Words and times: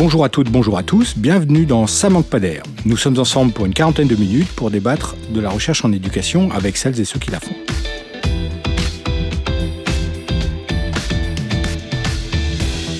Bonjour 0.00 0.24
à 0.24 0.30
toutes, 0.30 0.50
bonjour 0.50 0.78
à 0.78 0.82
tous, 0.82 1.18
bienvenue 1.18 1.66
dans 1.66 1.86
Ça 1.86 2.08
manque 2.08 2.24
pas 2.24 2.40
d'air. 2.40 2.62
Nous 2.86 2.96
sommes 2.96 3.18
ensemble 3.18 3.52
pour 3.52 3.66
une 3.66 3.74
quarantaine 3.74 4.08
de 4.08 4.16
minutes 4.16 4.48
pour 4.48 4.70
débattre 4.70 5.14
de 5.30 5.40
la 5.40 5.50
recherche 5.50 5.84
en 5.84 5.92
éducation 5.92 6.50
avec 6.52 6.78
celles 6.78 6.98
et 6.98 7.04
ceux 7.04 7.18
qui 7.18 7.30
la 7.30 7.38
font. 7.38 7.54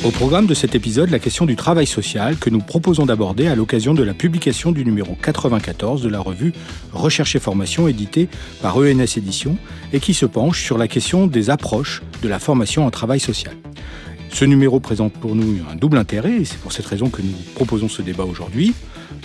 Au 0.05 0.11
programme 0.11 0.47
de 0.47 0.53
cet 0.53 0.75
épisode, 0.75 1.09
la 1.09 1.19
question 1.19 1.47
du 1.47 1.57
travail 1.57 1.87
social 1.87 2.37
que 2.37 2.51
nous 2.51 2.61
proposons 2.61 3.07
d'aborder 3.07 3.47
à 3.47 3.55
l'occasion 3.55 3.95
de 3.95 4.03
la 4.03 4.13
publication 4.13 4.71
du 4.71 4.85
numéro 4.85 5.17
94 5.23 6.03
de 6.03 6.09
la 6.11 6.21
revue 6.21 6.53
Recherche 6.93 7.35
et 7.35 7.41
formation 7.41 7.89
éditée 7.89 8.29
par 8.61 8.77
ENS 8.77 9.17
Éditions 9.17 9.57
et 9.95 10.01
qui 10.01 10.13
se 10.13 10.27
penche 10.27 10.63
sur 10.63 10.77
la 10.77 10.87
question 10.87 11.27
des 11.27 11.49
approches 11.49 12.03
de 12.23 12.29
la 12.29 12.39
formation 12.39 12.85
en 12.85 12.91
travail 12.91 13.21
social. 13.21 13.55
Ce 14.33 14.45
numéro 14.45 14.81
présente 14.81 15.13
pour 15.13 15.35
nous 15.35 15.59
un 15.71 15.77
double 15.77 15.99
intérêt 15.99 16.41
et 16.41 16.45
c'est 16.45 16.59
pour 16.59 16.73
cette 16.73 16.87
raison 16.87 17.11
que 17.11 17.21
nous 17.21 17.35
proposons 17.55 17.89
ce 17.89 18.01
débat 18.01 18.25
aujourd'hui. 18.25 18.75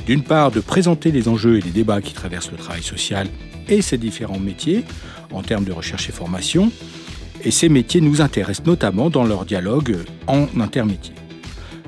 D'une 0.06 0.24
part, 0.24 0.52
de 0.52 0.60
présenter 0.60 1.12
les 1.12 1.28
enjeux 1.28 1.58
et 1.58 1.62
les 1.62 1.72
débats 1.72 2.02
qui 2.02 2.14
traversent 2.14 2.52
le 2.52 2.58
travail 2.58 2.84
social 2.84 3.28
et 3.70 3.82
ses 3.82 3.98
différents 3.98 4.40
métiers 4.40 4.84
en 5.32 5.42
termes 5.42 5.64
de 5.64 5.72
recherche 5.72 6.10
et 6.10 6.12
formation, 6.12 6.72
et 7.44 7.52
ces 7.52 7.70
métiers 7.70 8.02
nous 8.02 8.22
intéressent 8.22 8.66
notamment 8.66 9.10
dans 9.10 9.24
leur 9.24 9.46
dialogue 9.46 9.98
en 10.28 10.48
intermétier. 10.60 11.14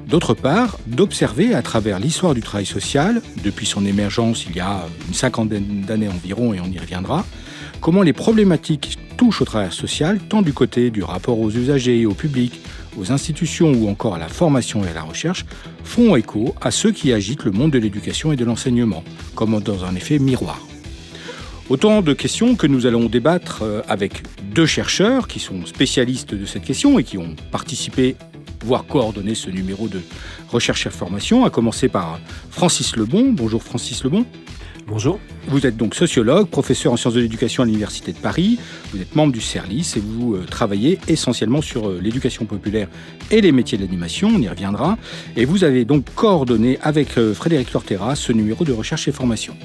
D'autre 0.07 0.33
part, 0.33 0.77
d'observer 0.87 1.53
à 1.53 1.61
travers 1.61 1.99
l'histoire 1.99 2.33
du 2.33 2.41
travail 2.41 2.65
social, 2.65 3.21
depuis 3.43 3.65
son 3.65 3.85
émergence 3.85 4.45
il 4.49 4.55
y 4.55 4.59
a 4.59 4.85
une 5.07 5.13
cinquantaine 5.13 5.81
d'années 5.81 6.07
environ, 6.07 6.53
et 6.53 6.61
on 6.61 6.71
y 6.71 6.79
reviendra, 6.79 7.25
comment 7.81 8.01
les 8.01 8.13
problématiques 8.13 8.97
touchent 9.17 9.41
au 9.41 9.45
travail 9.45 9.71
social, 9.71 10.19
tant 10.19 10.41
du 10.41 10.53
côté 10.53 10.89
du 10.89 11.03
rapport 11.03 11.39
aux 11.39 11.49
usagers, 11.49 12.05
au 12.05 12.13
public, 12.13 12.59
aux 12.97 13.11
institutions 13.11 13.71
ou 13.71 13.89
encore 13.89 14.15
à 14.15 14.19
la 14.19 14.27
formation 14.27 14.83
et 14.83 14.89
à 14.89 14.93
la 14.93 15.03
recherche, 15.03 15.45
font 15.83 16.15
écho 16.15 16.55
à 16.61 16.71
ceux 16.71 16.91
qui 16.91 17.13
agitent 17.13 17.43
le 17.43 17.51
monde 17.51 17.71
de 17.71 17.79
l'éducation 17.79 18.31
et 18.31 18.35
de 18.35 18.45
l'enseignement, 18.45 19.03
comme 19.35 19.59
dans 19.61 19.85
un 19.85 19.95
effet 19.95 20.19
miroir. 20.19 20.59
Autant 21.69 22.01
de 22.01 22.13
questions 22.13 22.55
que 22.55 22.65
nous 22.65 22.85
allons 22.85 23.07
débattre 23.07 23.63
euh, 23.63 23.81
avec 23.89 24.23
deux 24.53 24.65
chercheurs 24.65 25.27
qui 25.27 25.39
sont 25.39 25.65
spécialistes 25.65 26.33
de 26.33 26.45
cette 26.45 26.63
question 26.63 26.97
et 26.97 27.03
qui 27.03 27.17
ont 27.17 27.35
participé, 27.51 28.15
voire 28.63 28.85
coordonné 28.85 29.35
ce 29.35 29.49
numéro 29.49 29.89
de 29.89 29.99
recherche 30.47 30.87
et 30.87 30.89
formation, 30.89 31.43
à 31.43 31.49
commencer 31.49 31.89
par 31.89 32.19
Francis 32.51 32.95
Lebon. 32.95 33.33
Bonjour 33.33 33.61
Francis 33.61 34.01
Lebon. 34.05 34.25
Bonjour. 34.89 35.19
Vous 35.49 35.67
êtes 35.67 35.75
donc 35.75 35.95
sociologue, 35.95 36.47
professeur 36.47 36.93
en 36.93 36.95
sciences 36.95 37.13
de 37.13 37.19
l'éducation 37.19 37.61
à 37.61 37.65
l'Université 37.65 38.13
de 38.13 38.17
Paris. 38.17 38.57
Vous 38.93 39.01
êtes 39.01 39.17
membre 39.17 39.33
du 39.33 39.41
CERLIS 39.41 39.95
et 39.97 39.99
vous 39.99 40.35
euh, 40.35 40.45
travaillez 40.49 40.97
essentiellement 41.09 41.61
sur 41.61 41.89
euh, 41.89 41.99
l'éducation 42.01 42.45
populaire 42.45 42.87
et 43.29 43.41
les 43.41 43.51
métiers 43.51 43.77
de 43.77 43.83
l'animation. 43.83 44.29
On 44.33 44.41
y 44.41 44.47
reviendra. 44.47 44.97
Et 45.35 45.43
vous 45.43 45.65
avez 45.65 45.83
donc 45.83 46.05
coordonné 46.15 46.79
avec 46.81 47.17
euh, 47.17 47.33
Frédéric 47.33 47.73
Lortera 47.73 48.15
ce 48.15 48.31
numéro 48.31 48.63
de 48.63 48.71
recherche 48.71 49.09
et 49.09 49.11
formation. 49.11 49.57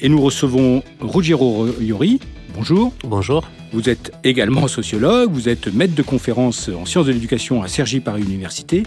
Et 0.00 0.08
nous 0.08 0.20
recevons 0.20 0.82
Ruggiero 1.00 1.68
Iori. 1.80 2.18
Bonjour. 2.52 2.92
Bonjour. 3.04 3.48
Vous 3.72 3.88
êtes 3.88 4.12
également 4.24 4.66
sociologue, 4.66 5.30
vous 5.30 5.48
êtes 5.48 5.72
maître 5.72 5.94
de 5.94 6.02
conférence 6.02 6.70
en 6.70 6.86
sciences 6.86 7.06
de 7.06 7.12
l'éducation 7.12 7.62
à 7.62 7.68
Cergy 7.68 8.00
Paris 8.00 8.22
Université 8.22 8.82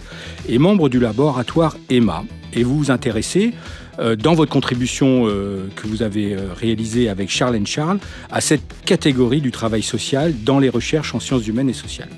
et 0.49 0.57
membre 0.57 0.89
du 0.89 0.99
laboratoire 0.99 1.77
EMA. 1.89 2.25
Et 2.53 2.63
vous 2.63 2.77
vous 2.77 2.91
intéressez 2.91 3.53
euh, 3.53 3.78
dans 4.15 4.33
votre 4.33 4.51
contribution 4.51 5.25
euh, 5.27 5.67
que 5.75 5.87
vous 5.87 6.03
avez 6.03 6.33
euh, 6.33 6.53
réalisée 6.53 7.09
avec 7.09 7.29
Charles 7.29 7.59
Charles 7.65 7.99
à 8.31 8.39
cette 8.41 8.61
catégorie 8.85 9.41
du 9.41 9.51
travail 9.51 9.83
social 9.83 10.33
dans 10.43 10.59
les 10.59 10.69
recherches 10.69 11.13
en 11.13 11.19
sciences 11.19 11.47
humaines 11.47 11.69
et 11.69 11.73
sociales. 11.73 12.09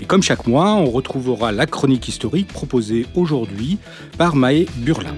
Et 0.00 0.04
comme 0.04 0.22
chaque 0.22 0.46
mois, 0.46 0.74
on 0.74 0.90
retrouvera 0.90 1.52
la 1.52 1.66
chronique 1.66 2.08
historique 2.08 2.48
proposée 2.48 3.06
aujourd'hui 3.14 3.78
par 4.16 4.36
Maë 4.36 4.66
Burlin. 4.76 5.14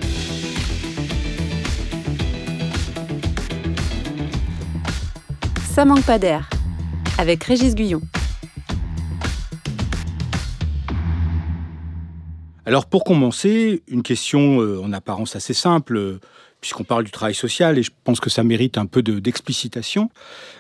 Ça 5.71 5.85
manque 5.85 6.03
pas 6.03 6.19
d'air 6.19 6.51
avec 7.19 7.45
Régis 7.45 7.75
Guyon. 7.75 8.01
Alors 12.71 12.87
pour 12.87 13.03
commencer, 13.03 13.83
une 13.89 14.05
question 14.05 14.61
euh, 14.61 14.81
en 14.81 14.93
apparence 14.93 15.35
assez 15.35 15.55
simple, 15.55 15.97
euh, 15.97 16.21
puisqu'on 16.61 16.85
parle 16.85 17.03
du 17.03 17.11
travail 17.11 17.35
social, 17.35 17.77
et 17.79 17.83
je 17.83 17.91
pense 18.05 18.21
que 18.21 18.31
ça 18.31 18.45
mérite 18.45 18.79
un 18.79 18.87
peu 18.87 19.03
d'explicitation. 19.03 20.09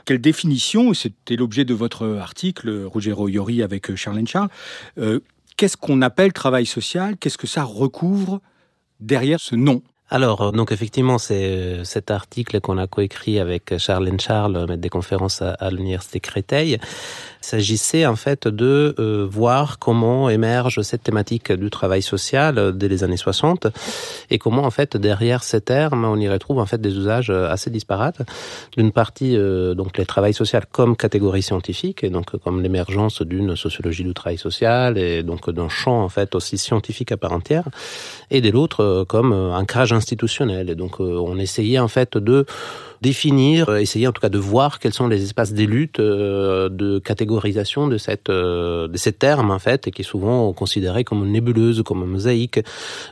Quelle 0.07 0.21
définition, 0.21 0.93
c'était 0.93 1.37
l'objet 1.37 1.65
de 1.65 1.73
votre 1.73 2.19
article, 2.21 2.85
Rogero 2.87 3.29
Iori 3.29 3.63
avec 3.63 3.93
euh, 3.93 3.95
Charlène 3.95 4.27
Charles, 4.27 4.49
qu'est-ce 5.57 5.77
qu'on 5.77 6.03
appelle 6.03 6.33
travail 6.33 6.67
social? 6.67 7.17
Qu'est-ce 7.17 7.39
que 7.39 7.47
ça 7.47 7.63
recouvre 7.63 8.41
derrière 8.99 9.39
ce 9.39 9.55
nom? 9.55 9.81
Alors, 10.13 10.43
euh, 10.43 10.51
donc 10.51 10.73
effectivement, 10.73 11.19
c'est 11.19 11.45
euh, 11.45 11.85
cet 11.85 12.11
article 12.11 12.61
qu'on 12.61 12.79
a 12.79 12.89
coécrit 12.89 13.39
avec 13.39 13.79
Charles 13.79 14.11
Charles, 14.19 14.67
maître 14.69 14.83
des 14.83 14.89
conférences 14.89 15.41
à, 15.41 15.71
l'université 15.71 16.19
Créteil. 16.19 16.79
Il 17.43 17.47
s'agissait 17.47 18.07
en 18.07 18.17
fait 18.17 18.49
de 18.49 18.95
euh, 18.99 19.27
voir 19.31 19.79
comment 19.79 20.29
émerge 20.29 20.83
cette 20.83 21.03
thématique 21.03 21.53
du 21.53 21.71
travail 21.71 22.03
social 22.03 22.77
dès 22.77 22.89
les 22.89 23.05
années 23.05 23.17
60 23.17 23.69
et 24.31 24.39
comment 24.39 24.65
en 24.65 24.71
fait 24.71 24.97
derrière 24.97 25.43
ces 25.43 25.61
termes 25.61 26.05
on 26.05 26.17
y 26.17 26.29
retrouve 26.29 26.59
en 26.59 26.67
fait 26.67 26.81
des 26.81 26.97
usages 26.97 27.31
assez 27.31 27.71
disparates. 27.71 28.23
D'une 28.77 28.93
partie 28.93 29.37
donc 29.75 29.99
les 29.99 30.07
travail 30.07 30.35
social 30.35 30.65
comme 30.71 30.97
catégorie 30.97 31.43
scientifique 31.43 32.05
et 32.05 32.11
donc 32.11 32.37
comme 32.39 32.63
l'émergence 32.63 33.23
d'une 33.23 33.57
sociologie 33.57 34.05
du 34.05 34.15
travail 34.15 34.39
social 34.39 34.99
et 34.99 35.23
donc 35.23 35.51
d'un 35.51 35.69
champ 35.69 36.03
en 36.03 36.09
fait 36.09 36.35
aussi 36.35 36.59
scientifique 36.59 37.13
à 37.13 37.17
part 37.17 37.33
entière 37.33 37.65
et 38.31 38.41
de 38.41 38.51
l'autre 38.51 39.05
comme 39.09 39.33
un 39.33 39.65
crage 39.65 39.93
institutionnel. 39.93 40.71
Et 40.71 40.75
donc, 40.75 41.01
euh, 41.01 41.19
on 41.19 41.39
essayait 41.39 41.79
en 41.79 41.89
fait 41.89 42.17
de 42.17 42.47
définir, 43.01 43.69
euh, 43.69 43.77
essayer 43.79 44.07
en 44.07 44.13
tout 44.13 44.21
cas 44.21 44.29
de 44.29 44.39
voir 44.39 44.79
quels 44.79 44.93
sont 44.93 45.09
les 45.09 45.23
espaces 45.23 45.53
des 45.53 45.67
luttes, 45.67 46.01
euh, 46.01 46.69
de 46.69 46.99
catégorisation 46.99 47.89
de 47.89 47.99
cette 47.99 48.31
de 48.31 48.97
ces 48.97 49.13
termes 49.13 49.51
en 49.51 49.59
fait, 49.59 49.89
et 49.89 49.91
qui 49.91 50.03
est 50.03 50.05
souvent 50.05 50.53
considéré 50.53 51.05
comme 51.05 51.25
une 51.25 51.33
nébuleuse, 51.33 51.83
comme 51.83 52.03
une 52.03 52.11
mosaïque, 52.11 52.61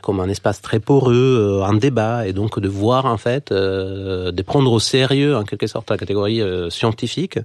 comme 0.01 0.19
un 0.19 0.29
espace 0.29 0.61
très 0.61 0.79
poreux, 0.79 1.61
un 1.65 1.73
débat, 1.73 2.27
et 2.27 2.33
donc 2.33 2.59
de 2.59 2.67
voir 2.67 3.05
en 3.05 3.17
fait, 3.17 3.51
de 3.51 4.41
prendre 4.41 4.71
au 4.71 4.79
sérieux 4.79 5.35
en 5.35 5.43
quelque 5.43 5.67
sorte 5.67 5.89
la 5.89 5.97
catégorie 5.97 6.41
scientifique 6.69 7.39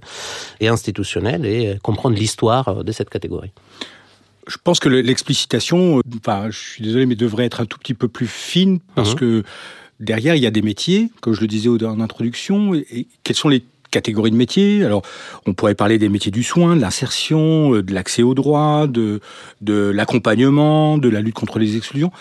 et 0.59 0.67
institutionnelle 0.67 1.45
et 1.45 1.77
comprendre 1.81 2.15
l'histoire 2.15 2.83
de 2.83 2.91
cette 2.91 3.09
catégorie. 3.09 3.51
Je 4.47 4.57
pense 4.63 4.79
que 4.79 4.89
l'explicitation, 4.89 6.01
enfin, 6.17 6.49
je 6.51 6.57
suis 6.57 6.83
désolé, 6.83 7.05
mais 7.05 7.15
devrait 7.15 7.45
être 7.45 7.61
un 7.61 7.65
tout 7.65 7.79
petit 7.79 7.95
peu 7.95 8.07
plus 8.07 8.27
fine 8.27 8.79
parce 8.93 9.11
mhm. 9.11 9.19
que 9.19 9.43
derrière, 9.99 10.35
il 10.35 10.43
y 10.43 10.47
a 10.47 10.51
des 10.51 10.61
métiers, 10.61 11.09
comme 11.21 11.33
je 11.33 11.41
le 11.41 11.47
disais 11.47 11.69
en 11.69 11.99
introduction, 11.99 12.73
et 12.73 13.07
quelles 13.23 13.35
sont 13.35 13.49
les 13.49 13.63
catégories 13.91 14.31
de 14.31 14.35
métiers? 14.35 14.83
Alors, 14.83 15.03
on 15.45 15.53
pourrait 15.53 15.75
parler 15.75 15.97
des 15.97 16.09
métiers 16.09 16.31
du 16.31 16.43
soin, 16.43 16.75
de 16.75 16.81
l'insertion, 16.81 17.75
euh, 17.75 17.83
de 17.83 17.93
l'accès 17.93 18.23
aux 18.23 18.33
droits, 18.33 18.87
de, 18.87 19.21
l'accompagnement, 19.67 20.97
de 20.97 21.09
la 21.09 21.21
lutte 21.21 21.35
contre 21.35 21.59
les 21.59 21.77
exclusions. 21.77 22.11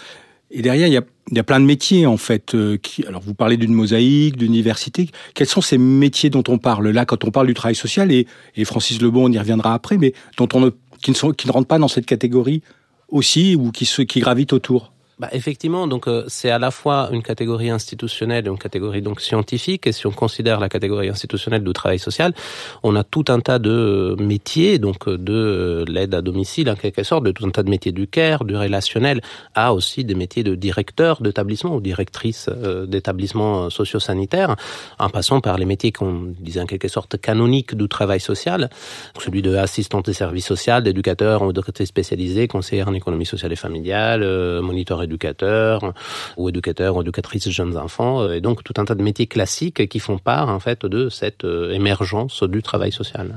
Et 0.51 0.63
derrière, 0.63 0.87
il 0.87 0.93
y 0.93 1.39
a, 1.39 1.43
plein 1.43 1.59
de 1.59 1.65
métiers, 1.65 2.07
en 2.07 2.17
fait. 2.17 2.55
Euh, 2.55 2.77
qui, 2.77 3.05
alors, 3.07 3.23
vous 3.23 3.35
parlez 3.35 3.57
d'une 3.57 3.75
mosaïque, 3.75 4.37
d'université. 4.37 5.11
Quels 5.35 5.49
sont 5.49 5.61
ces 5.61 5.79
métiers 5.79 6.31
dont 6.31 6.45
on 6.47 6.59
parle? 6.59 6.91
Là, 6.91 7.05
quand 7.05 7.25
on 7.25 7.33
parle 7.33 7.49
du 7.49 7.55
travail 7.55 7.75
social 7.75 8.13
Et, 8.13 8.27
Francis 8.65 9.03
Lebon, 9.03 9.25
on 9.25 9.33
y 9.33 9.39
reviendra 9.39 9.75
après, 9.75 9.99
mais 9.99 10.13
dont 10.39 10.49
on 10.55 10.71
qui 11.03 11.11
ne 11.11 11.53
rentrent 11.53 11.69
pas 11.69 11.79
dans 11.79 11.89
cette 11.89 12.07
catégorie 12.07 12.63
aussi 13.09 13.57
ou 13.57 13.73
qui, 13.73 13.85
qui 14.07 14.21
gravitent 14.21 14.55
autour 14.55 14.94
bah, 15.21 15.29
effectivement, 15.31 15.87
donc 15.87 16.09
euh, 16.09 16.25
c'est 16.27 16.51
à 16.51 16.59
la 16.59 16.73
fois 16.73 17.09
une 17.13 17.23
catégorie 17.23 17.71
institutionnelle 17.71 18.47
et 18.47 18.51
une 18.51 18.59
catégorie 18.59 19.01
donc 19.01 19.21
scientifique. 19.21 19.87
Et 19.87 19.93
si 19.93 20.09
on 20.09 20.11
considère 20.11 20.59
la 20.59 20.69
catégorie 20.69 21.09
institutionnelle 21.09 21.63
du 21.63 21.73
travail 21.73 22.01
social, 22.01 22.33
on 22.83 22.97
a 22.97 23.05
tout 23.05 23.27
un 23.29 23.39
tas 23.39 23.61
de 23.61 24.17
métiers, 24.19 24.81
donc 24.81 25.07
euh, 25.07 25.17
de 25.17 25.33
euh, 25.33 25.85
l'aide 25.87 26.15
à 26.15 26.21
domicile 26.21 26.69
en 26.69 26.75
quelque 26.75 27.05
sorte, 27.05 27.25
de 27.25 27.31
tout 27.31 27.47
un 27.47 27.51
tas 27.51 27.63
de 27.63 27.71
métiers 27.71 27.93
du 27.93 28.09
care, 28.09 28.45
du 28.45 28.57
relationnel, 28.57 29.21
à 29.55 29.73
aussi 29.73 30.05
des 30.05 30.17
métiers 30.17 30.43
de 30.43 30.57
directeur 30.57 31.23
d'établissement 31.23 31.77
ou 31.77 31.81
directrice 31.81 32.49
d'établissement 32.87 33.71
socio-sanitaire, 33.71 34.57
en 34.99 35.09
passant 35.11 35.41
par 35.41 35.59
les 35.59 35.65
métiers 35.65 35.93
qu'on 35.93 36.35
disait 36.41 36.61
en 36.61 36.67
quelque 36.67 36.89
sorte 36.89 37.19
canoniques 37.19 37.77
du 37.77 37.89
travail 37.89 38.21
social, 38.21 38.69
celui 39.21 39.43
de 39.43 39.55
assistante 39.55 40.07
de 40.07 40.13
service 40.13 40.47
social, 40.47 40.83
d'éducateur 40.83 41.43
ou 41.43 41.53
d'éducatrice 41.53 41.89
spécialisée, 41.89 42.49
conseillère 42.49 42.89
en 42.89 42.95
économie 42.95 43.27
sociale 43.27 43.53
et 43.53 43.57
familiale, 43.57 44.23
moniteur 44.61 45.04
éducateur 45.05 45.95
ou 46.37 46.49
éducateur 46.49 46.97
ou 46.97 47.03
éducatrice 47.03 47.47
de 47.47 47.51
jeunes 47.51 47.77
enfants, 47.77 48.23
euh, 48.23 48.35
et 48.35 48.41
donc 48.41 48.65
tout 48.65 48.75
un 48.79 48.85
tas 48.85 48.95
de 48.95 49.03
métiers 49.03 49.27
classiques 49.27 49.89
qui 49.89 49.99
font 49.99 50.19
part 50.19 50.49
en 50.49 50.61
fait 50.61 50.85
de 50.87 51.09
cette 51.09 51.45
euh, 51.45 51.73
émergence 51.73 52.43
du 52.43 52.63
travail 52.63 52.93
social. 52.93 53.37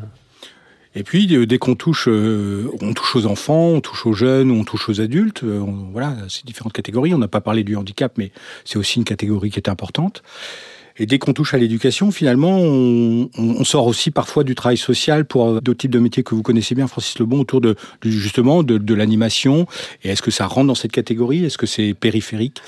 Et 0.95 1.03
puis, 1.03 1.35
euh, 1.35 1.45
dès 1.45 1.59
qu'on 1.59 1.75
touche, 1.75 2.07
on 2.07 2.93
touche 2.93 3.15
aux 3.15 3.25
enfants, 3.27 3.67
on 3.67 3.81
touche 3.81 4.05
aux 4.05 4.13
jeunes, 4.13 4.49
on 4.49 4.63
touche 4.63 4.89
aux 4.89 4.99
adultes, 4.99 5.43
voilà, 5.43 6.15
c'est 6.27 6.45
différentes 6.45 6.73
catégories. 6.73 7.13
On 7.13 7.19
n'a 7.19 7.27
pas 7.27 7.41
parlé 7.41 7.63
du 7.63 7.75
handicap, 7.75 8.13
mais 8.17 8.31
c'est 8.65 8.79
aussi 8.79 8.97
une 8.97 9.05
catégorie 9.05 9.51
qui 9.51 9.59
est 9.59 9.69
importante. 9.69 10.23
Et 10.99 11.05
dès 11.05 11.19
qu'on 11.19 11.33
touche 11.33 11.53
à 11.53 11.57
l'éducation, 11.57 12.11
finalement, 12.11 12.59
on, 12.59 13.63
sort 13.63 13.88
aussi 13.88 14.11
parfois 14.11 14.44
du 14.44 14.55
travail 14.55 14.77
social 14.77 15.25
pour 15.25 15.61
d'autres 15.61 15.79
types 15.79 15.91
de 15.91 15.99
métiers 15.99 16.23
que 16.23 16.33
vous 16.33 16.41
connaissez 16.41 16.73
bien, 16.73 16.88
Francis 16.88 17.19
Lebon, 17.19 17.39
autour 17.39 17.61
de, 17.61 17.75
justement 18.03 18.63
de, 18.63 18.77
de 18.77 18.94
l'animation. 18.94 19.67
Et 20.03 20.09
est-ce 20.09 20.21
que 20.21 20.31
ça 20.31 20.47
rentre 20.47 20.67
dans 20.67 20.75
cette 20.75 20.91
catégorie? 20.91 21.45
Est-ce 21.45 21.57
que 21.57 21.67
c'est 21.67 21.94
périphérique? 21.94 22.61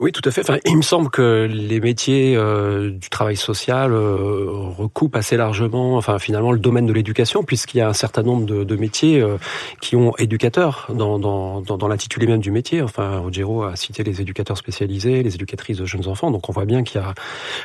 Oui, 0.00 0.12
tout 0.12 0.22
à 0.24 0.30
fait. 0.30 0.40
Enfin, 0.40 0.56
il 0.64 0.78
me 0.78 0.82
semble 0.82 1.10
que 1.10 1.46
les 1.50 1.78
métiers 1.78 2.34
euh, 2.34 2.90
du 2.90 3.10
travail 3.10 3.36
social 3.36 3.92
euh, 3.92 4.46
recoupent 4.48 5.14
assez 5.14 5.36
largement, 5.36 5.98
enfin 5.98 6.18
finalement, 6.18 6.52
le 6.52 6.58
domaine 6.58 6.86
de 6.86 6.92
l'éducation, 6.94 7.42
puisqu'il 7.42 7.78
y 7.78 7.80
a 7.82 7.88
un 7.88 7.92
certain 7.92 8.22
nombre 8.22 8.46
de, 8.46 8.64
de 8.64 8.76
métiers 8.76 9.20
euh, 9.20 9.36
qui 9.82 9.96
ont 9.96 10.16
éducateurs 10.16 10.86
dans, 10.94 11.18
dans, 11.18 11.60
dans, 11.60 11.86
l'intitulé 11.86 12.26
même 12.26 12.40
du 12.40 12.50
métier. 12.50 12.80
Enfin, 12.80 13.18
Rogero 13.18 13.64
a 13.64 13.76
cité 13.76 14.02
les 14.02 14.22
éducateurs 14.22 14.56
spécialisés, 14.56 15.22
les 15.22 15.34
éducatrices 15.34 15.76
de 15.76 15.84
jeunes 15.84 16.08
enfants, 16.08 16.30
donc 16.30 16.48
on 16.48 16.52
voit 16.52 16.64
bien 16.64 16.82
qu'il 16.82 16.98
y 16.98 17.04
a 17.04 17.12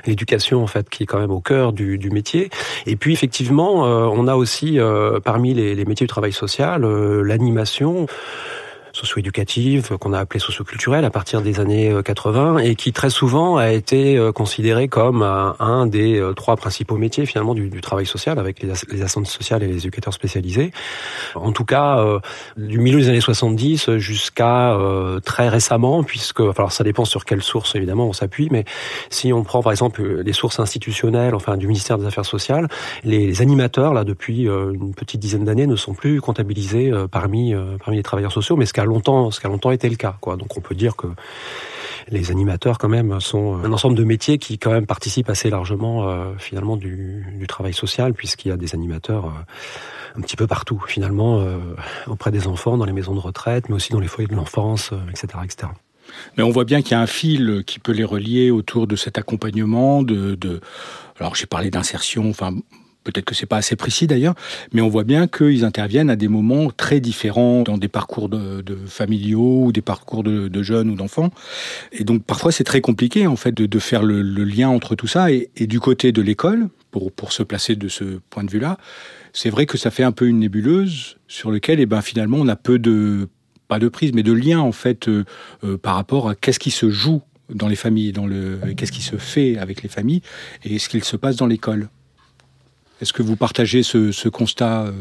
l'éducation 0.05 0.61
en 0.61 0.67
fait 0.67 0.89
qui 0.89 1.03
est 1.03 1.05
quand 1.05 1.19
même 1.19 1.31
au 1.31 1.39
cœur 1.39 1.71
du, 1.71 1.97
du 1.97 2.09
métier. 2.09 2.49
Et 2.85 2.97
puis 2.97 3.13
effectivement, 3.13 3.83
on 3.83 4.27
a 4.27 4.35
aussi 4.35 4.77
parmi 5.23 5.53
les, 5.53 5.73
les, 5.73 5.85
métiers 5.85 6.05
du 6.05 6.09
travail 6.09 6.33
social 6.33 6.81
l'animation 6.85 8.07
socio-éducative, 9.05 9.97
qu'on 9.99 10.13
a 10.13 10.19
appelée 10.19 10.39
socioculturelle 10.39 11.05
à 11.05 11.11
partir 11.11 11.41
des 11.41 11.59
années 11.59 11.93
80, 12.03 12.55
euh, 12.55 12.57
et 12.57 12.75
qui 12.75 12.91
très 12.91 13.11
souvent 13.11 13.57
a 13.57 13.69
été 13.69 14.17
euh, 14.17 14.31
considérée 14.31 14.87
comme 14.87 15.21
un 15.21 15.85
des 15.85 16.19
euh, 16.19 16.33
trois 16.33 16.55
principaux 16.55 16.97
métiers 16.97 17.25
finalement 17.25 17.53
du, 17.53 17.69
travail 17.81 18.07
social, 18.07 18.39
avec 18.39 18.63
les, 18.63 18.69
les 18.91 19.01
assistantes 19.03 19.27
sociales 19.27 19.61
et 19.61 19.67
les 19.67 19.77
éducateurs 19.77 20.13
spécialisés. 20.13 20.71
En 21.35 21.51
tout 21.51 21.65
cas, 21.65 22.03
du 22.57 22.79
milieu 22.79 22.99
des 22.99 23.09
années 23.09 23.21
70 23.21 23.97
jusqu'à 23.97 24.75
très 25.23 25.49
récemment, 25.49 26.03
puisque, 26.03 26.39
alors 26.39 26.71
ça 26.71 26.83
dépend 26.83 27.05
sur 27.05 27.25
quelle 27.25 27.43
source 27.43 27.75
évidemment 27.75 28.07
on 28.07 28.13
s'appuie, 28.13 28.47
mais 28.51 28.65
si 29.09 29.31
on 29.33 29.43
prend 29.43 29.61
par 29.61 29.71
exemple 29.71 30.21
les 30.21 30.33
sources 30.33 30.59
institutionnelles, 30.59 31.35
enfin 31.35 31.57
du 31.57 31.67
ministère 31.67 31.99
des 31.99 32.05
Affaires 32.05 32.25
sociales, 32.25 32.67
les 33.03 33.41
animateurs 33.41 33.93
là 33.93 34.03
depuis 34.03 34.43
une 34.45 34.95
petite 34.95 35.19
dizaine 35.19 35.43
d'années 35.43 35.67
ne 35.67 35.75
sont 35.75 35.93
plus 35.93 36.21
comptabilisés 36.21 36.91
parmi 37.11 37.53
parmi 37.83 37.97
les 37.97 38.03
travailleurs 38.03 38.31
sociaux, 38.31 38.55
mais 38.55 38.65
ce 38.65 38.73
longtemps, 38.95 39.31
ce 39.31 39.39
qui 39.39 39.45
a 39.45 39.49
longtemps 39.49 39.71
été 39.71 39.89
le 39.89 39.95
cas. 39.95 40.15
Quoi. 40.21 40.37
Donc 40.37 40.57
on 40.57 40.61
peut 40.61 40.75
dire 40.75 40.95
que 40.95 41.07
les 42.07 42.31
animateurs 42.31 42.77
quand 42.77 42.89
même 42.89 43.19
sont 43.19 43.55
un 43.63 43.71
ensemble 43.71 43.95
de 43.95 44.03
métiers 44.03 44.37
qui 44.37 44.57
quand 44.59 44.71
même 44.71 44.85
participent 44.85 45.29
assez 45.29 45.49
largement 45.49 46.07
euh, 46.07 46.33
finalement 46.37 46.77
du, 46.77 47.45
travail 47.47 47.73
social 47.73 48.13
puisqu'il 48.13 48.49
y 48.49 48.51
a 48.51 48.57
des 48.57 48.73
animateurs 48.73 49.25
euh, 49.25 50.17
un 50.17 50.21
petit 50.21 50.35
peu 50.35 50.47
partout 50.47 50.81
finalement 50.87 51.39
euh, 51.39 51.57
auprès 52.07 52.31
des 52.31 52.47
enfants, 52.47 52.77
dans 52.77 52.85
les 52.85 52.93
maisons 52.93 53.13
de 53.13 53.19
retraite, 53.19 53.69
mais 53.69 53.75
aussi 53.75 53.91
dans 53.91 53.99
les 53.99 54.07
foyers 54.07 54.27
de 54.27 54.35
l'enfance, 54.35 54.91
etc., 55.09 55.27
etc. 55.43 55.71
Mais 56.37 56.43
on 56.43 56.51
voit 56.51 56.65
bien 56.65 56.81
qu'il 56.81 56.91
y 56.91 56.95
a 56.95 57.01
un 57.01 57.07
fil 57.07 57.63
qui 57.65 57.79
peut 57.79 57.91
les 57.91 58.03
relier 58.03 58.51
autour 58.51 58.87
de 58.87 58.95
cet 58.95 59.17
accompagnement, 59.17 60.03
de... 60.03 60.37
alors 61.19 61.35
j'ai 61.35 61.47
parlé 61.47 61.69
d'insertion, 61.71 62.29
enfin 62.29 62.51
Peut-être 63.05 63.23
que 63.23 63.35
c'est 63.35 63.45
pas 63.45 63.57
assez 63.57 63.75
précis 63.75 64.07
d'ailleurs, 64.07 64.33
mais 64.73 64.81
on 64.81 64.89
voit 64.89 65.03
bien 65.03 65.27
qu'ils 65.27 65.63
interviennent 65.63 66.09
à 66.09 66.15
des 66.15 66.27
moments 66.27 66.71
très 66.71 66.99
différents 66.99 67.61
dans 67.61 67.77
des 67.77 67.87
parcours 67.87 68.29
de, 68.29 68.63
familiaux 68.87 69.65
ou 69.65 69.71
des 69.71 69.83
parcours 69.83 70.23
de, 70.23 70.63
jeunes 70.63 70.89
ou 70.89 70.95
d'enfants. 70.95 71.29
Et 71.91 72.03
donc 72.03 72.23
parfois 72.23 72.51
c'est 72.51 72.63
très 72.63 72.81
compliqué 72.81 73.27
en 73.27 73.35
fait 73.35 73.53
de, 73.53 73.79
faire 73.79 74.03
le, 74.03 74.21
lien 74.21 74.69
entre 74.69 74.95
tout 74.95 75.07
ça. 75.07 75.31
Et, 75.31 75.49
du 75.67 75.79
côté 75.79 76.11
de 76.11 76.21
l'école, 76.21 76.67
pour, 76.91 77.31
se 77.31 77.43
placer 77.43 77.75
de 77.75 77.87
ce 77.87 78.19
point 78.29 78.43
de 78.43 78.51
vue-là, 78.51 78.77
c'est 79.33 79.49
vrai 79.49 79.65
que 79.65 79.77
ça 79.77 79.91
fait 79.91 80.03
un 80.03 80.11
peu 80.11 80.27
une 80.27 80.39
nébuleuse 80.39 81.17
sur 81.27 81.51
lequel, 81.51 81.79
eh 81.79 81.85
ben 81.85 82.01
finalement, 82.01 82.37
on 82.39 82.47
a 82.47 82.55
peu 82.55 82.79
de 82.79 83.27
pas 83.67 83.79
de 83.79 83.87
prise, 83.87 84.13
mais 84.13 84.23
de 84.23 84.31
lien 84.31 84.59
en 84.59 84.71
fait 84.71 85.07
euh, 85.07 85.25
euh, 85.63 85.77
par 85.77 85.95
rapport 85.95 86.29
à 86.29 86.35
qu'est-ce 86.35 86.59
qui 86.59 86.71
se 86.71 86.89
joue 86.89 87.21
dans 87.53 87.67
les 87.67 87.75
familles, 87.75 88.11
dans 88.11 88.25
le 88.25 88.59
qu'est-ce 88.75 88.91
qui 88.91 89.01
se 89.01 89.17
fait 89.17 89.57
avec 89.57 89.83
les 89.83 89.89
familles 89.89 90.21
et 90.63 90.79
ce 90.79 90.89
qu'il 90.89 91.03
se 91.03 91.15
passe 91.15 91.35
dans 91.35 91.47
l'école. 91.47 91.89
Est-ce 93.01 93.13
que 93.13 93.21
vous 93.21 93.35
partagez 93.35 93.83
ce, 93.83 94.29
constat 94.29 94.83
euh, 94.83 94.91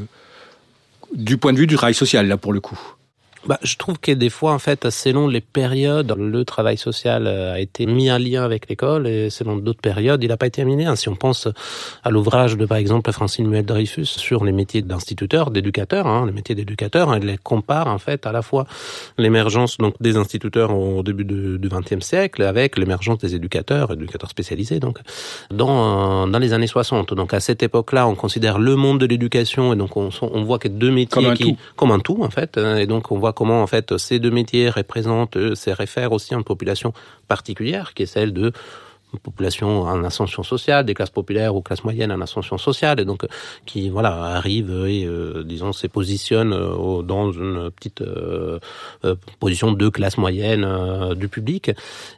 du 1.14 1.38
point 1.38 1.52
de 1.52 1.58
vue 1.58 1.66
du 1.66 1.76
travail 1.76 1.94
social, 1.94 2.26
là, 2.26 2.36
pour 2.36 2.52
le 2.52 2.60
coup? 2.60 2.78
Bah, 3.46 3.58
je 3.62 3.76
trouve 3.76 3.98
que 3.98 4.12
des 4.12 4.30
fois, 4.30 4.52
en 4.52 4.58
fait, 4.58 4.88
selon 4.90 5.28
les 5.28 5.42
périodes, 5.42 6.14
le 6.16 6.44
travail 6.44 6.78
social 6.78 7.26
euh, 7.26 7.54
a 7.54 7.60
été 7.60 7.84
mis 7.84 8.10
en 8.10 8.18
lien 8.18 8.42
avec 8.42 8.68
l'école 8.68 9.06
et 9.06 9.28
selon 9.28 9.56
d'autres 9.56 9.80
périodes, 9.80 10.22
il 10.22 10.28
n'a 10.28 10.36
pas 10.36 10.46
été 10.46 10.64
mis. 10.64 10.74
Si 10.96 11.08
on 11.08 11.14
pense 11.14 11.48
à 12.02 12.10
l'ouvrage 12.10 12.56
de, 12.56 12.64
par 12.64 12.78
exemple, 12.78 13.12
Francine 13.12 13.46
Muel-Dreyfus 13.46 14.06
sur 14.06 14.44
les 14.44 14.52
métiers 14.52 14.82
d'instituteur, 14.82 15.50
d'éducateur, 15.50 16.06
hein, 16.06 16.24
les 16.26 16.32
métiers 16.32 16.54
d'éducateur, 16.54 17.14
elle 17.14 17.24
les 17.24 17.36
compare, 17.36 17.88
en 17.88 17.98
fait, 17.98 18.26
à 18.26 18.32
la 18.32 18.42
fois 18.42 18.66
l'émergence 19.18 19.76
donc 19.78 19.94
des 20.00 20.16
instituteurs 20.16 20.76
au 20.76 21.02
début 21.02 21.24
du 21.24 21.68
XXe 21.68 22.04
siècle 22.04 22.42
avec 22.42 22.78
l'émergence 22.78 23.18
des 23.18 23.34
éducateurs, 23.34 23.92
éducateurs 23.92 24.30
spécialisés, 24.30 24.80
donc, 24.80 24.98
dans, 25.50 26.26
dans 26.26 26.38
les 26.38 26.54
années 26.54 26.66
60. 26.66 27.12
Donc, 27.12 27.34
à 27.34 27.40
cette 27.40 27.62
époque-là, 27.62 28.08
on 28.08 28.14
considère 28.14 28.58
le 28.58 28.74
monde 28.74 29.00
de 29.00 29.06
l'éducation 29.06 29.74
et 29.74 29.76
donc 29.76 29.96
on, 29.96 30.08
on 30.22 30.44
voit 30.44 30.58
que 30.58 30.68
deux 30.68 30.90
métiers 30.90 31.22
comme 31.22 31.26
un 31.26 31.34
qui, 31.34 31.54
tout. 31.54 31.58
comme 31.76 31.90
un 31.90 32.00
tout, 32.00 32.22
en 32.22 32.30
fait, 32.30 32.56
et 32.56 32.86
donc 32.86 33.12
on 33.12 33.18
voit 33.18 33.33
comment 33.34 33.62
en 33.62 33.66
fait 33.66 33.98
ces 33.98 34.18
deux 34.18 34.30
métiers 34.30 34.70
représentent, 34.70 35.36
euh, 35.36 35.54
se 35.54 35.70
réfèrent 35.70 36.12
aussi 36.12 36.34
à 36.34 36.36
une 36.36 36.44
population 36.44 36.92
particulière 37.28 37.94
qui 37.94 38.04
est 38.04 38.06
celle 38.06 38.32
de 38.32 38.52
population 39.18 39.82
en 39.82 40.04
ascension 40.04 40.42
sociale, 40.42 40.84
des 40.84 40.94
classes 40.94 41.10
populaires 41.10 41.54
ou 41.54 41.62
classes 41.62 41.84
moyennes 41.84 42.12
en 42.12 42.20
ascension 42.20 42.58
sociale, 42.58 43.00
et 43.00 43.04
donc 43.04 43.26
qui 43.66 43.88
voilà 43.90 44.10
arrive 44.36 44.70
et 44.86 45.04
euh, 45.04 45.42
disons 45.44 45.72
se 45.72 45.86
positionne 45.86 46.52
euh, 46.52 47.02
dans 47.02 47.32
une 47.32 47.70
petite 47.70 48.00
euh, 48.00 48.58
euh 49.04 49.14
position 49.40 49.72
de 49.72 49.88
classe 49.88 50.18
moyenne 50.18 50.64
euh, 50.64 51.14
du 51.14 51.28
public. 51.28 51.70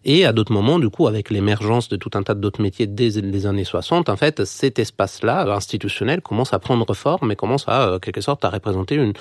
Et 0.04 0.25
à 0.25 0.32
d'autres 0.32 0.52
moments, 0.52 0.78
du 0.78 0.88
coup, 0.88 1.06
avec 1.06 1.31
l'émergence 1.31 1.88
de 1.88 1.96
tout 1.96 2.10
un 2.14 2.22
tas 2.22 2.34
d'autres 2.34 2.62
métiers 2.62 2.87
dès 2.87 3.08
les 3.20 3.46
années 3.46 3.64
60, 3.64 4.08
en 4.08 4.16
fait, 4.16 4.44
cet 4.44 4.78
espace-là 4.78 5.52
institutionnel 5.54 6.20
commence 6.20 6.52
à 6.52 6.58
prendre 6.58 6.92
forme 6.94 7.32
et 7.32 7.37
commence 7.37 7.64
à 7.69 7.99
quelque 8.00 8.20
sorte 8.20 8.44
à 8.44 8.50
représenter 8.50 8.94
une 8.94 9.12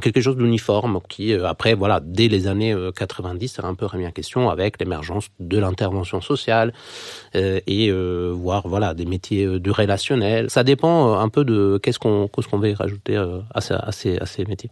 quelque 0.00 0.20
chose 0.20 0.36
d'uniforme 0.36 1.00
qui 1.08 1.34
après 1.34 1.74
voilà 1.74 2.00
dès 2.02 2.28
les 2.28 2.46
années 2.46 2.74
90 2.96 3.48
c'est 3.48 3.64
un 3.64 3.74
peu 3.74 3.86
remis 3.86 4.06
en 4.06 4.10
question 4.10 4.48
avec 4.48 4.78
l'émergence 4.80 5.28
de 5.38 5.58
l'intervention 5.58 6.20
sociale 6.20 6.72
euh, 6.72 6.74
et 7.34 7.90
euh, 7.90 8.32
voir 8.34 8.66
voilà 8.68 8.94
des 8.94 9.06
métiers 9.06 9.44
euh, 9.44 9.60
du 9.60 9.70
relationnel. 9.70 10.50
Ça 10.50 10.64
dépend 10.64 11.18
un 11.18 11.28
peu 11.28 11.44
de 11.44 11.78
qu'est-ce 11.82 11.98
qu'on 11.98 12.28
qu'est-ce 12.28 12.48
qu'on 12.48 12.58
veut 12.58 12.72
rajouter 12.72 13.16
à, 13.16 13.60
ces, 13.60 14.18
à, 14.18 14.26
ces, 14.26 14.44
métiers. 14.44 14.70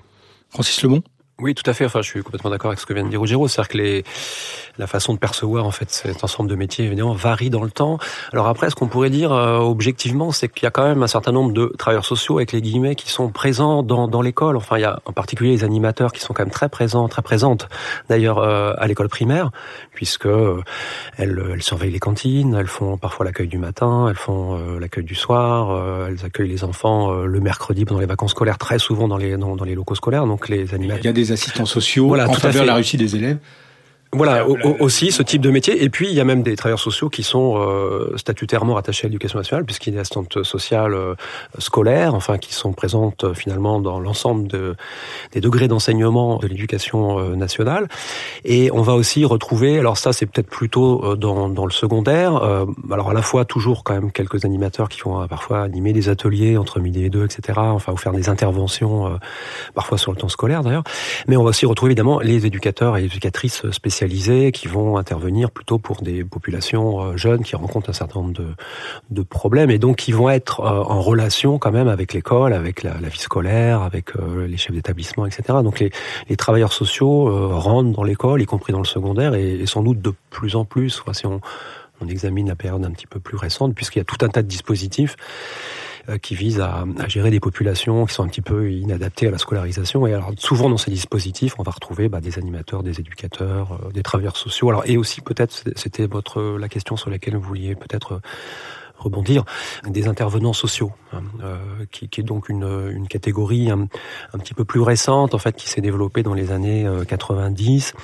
Francis 0.51 0.83
Lebon 0.83 1.03
oui, 1.41 1.55
tout 1.55 1.69
à 1.71 1.73
fait. 1.73 1.85
Enfin, 1.85 2.03
je 2.03 2.09
suis 2.09 2.23
complètement 2.23 2.51
d'accord 2.51 2.71
avec 2.71 2.81
ce 2.81 2.87
que 2.87 2.93
vient 2.93 3.05
de 3.05 3.11
dire 3.11 3.21
Ruggiero. 3.21 3.47
C'est-à-dire 3.47 3.69
que 3.69 3.79
les, 3.79 4.05
la 4.77 4.89
façon 4.89 5.15
de 5.15 5.19
percevoir 5.19 5.67
en 5.67 5.71
fait 5.71 5.89
cet 5.91 6.25
ensemble 6.25 6.51
de 6.51 6.57
métiers 6.57 6.87
évidemment 6.87 7.13
varie 7.13 7.49
dans 7.49 7.63
le 7.63 7.71
temps. 7.71 7.99
Alors 8.33 8.49
après, 8.49 8.71
ce 8.71 8.75
qu'on 8.75 8.89
pourrait 8.89 9.11
dire 9.11 9.33
euh, 9.33 9.59
objectivement, 9.59 10.33
c'est 10.33 10.49
qu'il 10.49 10.65
y 10.65 10.67
a 10.67 10.71
quand 10.71 10.87
même 10.87 11.03
un 11.03 11.07
certain 11.07 11.31
nombre 11.31 11.53
de 11.53 11.73
travailleurs 11.79 12.05
sociaux 12.05 12.39
avec 12.39 12.51
les 12.51 12.61
guillemets 12.61 12.97
qui 12.97 13.09
sont 13.09 13.29
présents 13.31 13.85
dans, 13.85 14.09
dans 14.09 14.21
l'école. 14.21 14.57
Enfin, 14.57 14.79
il 14.79 14.83
y 14.83 14.85
a 14.85 15.01
en 15.05 15.13
particulier 15.13 15.53
les 15.53 15.65
animateurs 15.65 16.13
qui 16.13 16.21
sont 16.21 16.35
quand 16.35 16.43
même 16.43 16.51
très 16.51 16.69
présents, 16.69 17.07
très 17.09 17.23
présentes 17.23 17.69
d'ailleurs 18.09 18.39
euh, 18.39 18.75
à 18.77 18.89
l'école 18.89 19.09
primaire, 19.09 19.51
puisque 19.99 20.27
euh, 20.27 20.63
elles, 21.17 21.43
elles, 21.53 21.63
surveillent 21.63 21.91
les 21.91 21.99
cantines, 21.99 22.55
elles 22.55 22.69
font 22.69 22.97
parfois 22.99 23.27
l'accueil 23.27 23.49
du 23.49 23.59
matin, 23.59 24.07
elles 24.09 24.17
font 24.17 24.57
euh, 24.57 24.79
l'accueil 24.79 25.03
du 25.03 25.17
soir, 25.17 25.71
euh, 25.71 26.07
elles 26.09 26.25
accueillent 26.25 26.49
les 26.49 26.63
enfants 26.63 27.11
le 27.13 27.41
mercredi 27.41 27.85
pendant 27.85 27.99
les 27.99 28.07
vacances 28.07 28.31
scolaires, 28.31 28.59
très 28.59 28.79
souvent 28.79 29.09
dans 29.09 29.17
les 29.17 29.37
dans, 29.37 29.57
les 29.65 29.75
locaux 29.75 29.97
scolaires. 29.97 30.25
Donc 30.27 30.49
les 30.49 30.73
animateurs 30.73 31.13
assistants 31.33 31.67
sociaux 31.67 32.09
voilà, 32.09 32.29
en 32.29 32.33
faveur 32.33 32.63
de 32.63 32.69
la 32.69 32.75
réussite 32.75 33.01
des 33.01 33.17
élèves 33.17 33.39
voilà, 34.13 34.47
aussi 34.49 35.13
ce 35.13 35.23
type 35.23 35.43
de 35.43 35.51
métier. 35.51 35.85
Et 35.85 35.91
puis 35.91 36.09
il 36.09 36.15
y 36.15 36.21
a 36.21 36.25
même 36.25 36.43
des 36.43 36.57
travailleurs 36.57 36.81
sociaux 36.81 37.11
qui 37.11 37.23
sont 37.23 37.57
euh, 37.59 38.17
statutairement 38.17 38.75
rattachés 38.75 39.05
à 39.05 39.09
l'éducation 39.09 39.39
nationale, 39.39 39.67
puisqu'il 39.67 39.91
y 39.91 39.93
a 39.93 39.97
des 39.97 40.01
assistantes 40.01 40.43
sociales 40.45 40.95
euh, 40.95 41.15
scolaires, 41.59 42.15
enfin 42.15 42.39
qui 42.39 42.55
sont 42.55 42.73
présentes 42.73 43.25
euh, 43.25 43.35
finalement 43.35 43.81
dans 43.81 44.01
l'ensemble 44.01 44.49
de, 44.49 44.77
des 45.33 45.43
degrés 45.43 45.69
d'enseignement 45.69 46.39
de 46.39 46.47
l'éducation 46.47 47.19
euh, 47.19 47.37
nationale. 47.37 47.87
Et 48.47 48.71
on 48.73 48.81
va 48.81 48.95
aussi 48.95 49.27
retrouver, 49.27 49.79
alors 49.79 49.99
ça 49.99 50.15
c'est 50.15 50.25
peut-être 50.25 50.49
plutôt 50.49 51.05
euh, 51.05 51.17
dans, 51.17 51.51
dans 51.51 51.67
le 51.67 51.73
secondaire, 51.73 52.41
alors 52.91 53.11
à 53.11 53.15
la 53.15 53.23
fois 53.23 53.45
toujours 53.45 53.85
quand 53.85 53.93
même 53.93 54.11
quelques 54.11 54.47
animateurs 54.47 54.89
qui 54.89 55.01
vont 55.03 55.27
parfois 55.29 55.61
animer 55.61 55.93
des 55.93 56.09
ateliers 56.09 56.57
entre 56.57 56.81
midi 56.81 57.05
et 57.05 57.11
deux, 57.11 57.25
etc. 57.27 57.59
Enfin 57.59 57.93
ou 57.93 57.99
faire 57.99 58.13
des 58.13 58.31
interventions, 58.31 59.19
parfois 59.75 59.99
sur 59.99 60.13
le 60.13 60.17
temps 60.17 60.29
scolaire 60.29 60.63
d'ailleurs. 60.63 60.85
Mais 61.27 61.37
on 61.37 61.43
va 61.43 61.51
aussi 61.51 61.67
retrouver 61.67 61.91
évidemment 61.91 62.21
les 62.21 62.47
éducateurs 62.47 62.97
et 62.97 63.05
éducatrices 63.05 63.71
spécialisés 63.71 63.98
qui 64.53 64.69
vont 64.69 64.97
intervenir 64.97 65.51
plutôt 65.51 65.79
pour 65.79 66.03
des 66.03 66.25
populations 66.25 67.03
euh, 67.03 67.17
jeunes 67.17 67.43
qui 67.43 67.57
rencontrent 67.57 67.91
un 67.91 67.95
certain 67.95 68.21
nombre 68.21 68.33
de, 69.11 69.23
problèmes 69.23 69.71
et 69.71 69.79
donc 69.79 69.97
qui 69.97 70.13
vont 70.13 70.31
être 70.31 70.61
euh, 70.61 70.83
en 70.85 71.01
relation 71.01 71.59
quand 71.59 71.73
même 71.73 71.89
avec 71.89 72.13
l'école, 72.13 72.53
avec 72.53 72.83
la, 72.83 72.95
vie 72.95 73.19
scolaire, 73.19 73.83
avec 73.83 74.17
euh, 74.17 74.47
les 74.47 74.57
chefs 74.57 74.75
d'établissement, 74.75 75.27
etc. 75.27 75.59
Donc 75.65 75.81
les, 75.81 75.91
travailleurs 76.37 76.73
sociaux 76.73 77.51
rentrent 77.59 77.91
dans 77.91 78.05
l'école, 78.05 78.41
y 78.41 78.47
compris 78.47 78.73
dans 78.73 78.79
le 78.79 78.85
secondaire, 78.85 79.35
et, 79.35 79.67
sans 79.67 79.83
doute 79.83 80.01
de 80.01 80.15
plus 80.31 80.55
en 80.55 80.65
plus, 80.65 81.03
si 81.13 81.27
on 81.27 81.41
examine 82.09 82.47
la 82.47 82.55
période 82.55 82.85
un 82.85 82.93
petit 82.93 83.09
peu 83.09 83.19
plus 83.19 83.37
récente, 83.37 83.75
puisqu'il 83.75 83.99
y 83.99 84.03
a 84.03 84.05
tout 84.05 84.25
un 84.25 84.29
tas 84.29 84.43
de 84.43 84.47
dispositifs 84.47 85.17
qui 86.17 86.35
vise 86.35 86.61
à, 86.61 86.85
à, 86.99 87.09
gérer 87.09 87.31
des 87.31 87.41
populations 87.41 88.07
qui 88.07 88.15
sont 88.15 88.23
un 88.23 88.29
petit 88.29 88.41
peu 88.41 88.71
inadaptées 88.73 89.29
à 89.29 89.31
la 89.31 89.39
scolarisation. 89.39 90.07
Et 90.07 90.15
alors 90.15 90.33
souvent 90.39 90.71
dans 90.71 90.79
ces 90.79 90.91
dispositifs, 90.91 91.55
on 91.59 91.63
va 91.63 91.73
retrouver 91.73 92.09
bah, 92.09 92.21
des 92.21 92.39
animateurs, 92.39 92.83
des 92.83 93.01
éducateurs, 93.01 93.79
des 93.93 94.03
travailleurs 94.03 94.37
sociaux. 94.37 94.71
Alors 94.71 94.85
et 94.87 94.97
aussi 94.97 95.21
peut-être 95.21 95.65
c'était 95.77 96.07
votre 96.07 96.41
la 96.59 96.69
question 96.69 96.97
sur 96.97 97.11
laquelle 97.11 97.37
vous 97.37 97.43
vouliez 97.43 97.75
peut-être 97.75 98.21
rebondir, 98.99 99.45
des 99.87 100.09
intervenants 100.09 100.53
sociaux, 100.53 100.93
hein, 101.13 101.23
euh, 101.43 101.57
qui, 101.91 102.09
qui, 102.09 102.21
est 102.21 102.25
donc 102.25 102.49
une, 102.49 102.91
une 102.93 103.09
catégorie 103.09 103.71
un, 103.71 103.87
petit 104.39 104.55
peu 104.55 104.65
plus 104.65 104.81
récente, 104.81 105.35
en 105.35 105.39
fait, 105.39 105.57
qui 105.57 105.69
s'est 105.69 105.81
développée 105.81 106.23
dans 106.23 106.35
les 106.35 106.51
années 106.51 106.89
90 107.07 107.95
euh, 107.95 108.01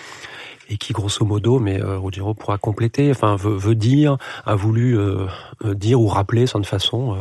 et 0.71 0.79
qui 0.79 0.93
grosso 0.93 1.25
modo, 1.25 1.59
mais 1.59 1.83
euh, 1.83 2.01
pourra 2.39 2.57
compléter, 2.57 3.11
enfin 3.11 3.37
veut, 3.37 3.55
veut 3.55 3.75
dire, 3.75 4.17
a 4.47 4.55
voulu 4.55 4.99
euh, 4.99 5.27
dire 5.63 6.01
ou 6.01 6.07
rappeler 6.07 6.47
sans 6.47 6.59
de 6.59 6.67
façon 6.67 7.17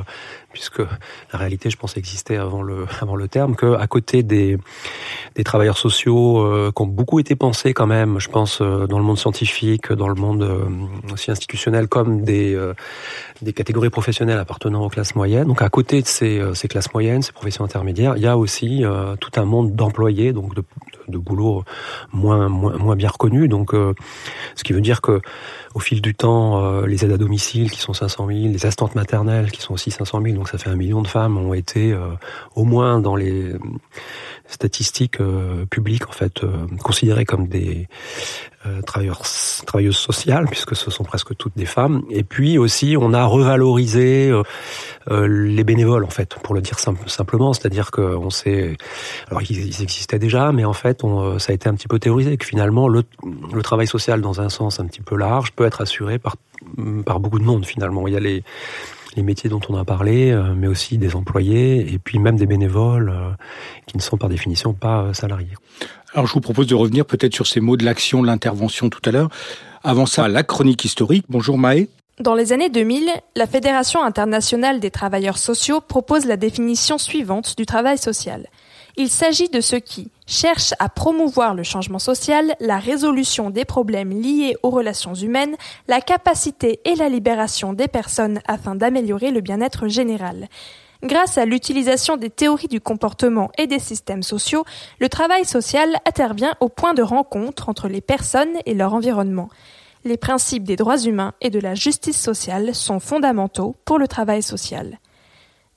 puisque 0.53 0.79
la 0.79 1.39
réalité, 1.39 1.69
je 1.69 1.77
pense, 1.77 1.97
existait 1.97 2.37
avant 2.37 2.61
le, 2.61 2.85
avant 3.01 3.15
le 3.15 3.27
terme, 3.27 3.55
que 3.55 3.75
à 3.75 3.87
côté 3.87 4.23
des, 4.23 4.57
des 5.35 5.43
travailleurs 5.43 5.77
sociaux 5.77 6.39
euh, 6.39 6.71
qui 6.73 6.81
ont 6.81 6.87
beaucoup 6.87 7.19
été 7.19 7.35
pensés 7.35 7.73
quand 7.73 7.87
même, 7.87 8.19
je 8.19 8.29
pense, 8.29 8.61
euh, 8.61 8.87
dans 8.87 8.99
le 8.99 9.03
monde 9.03 9.17
scientifique, 9.17 9.91
dans 9.91 10.07
le 10.07 10.15
monde 10.15 10.43
euh, 10.43 10.65
aussi 11.11 11.31
institutionnel, 11.31 11.87
comme 11.87 12.21
des, 12.21 12.57
des 13.41 13.53
catégories 13.53 13.89
professionnelles 13.89 14.37
appartenant 14.37 14.85
aux 14.85 14.89
classes 14.89 15.15
moyennes. 15.15 15.47
Donc 15.47 15.61
à 15.61 15.69
côté 15.69 16.01
de 16.01 16.07
ces, 16.07 16.41
ces 16.53 16.67
classes 16.67 16.93
moyennes, 16.93 17.23
ces 17.23 17.31
professions 17.31 17.65
intermédiaires, 17.65 18.13
il 18.15 18.21
y 18.21 18.27
a 18.27 18.37
aussi 18.37 18.83
tout 19.19 19.31
un 19.35 19.45
monde 19.45 19.75
d'employés, 19.75 20.33
donc 20.33 20.53
de, 20.53 20.63
de 21.07 21.17
boulot 21.17 21.63
moins, 22.11 22.47
moins, 22.47 22.77
moins 22.77 22.95
bien 22.95 23.09
reconnus. 23.09 23.49
Donc, 23.49 23.71
ce 23.73 24.63
qui 24.63 24.73
veut 24.73 24.81
dire 24.81 25.01
que 25.01 25.21
au 25.73 25.79
fil 25.79 26.01
du 26.01 26.13
temps, 26.13 26.81
les 26.81 27.03
aides 27.03 27.11
à 27.11 27.17
domicile 27.17 27.71
qui 27.71 27.79
sont 27.79 27.93
500 27.93 28.27
000, 28.27 28.39
les 28.49 28.65
assistantes 28.65 28.93
maternelles 28.93 29.51
qui 29.51 29.61
sont 29.61 29.73
aussi 29.73 29.89
500 29.89 30.21
000, 30.21 30.42
donc 30.43 30.49
ça 30.49 30.57
fait 30.57 30.69
un 30.69 30.75
million 30.75 31.01
de 31.01 31.07
femmes 31.07 31.37
ont 31.37 31.53
été 31.53 31.93
euh, 31.93 32.09
au 32.55 32.65
moins 32.65 32.99
dans 32.99 33.15
les 33.15 33.53
statistiques 34.45 35.21
euh, 35.21 35.65
publiques 35.67 36.09
en 36.09 36.11
fait 36.11 36.43
euh, 36.43 36.67
considérées 36.83 37.23
comme 37.23 37.47
des 37.47 37.87
travailleurs 38.85 39.23
travailleuses 39.65 39.97
sociales 39.97 40.45
puisque 40.49 40.73
ce 40.73 40.89
sont 40.89 41.03
presque 41.03 41.35
toutes 41.35 41.57
des 41.57 41.65
femmes. 41.65 42.03
Et 42.09 42.23
puis 42.23 42.57
aussi 42.57 42.95
on 42.97 43.13
a 43.13 43.25
revalorisé 43.25 44.31
les 45.09 45.63
bénévoles 45.65 46.05
en 46.05 46.09
fait 46.09 46.35
pour 46.35 46.55
le 46.55 46.61
dire 46.61 46.79
simplement. 46.79 47.51
C'est-à-dire 47.51 47.91
qu'on 47.91 48.29
sait 48.29 48.77
alors 49.29 49.41
ils, 49.49 49.81
existaient 49.81 50.17
déjà 50.17 50.53
mais 50.53 50.63
en 50.63 50.71
fait 50.71 51.01
ça 51.39 51.51
a 51.51 51.55
été 51.55 51.67
un 51.67 51.75
petit 51.75 51.89
peu 51.89 51.99
théorisé 51.99 52.37
que 52.37 52.45
finalement 52.45 52.87
le, 52.87 53.03
le 53.53 53.61
travail 53.63 53.87
social 53.87 54.21
dans 54.21 54.39
un 54.39 54.47
sens 54.47 54.79
un 54.79 54.85
petit 54.85 55.01
peu 55.01 55.17
large 55.17 55.51
peut 55.51 55.65
être 55.65 55.81
assuré 55.81 56.17
par 56.17 56.37
par 57.05 57.19
beaucoup 57.19 57.39
de 57.39 57.45
monde 57.45 57.65
finalement. 57.65 58.07
Il 58.07 58.13
y 58.13 58.17
a 58.17 58.21
les 58.21 58.43
les 59.15 59.23
métiers 59.23 59.49
dont 59.49 59.59
on 59.69 59.77
a 59.77 59.85
parlé, 59.85 60.31
euh, 60.31 60.53
mais 60.55 60.67
aussi 60.67 60.97
des 60.97 61.15
employés 61.15 61.93
et 61.93 61.99
puis 61.99 62.19
même 62.19 62.35
des 62.35 62.45
bénévoles 62.45 63.09
euh, 63.09 63.31
qui 63.85 63.97
ne 63.97 64.01
sont 64.01 64.17
par 64.17 64.29
définition 64.29 64.73
pas 64.73 65.01
euh, 65.01 65.13
salariés. 65.13 65.53
Alors 66.13 66.27
je 66.27 66.33
vous 66.33 66.41
propose 66.41 66.67
de 66.67 66.75
revenir 66.75 67.05
peut-être 67.05 67.33
sur 67.33 67.47
ces 67.47 67.59
mots 67.59 67.77
de 67.77 67.85
l'action, 67.85 68.21
de 68.21 68.27
l'intervention 68.27 68.89
tout 68.89 69.01
à 69.05 69.11
l'heure. 69.11 69.29
Avant 69.83 70.05
ça, 70.05 70.27
la 70.27 70.43
chronique 70.43 70.85
historique. 70.85 71.25
Bonjour 71.29 71.57
Maë. 71.57 71.89
Dans 72.19 72.35
les 72.35 72.53
années 72.53 72.69
2000, 72.69 73.09
la 73.35 73.47
Fédération 73.47 74.03
internationale 74.03 74.79
des 74.79 74.91
travailleurs 74.91 75.39
sociaux 75.39 75.81
propose 75.81 76.25
la 76.25 76.37
définition 76.37 76.99
suivante 76.99 77.57
du 77.57 77.65
travail 77.65 77.97
social. 77.97 78.47
Il 78.95 79.09
s'agit 79.09 79.49
de 79.49 79.59
ceux 79.59 79.79
qui 79.79 80.11
cherchent 80.27 80.75
à 80.77 80.87
promouvoir 80.87 81.55
le 81.55 81.63
changement 81.63 81.97
social, 81.97 82.55
la 82.59 82.77
résolution 82.77 83.49
des 83.49 83.65
problèmes 83.65 84.11
liés 84.11 84.55
aux 84.61 84.69
relations 84.69 85.15
humaines, 85.15 85.55
la 85.87 85.99
capacité 85.99 86.79
et 86.85 86.93
la 86.93 87.09
libération 87.09 87.73
des 87.73 87.87
personnes 87.87 88.39
afin 88.47 88.75
d'améliorer 88.75 89.31
le 89.31 89.41
bien-être 89.41 89.87
général. 89.87 90.47
Grâce 91.01 91.39
à 91.39 91.45
l'utilisation 91.45 92.17
des 92.17 92.29
théories 92.29 92.67
du 92.67 92.79
comportement 92.79 93.51
et 93.57 93.65
des 93.65 93.79
systèmes 93.79 94.23
sociaux, 94.23 94.63
le 94.99 95.09
travail 95.09 95.43
social 95.43 95.97
intervient 96.07 96.53
au 96.61 96.69
point 96.69 96.93
de 96.93 97.01
rencontre 97.01 97.69
entre 97.69 97.87
les 97.87 97.99
personnes 97.99 98.57
et 98.67 98.75
leur 98.75 98.93
environnement. 98.93 99.49
Les 100.05 100.17
principes 100.17 100.63
des 100.63 100.75
droits 100.75 100.99
humains 100.99 101.33
et 101.41 101.49
de 101.49 101.59
la 101.59 101.75
justice 101.75 102.21
sociale 102.21 102.75
sont 102.75 102.99
fondamentaux 102.99 103.75
pour 103.85 103.97
le 103.97 104.07
travail 104.07 104.43
social. 104.43 104.99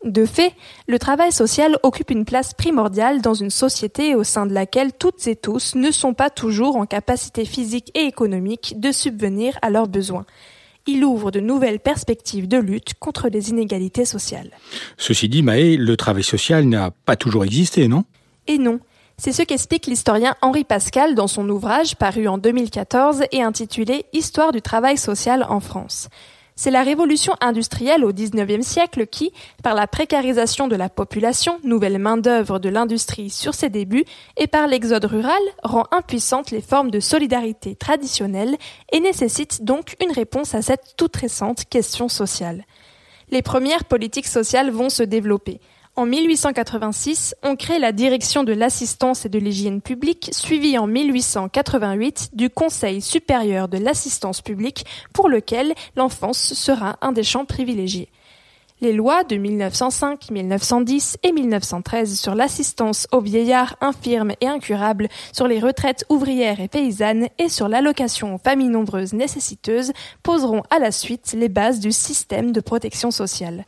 De 0.05 0.25
fait, 0.25 0.53
le 0.87 0.99
travail 0.99 1.33
social 1.33 1.79
occupe 1.83 2.11
une 2.11 2.25
place 2.25 2.55
primordiale 2.55 3.23
dans 3.23 3.35
une 3.35 3.51
société 3.51 4.15
au 4.15 4.25
sein 4.25 4.47
de 4.47 4.53
laquelle 4.53 4.93
toutes 4.93 5.27
et 5.27 5.37
tous 5.37 5.75
ne 5.75 5.91
sont 5.91 6.15
pas 6.15 6.31
toujours 6.31 6.77
en 6.77 6.87
capacité 6.87 7.45
physique 7.45 7.91
et 7.95 8.03
économique 8.03 8.79
de 8.79 8.93
subvenir 8.93 9.59
à 9.63 9.71
leurs 9.71 9.89
besoins. 9.89 10.27
Il 10.87 11.05
ouvre 11.05 11.33
de 11.33 11.41
nouvelles 11.41 11.81
perspectives 11.81 12.47
de 12.47 12.59
lutte 12.59 12.95
contre 13.01 13.29
les 13.29 13.51
inégalités 13.51 14.05
sociales. 14.05 14.51
Ceci 14.97 15.29
dit, 15.29 15.43
Maë, 15.43 15.77
le 15.77 15.97
travail 15.97 16.23
social 16.23 16.65
n'a 16.67 16.93
pas 17.05 17.17
toujours 17.17 17.45
existé, 17.45 17.89
non? 17.89 18.05
Et 18.47 18.59
non. 18.59 18.79
C'est 19.19 19.33
ce 19.33 19.43
qu'explique 19.43 19.87
l'historien 19.87 20.37
Henri 20.43 20.65
Pascal 20.65 21.15
dans 21.15 21.27
son 21.27 21.49
ouvrage 21.49 21.97
paru 21.97 22.29
en 22.29 22.39
2014 22.39 23.23
et 23.33 23.43
intitulé 23.43 24.05
Histoire 24.13 24.53
du 24.53 24.61
travail 24.61 24.99
social 24.99 25.45
en 25.49 25.59
France. 25.59 26.09
C'est 26.59 26.71
la 26.71 26.83
révolution 26.83 27.35
industrielle 27.43 28.03
au 28.03 28.15
XIXe 28.15 28.67
siècle 28.67 29.07
qui, 29.07 29.31
par 29.63 29.75
la 29.75 29.87
précarisation 29.87 30.69
de 30.69 30.75
la 30.75 30.89
population, 30.89 31.61
nouvelle 31.65 31.99
main-d'œuvre 31.99 32.59
de 32.59 32.71
l'industrie 32.71 33.29
sur 33.29 33.53
ses 33.53 33.69
débuts, 33.69 34.07
et 34.39 34.47
par 34.47 34.67
l'exode 34.67 35.05
rural, 35.05 35.43
rend 35.63 35.85
impuissantes 35.91 36.51
les 36.51 36.63
formes 36.63 36.91
de 36.91 36.99
solidarité 36.99 37.77
traditionnelles 37.77 38.57
et 38.91 39.01
nécessite 39.01 39.65
donc 39.65 39.97
une 40.03 40.13
réponse 40.13 40.55
à 40.55 40.63
cette 40.63 40.95
toute 40.97 41.17
récente 41.17 41.67
question 41.69 42.09
sociale. 42.09 42.65
Les 43.31 43.43
premières 43.43 43.85
politiques 43.85 44.27
sociales 44.27 44.71
vont 44.71 44.89
se 44.89 45.03
développer. 45.03 45.61
En 45.99 46.05
1886, 46.05 47.35
on 47.43 47.57
crée 47.57 47.79
la 47.79 47.91
direction 47.91 48.45
de 48.45 48.53
l'assistance 48.53 49.25
et 49.25 49.31
de 49.31 49.39
l'hygiène 49.39 49.81
publique, 49.81 50.29
suivie 50.31 50.77
en 50.77 50.87
1888 50.87 52.33
du 52.35 52.51
Conseil 52.51 53.01
supérieur 53.01 53.67
de 53.69 53.79
l'assistance 53.79 54.43
publique, 54.43 54.85
pour 55.15 55.31
lequel 55.31 55.73
l'enfance 55.97 56.53
sera 56.53 56.99
un 57.01 57.13
des 57.13 57.23
champs 57.23 57.47
privilégiés. 57.47 58.11
Les 58.83 58.93
lois 58.93 59.25
de 59.25 59.37
1905, 59.37 60.31
1910 60.31 61.17
et 61.23 61.33
1913 61.33 62.21
sur 62.21 62.35
l'assistance 62.35 63.09
aux 63.11 63.23
vieillards 63.23 63.77
infirmes 63.81 64.35
et 64.43 64.49
incurables, 64.49 65.09
sur 65.33 65.49
les 65.49 65.61
retraites 65.61 66.05
ouvrières 66.11 66.61
et 66.61 66.69
paysannes 66.69 67.29
et 67.39 67.49
sur 67.49 67.69
l'allocation 67.69 68.35
aux 68.35 68.39
familles 68.39 68.69
nombreuses 68.69 69.15
nécessiteuses 69.15 69.95
poseront 70.23 70.63
à 70.69 70.79
la 70.79 70.93
suite 70.93 71.35
les 71.35 71.49
bases 71.49 71.81
du 71.81 71.91
système 71.91 72.53
de 72.53 72.61
protection 72.61 73.11
sociale. 73.11 73.65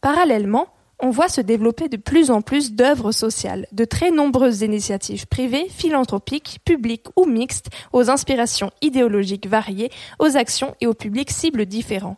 Parallèlement, 0.00 0.66
on 1.00 1.10
voit 1.10 1.28
se 1.28 1.40
développer 1.40 1.88
de 1.88 1.96
plus 1.96 2.30
en 2.30 2.40
plus 2.40 2.72
d'œuvres 2.72 3.12
sociales, 3.12 3.66
de 3.72 3.84
très 3.84 4.10
nombreuses 4.10 4.62
initiatives 4.62 5.26
privées, 5.26 5.68
philanthropiques, 5.68 6.60
publiques 6.64 7.06
ou 7.16 7.26
mixtes, 7.26 7.70
aux 7.92 8.10
inspirations 8.10 8.70
idéologiques 8.82 9.46
variées, 9.46 9.90
aux 10.18 10.36
actions 10.36 10.74
et 10.80 10.86
aux 10.86 10.94
publics 10.94 11.30
cibles 11.30 11.66
différents. 11.66 12.16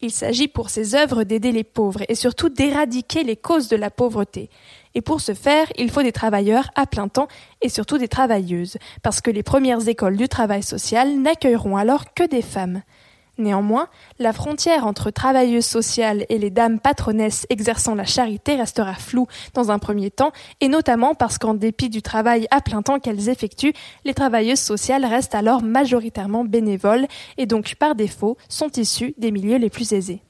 Il 0.00 0.12
s'agit 0.12 0.46
pour 0.46 0.70
ces 0.70 0.94
œuvres 0.94 1.24
d'aider 1.24 1.50
les 1.50 1.64
pauvres 1.64 2.02
et 2.08 2.14
surtout 2.14 2.48
d'éradiquer 2.48 3.24
les 3.24 3.36
causes 3.36 3.68
de 3.68 3.74
la 3.76 3.90
pauvreté. 3.90 4.48
Et 4.94 5.00
pour 5.00 5.20
ce 5.20 5.34
faire, 5.34 5.66
il 5.76 5.90
faut 5.90 6.04
des 6.04 6.12
travailleurs 6.12 6.70
à 6.76 6.86
plein 6.86 7.08
temps 7.08 7.26
et 7.62 7.68
surtout 7.68 7.98
des 7.98 8.06
travailleuses, 8.06 8.78
parce 9.02 9.20
que 9.20 9.30
les 9.30 9.42
premières 9.42 9.88
écoles 9.88 10.16
du 10.16 10.28
travail 10.28 10.62
social 10.62 11.18
n'accueilleront 11.18 11.76
alors 11.76 12.14
que 12.14 12.22
des 12.28 12.42
femmes. 12.42 12.82
Néanmoins, 13.38 13.88
la 14.18 14.32
frontière 14.32 14.84
entre 14.84 15.12
travailleuses 15.12 15.64
sociales 15.64 16.26
et 16.28 16.38
les 16.38 16.50
dames 16.50 16.80
patronesses 16.80 17.46
exerçant 17.50 17.94
la 17.94 18.04
charité 18.04 18.56
restera 18.56 18.94
floue 18.94 19.28
dans 19.54 19.70
un 19.70 19.78
premier 19.78 20.10
temps, 20.10 20.32
et 20.60 20.66
notamment 20.66 21.14
parce 21.14 21.38
qu'en 21.38 21.54
dépit 21.54 21.88
du 21.88 22.02
travail 22.02 22.48
à 22.50 22.60
plein 22.60 22.82
temps 22.82 22.98
qu'elles 22.98 23.28
effectuent, 23.28 23.74
les 24.04 24.14
travailleuses 24.14 24.58
sociales 24.58 25.04
restent 25.04 25.36
alors 25.36 25.62
majoritairement 25.62 26.44
bénévoles 26.44 27.06
et 27.36 27.46
donc 27.46 27.76
par 27.76 27.94
défaut 27.94 28.36
sont 28.48 28.70
issues 28.76 29.14
des 29.18 29.30
milieux 29.30 29.58
les 29.58 29.70
plus 29.70 29.92
aisés. 29.92 30.20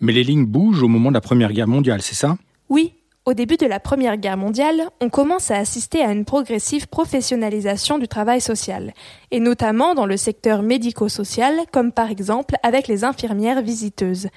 Mais 0.00 0.12
les 0.12 0.22
lignes 0.22 0.46
bougent 0.46 0.82
au 0.82 0.88
moment 0.88 1.10
de 1.10 1.14
la 1.14 1.20
Première 1.20 1.52
Guerre 1.52 1.68
mondiale, 1.68 2.02
c'est 2.02 2.14
ça? 2.14 2.36
Oui, 2.68 2.94
au 3.26 3.32
début 3.32 3.56
de 3.56 3.66
la 3.66 3.80
Première 3.80 4.18
Guerre 4.18 4.36
mondiale, 4.36 4.90
on 5.00 5.08
commence 5.08 5.50
à 5.50 5.56
assister 5.56 6.02
à 6.02 6.12
une 6.12 6.26
progressive 6.26 6.88
professionnalisation 6.88 7.98
du 7.98 8.06
travail 8.06 8.40
social, 8.40 8.92
et 9.30 9.40
notamment 9.40 9.94
dans 9.94 10.04
le 10.04 10.18
secteur 10.18 10.62
médico-social, 10.62 11.54
comme 11.72 11.90
par 11.90 12.10
exemple 12.10 12.56
avec 12.62 12.86
les 12.86 13.02
infirmières 13.02 13.62
visiteuses. 13.62 14.28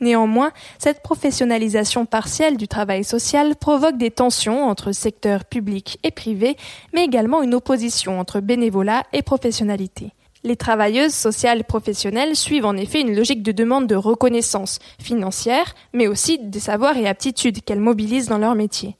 Néanmoins, 0.00 0.50
cette 0.78 1.02
professionnalisation 1.02 2.06
partielle 2.06 2.56
du 2.56 2.66
travail 2.66 3.04
social 3.04 3.54
provoque 3.54 3.96
des 3.96 4.10
tensions 4.10 4.64
entre 4.64 4.90
secteurs 4.90 5.44
public 5.44 6.00
et 6.02 6.10
privé, 6.10 6.56
mais 6.92 7.04
également 7.04 7.42
une 7.42 7.54
opposition 7.54 8.18
entre 8.18 8.40
bénévolat 8.40 9.04
et 9.12 9.22
professionnalité. 9.22 10.12
Les 10.46 10.56
travailleuses 10.56 11.14
sociales 11.14 11.64
professionnelles 11.64 12.36
suivent 12.36 12.66
en 12.66 12.76
effet 12.76 13.00
une 13.00 13.16
logique 13.16 13.42
de 13.42 13.50
demande 13.50 13.86
de 13.86 13.94
reconnaissance 13.94 14.78
financière, 15.00 15.74
mais 15.94 16.06
aussi 16.06 16.38
des 16.38 16.60
savoirs 16.60 16.98
et 16.98 17.08
aptitudes 17.08 17.64
qu'elles 17.64 17.80
mobilisent 17.80 18.28
dans 18.28 18.36
leur 18.36 18.54
métier. 18.54 18.98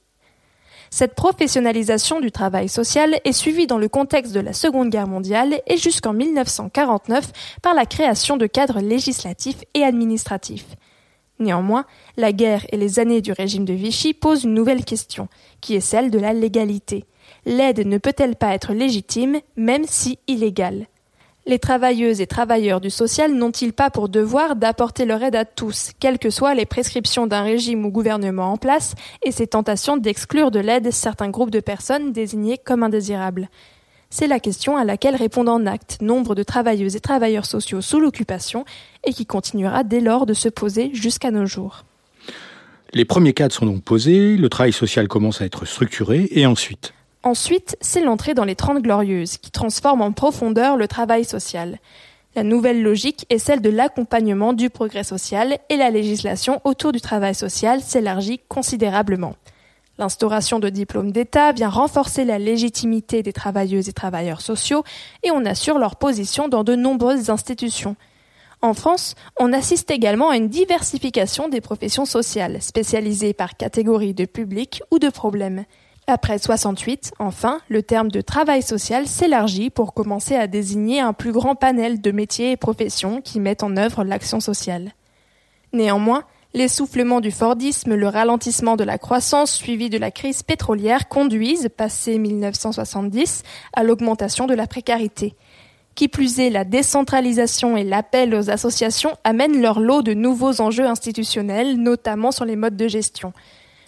Cette 0.89 1.13
professionnalisation 1.13 2.19
du 2.19 2.31
travail 2.31 2.67
social 2.67 3.19
est 3.25 3.31
suivie 3.31 3.67
dans 3.67 3.77
le 3.77 3.89
contexte 3.89 4.33
de 4.33 4.39
la 4.39 4.53
Seconde 4.53 4.89
Guerre 4.89 5.07
mondiale 5.07 5.61
et 5.67 5.77
jusqu'en 5.77 6.13
1949 6.13 7.31
par 7.61 7.75
la 7.75 7.85
création 7.85 8.37
de 8.37 8.47
cadres 8.47 8.79
législatifs 8.79 9.63
et 9.75 9.83
administratifs. 9.83 10.75
Néanmoins, 11.37 11.85
la 12.17 12.31
guerre 12.31 12.65
et 12.71 12.77
les 12.77 12.97
années 12.97 13.21
du 13.21 13.33
régime 13.33 13.65
de 13.65 13.73
Vichy 13.73 14.15
posent 14.15 14.45
une 14.45 14.53
nouvelle 14.55 14.83
question, 14.83 15.27
qui 15.61 15.75
est 15.75 15.81
celle 15.81 16.09
de 16.09 16.17
la 16.17 16.33
légalité. 16.33 17.05
L'aide 17.45 17.85
ne 17.85 17.99
peut-elle 17.99 18.35
pas 18.35 18.55
être 18.55 18.73
légitime, 18.73 19.41
même 19.57 19.83
si 19.85 20.17
illégale? 20.27 20.87
Les 21.47 21.59
travailleuses 21.59 22.21
et 22.21 22.27
travailleurs 22.27 22.81
du 22.81 22.89
social 22.89 23.31
n'ont-ils 23.31 23.71
pas 23.71 23.91
pour 23.91 24.09
devoir 24.09 24.55
d'apporter 24.55 25.05
leur 25.05 25.21
aide 25.21 25.35
à 25.35 25.45
tous, 25.45 25.91
quelles 25.99 26.17
que 26.17 26.31
soient 26.31 26.55
les 26.55 26.65
prescriptions 26.65 27.27
d'un 27.27 27.43
régime 27.43 27.85
ou 27.85 27.91
gouvernement 27.91 28.51
en 28.51 28.57
place 28.57 28.95
et 29.23 29.31
ses 29.31 29.45
tentations 29.45 29.95
d'exclure 29.95 30.49
de 30.49 30.59
l'aide 30.59 30.91
certains 30.91 31.29
groupes 31.29 31.51
de 31.51 31.59
personnes 31.59 32.11
désignés 32.11 32.57
comme 32.57 32.81
indésirables? 32.81 33.47
C'est 34.09 34.25
la 34.25 34.39
question 34.39 34.75
à 34.75 34.83
laquelle 34.85 35.15
répondent 35.15 35.49
en 35.49 35.67
acte 35.67 36.01
nombre 36.01 36.33
de 36.33 36.41
travailleuses 36.41 36.95
et 36.95 36.99
travailleurs 36.99 37.45
sociaux 37.45 37.81
sous 37.81 37.99
l'occupation 37.99 38.65
et 39.03 39.13
qui 39.13 39.27
continuera 39.27 39.83
dès 39.83 40.01
lors 40.01 40.25
de 40.25 40.33
se 40.33 40.49
poser 40.49 40.89
jusqu'à 40.93 41.29
nos 41.29 41.45
jours. 41.45 41.85
Les 42.93 43.05
premiers 43.05 43.33
cadres 43.33 43.53
sont 43.53 43.67
donc 43.67 43.83
posés, 43.83 44.35
le 44.35 44.49
travail 44.49 44.73
social 44.73 45.07
commence 45.07 45.41
à 45.41 45.45
être 45.45 45.65
structuré 45.65 46.27
et 46.31 46.47
ensuite 46.47 46.95
Ensuite, 47.25 47.75
c'est 47.81 48.03
l'entrée 48.03 48.35
dans 48.35 48.45
les 48.45 48.55
Trente 48.55 48.83
Glorieuses 48.83 49.37
qui 49.37 49.49
transforme 49.49 50.03
en 50.03 50.11
profondeur 50.11 50.77
le 50.77 50.87
travail 50.87 51.25
social. 51.25 51.79
La 52.35 52.43
nouvelle 52.43 52.83
logique 52.83 53.25
est 53.31 53.39
celle 53.39 53.61
de 53.61 53.71
l'accompagnement 53.71 54.53
du 54.53 54.69
progrès 54.69 55.03
social 55.03 55.57
et 55.69 55.75
la 55.75 55.89
législation 55.89 56.61
autour 56.65 56.91
du 56.91 57.01
travail 57.01 57.33
social 57.33 57.81
s'élargit 57.81 58.41
considérablement. 58.47 59.35
L'instauration 59.97 60.59
de 60.59 60.69
diplômes 60.69 61.11
d'État 61.11 61.51
vient 61.51 61.69
renforcer 61.69 62.25
la 62.25 62.37
légitimité 62.37 63.23
des 63.23 63.33
travailleuses 63.33 63.89
et 63.89 63.93
travailleurs 63.93 64.41
sociaux 64.41 64.83
et 65.23 65.31
on 65.31 65.45
assure 65.45 65.79
leur 65.79 65.95
position 65.95 66.47
dans 66.47 66.63
de 66.63 66.75
nombreuses 66.75 67.31
institutions. 67.31 67.95
En 68.61 68.75
France, 68.75 69.15
on 69.39 69.51
assiste 69.51 69.89
également 69.89 70.29
à 70.29 70.37
une 70.37 70.49
diversification 70.49 71.49
des 71.49 71.61
professions 71.61 72.05
sociales, 72.05 72.61
spécialisées 72.61 73.33
par 73.33 73.57
catégorie 73.57 74.13
de 74.13 74.25
public 74.25 74.83
ou 74.91 74.99
de 74.99 75.09
problèmes. 75.09 75.65
Après 76.07 76.37
68, 76.37 77.13
enfin, 77.17 77.61
le 77.67 77.81
terme 77.81 78.11
de 78.11 78.21
travail 78.21 78.61
social 78.61 79.07
s'élargit 79.07 79.71
pour 79.71 79.93
commencer 79.93 80.35
à 80.35 80.45
désigner 80.45 80.99
un 80.99 81.13
plus 81.13 81.31
grand 81.31 81.55
panel 81.55 81.99
de 81.99 82.11
métiers 82.11 82.51
et 82.51 82.57
professions 82.57 83.21
qui 83.21 83.39
mettent 83.39 83.63
en 83.63 83.75
œuvre 83.75 84.03
l'action 84.03 84.39
sociale. 84.39 84.93
Néanmoins, 85.73 86.23
L'essoufflement 86.55 87.19
du 87.19 87.31
Fordisme, 87.31 87.95
le 87.95 88.07
ralentissement 88.07 88.77
de 88.77 88.85
la 88.85 88.97
croissance 88.97 89.51
suivi 89.51 89.89
de 89.89 89.97
la 89.97 90.09
crise 90.09 90.41
pétrolière 90.41 91.09
conduisent, 91.09 91.67
passé 91.67 92.17
1970, 92.17 93.43
à 93.73 93.83
l'augmentation 93.83 94.47
de 94.47 94.53
la 94.53 94.65
précarité. 94.65 95.35
Qui 95.95 96.07
plus 96.07 96.39
est, 96.39 96.49
la 96.49 96.63
décentralisation 96.63 97.75
et 97.75 97.83
l'appel 97.83 98.33
aux 98.33 98.49
associations 98.49 99.17
amènent 99.25 99.61
leur 99.61 99.81
lot 99.81 100.01
de 100.01 100.13
nouveaux 100.13 100.61
enjeux 100.61 100.85
institutionnels, 100.85 101.75
notamment 101.75 102.31
sur 102.31 102.45
les 102.45 102.55
modes 102.55 102.77
de 102.77 102.87
gestion. 102.87 103.33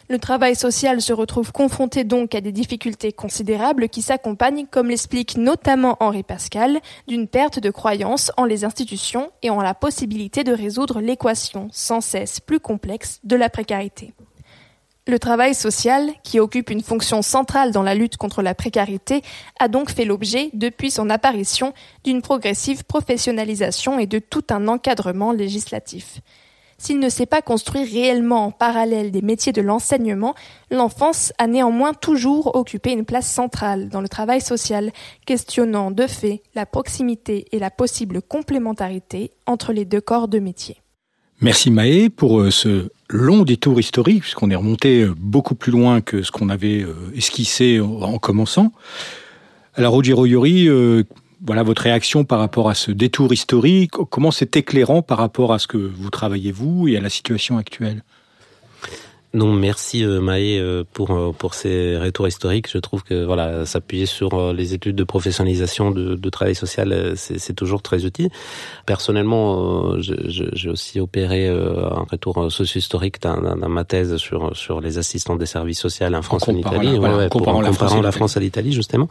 Le 0.10 0.20
travail 0.20 0.56
social 0.56 1.02
se 1.02 1.12
retrouve 1.12 1.52
confronté 1.52 2.06
donc 2.06 2.34
à 2.34 2.40
des 2.40 2.54
difficultés 2.54 3.12
considérables 3.12 3.90
qui 3.90 4.02
s'accompagnent, 4.02 4.66
comme 4.66 4.88
l'explique 4.88 5.36
notamment 5.36 5.98
Henri 6.00 6.24
Pascal, 6.24 6.80
d'une 7.10 7.28
perte 7.28 7.60
de 7.60 7.70
croyance 7.72 8.32
en 8.38 8.46
les 8.46 8.64
institutions 8.64 9.32
et 9.42 9.50
en 9.50 9.62
la 9.62 9.74
possibilité 9.74 10.46
de 10.46 10.54
résoudre 10.54 11.02
l'équation 11.02 11.68
sans 11.74 12.00
cesse 12.00 12.40
plus 12.40 12.62
complexe 12.62 13.20
de 13.26 13.36
la 13.36 13.50
précarité. 13.50 14.14
Le 15.08 15.20
travail 15.20 15.54
social, 15.54 16.12
qui 16.24 16.40
occupe 16.40 16.70
une 16.70 16.84
fonction 16.84 17.22
centrale 17.22 17.72
dans 17.72 17.84
la 17.84 17.96
lutte 17.96 18.16
contre 18.16 18.42
la 18.42 18.56
précarité, 18.56 19.24
a 19.60 19.68
donc 19.68 19.90
fait 19.90 20.06
l'objet, 20.06 20.52
depuis 20.54 20.92
son 20.92 21.10
apparition, 21.10 21.74
d'une 22.06 22.22
progressive 22.22 22.86
professionnalisation 22.86 24.00
et 24.00 24.08
de 24.08 24.20
tout 24.20 24.44
un 24.52 24.70
encadrement 24.70 25.34
législatif. 25.34 26.22
S'il 26.80 27.00
ne 27.00 27.10
s'est 27.10 27.26
pas 27.26 27.42
construit 27.42 27.84
réellement 27.84 28.46
en 28.46 28.52
parallèle 28.52 29.10
des 29.10 29.24
métiers 29.24 29.52
de 29.52 29.62
l'enseignement, 29.62 30.36
l'enfance 30.70 31.34
a 31.40 31.48
néanmoins 31.48 31.96
toujours 31.96 32.56
occupé 32.56 32.92
une 32.92 33.04
place 33.04 33.28
centrale 33.28 33.90
dans 33.90 34.00
le 34.00 34.08
travail 34.08 34.42
social, 34.42 34.92
questionnant 35.26 35.90
de 35.90 36.06
fait 36.06 36.44
la 36.54 36.68
proximité 36.68 37.48
et 37.52 37.58
la 37.58 37.72
possible 37.72 38.22
complémentarité 38.22 39.32
entre 39.48 39.74
les 39.74 39.86
deux 39.86 40.02
corps 40.02 40.28
de 40.28 40.38
métier. 40.38 40.78
Merci 41.42 41.72
Maë 41.72 42.10
pour 42.10 42.42
euh, 42.42 42.52
ce 42.52 42.90
long 43.10 43.44
détour 43.44 43.80
historique, 43.80 44.22
puisqu'on 44.22 44.50
est 44.52 44.56
remonté 44.56 45.02
euh, 45.02 45.14
beaucoup 45.18 45.56
plus 45.56 45.72
loin 45.72 46.02
que 46.02 46.22
ce 46.22 46.32
qu'on 46.32 46.50
avait 46.50 46.82
euh, 46.84 46.94
esquissé 47.16 47.80
en 47.80 48.18
commençant. 48.20 48.72
Alors 49.76 49.94
Rogero 49.94 50.26
Yori, 50.26 50.68
voilà 51.45 51.63
votre 51.63 51.84
réaction 51.84 52.23
par 52.26 52.39
rapport 52.39 52.69
à 52.69 52.76
ce 52.76 52.91
détour 52.91 53.34
historique. 53.34 53.91
Comment 53.91 54.32
c'est 54.32 54.56
éclairant 54.56 55.02
par 55.02 55.17
rapport 55.17 55.54
à 55.54 55.60
ce 55.60 55.67
que 55.67 55.78
vous 55.78 56.10
travaillez 56.10 56.52
vous 56.52 56.88
et 56.88 56.97
à 56.97 57.02
la 57.02 57.10
situation 57.10 57.58
actuelle? 57.58 58.04
Non, 59.34 59.52
merci 59.52 60.06
euh, 60.06 60.22
Maë 60.22 60.58
euh, 60.58 60.84
pour 60.94 61.12
euh, 61.12 61.34
pour 61.38 61.54
ces 61.54 61.98
retours 61.98 62.30
historiques. 62.30 62.70
Je 62.72 62.78
trouve 62.78 63.04
que 63.04 63.26
voilà, 63.26 63.66
s'appuyer 63.66 64.06
sur 64.06 64.54
les 64.54 64.74
études 64.74 64.96
de 64.96 65.04
professionnalisation 65.04 65.92
de, 65.92 66.16
de 66.16 66.30
travail 66.30 66.56
social, 66.56 67.13
c'est 67.16 67.54
toujours 67.54 67.82
très 67.82 68.06
utile. 68.06 68.30
Personnellement, 68.86 70.00
j'ai 70.00 70.70
aussi 70.70 71.00
opéré 71.02 71.48
un 71.48 72.06
retour 72.10 72.52
socio-historique 72.52 73.22
dans, 73.22 73.70
ma 73.70 73.84
thèse 73.84 74.16
sur 74.16 74.56
sur 74.56 74.80
les 74.80 74.98
assistants 74.98 75.36
des 75.36 75.46
services 75.46 75.80
sociaux 75.80 76.08
en 76.13 76.22
France 76.22 76.48
et 76.48 76.52
en 76.52 76.56
Italie, 76.56 76.98
ouais, 76.98 77.28
comparant, 77.30 77.62
la, 77.62 77.74
France 77.74 78.02
la 78.02 78.12
France 78.12 78.38
à 78.38 78.40
l'Italie 78.40 78.72
justement. 78.72 79.10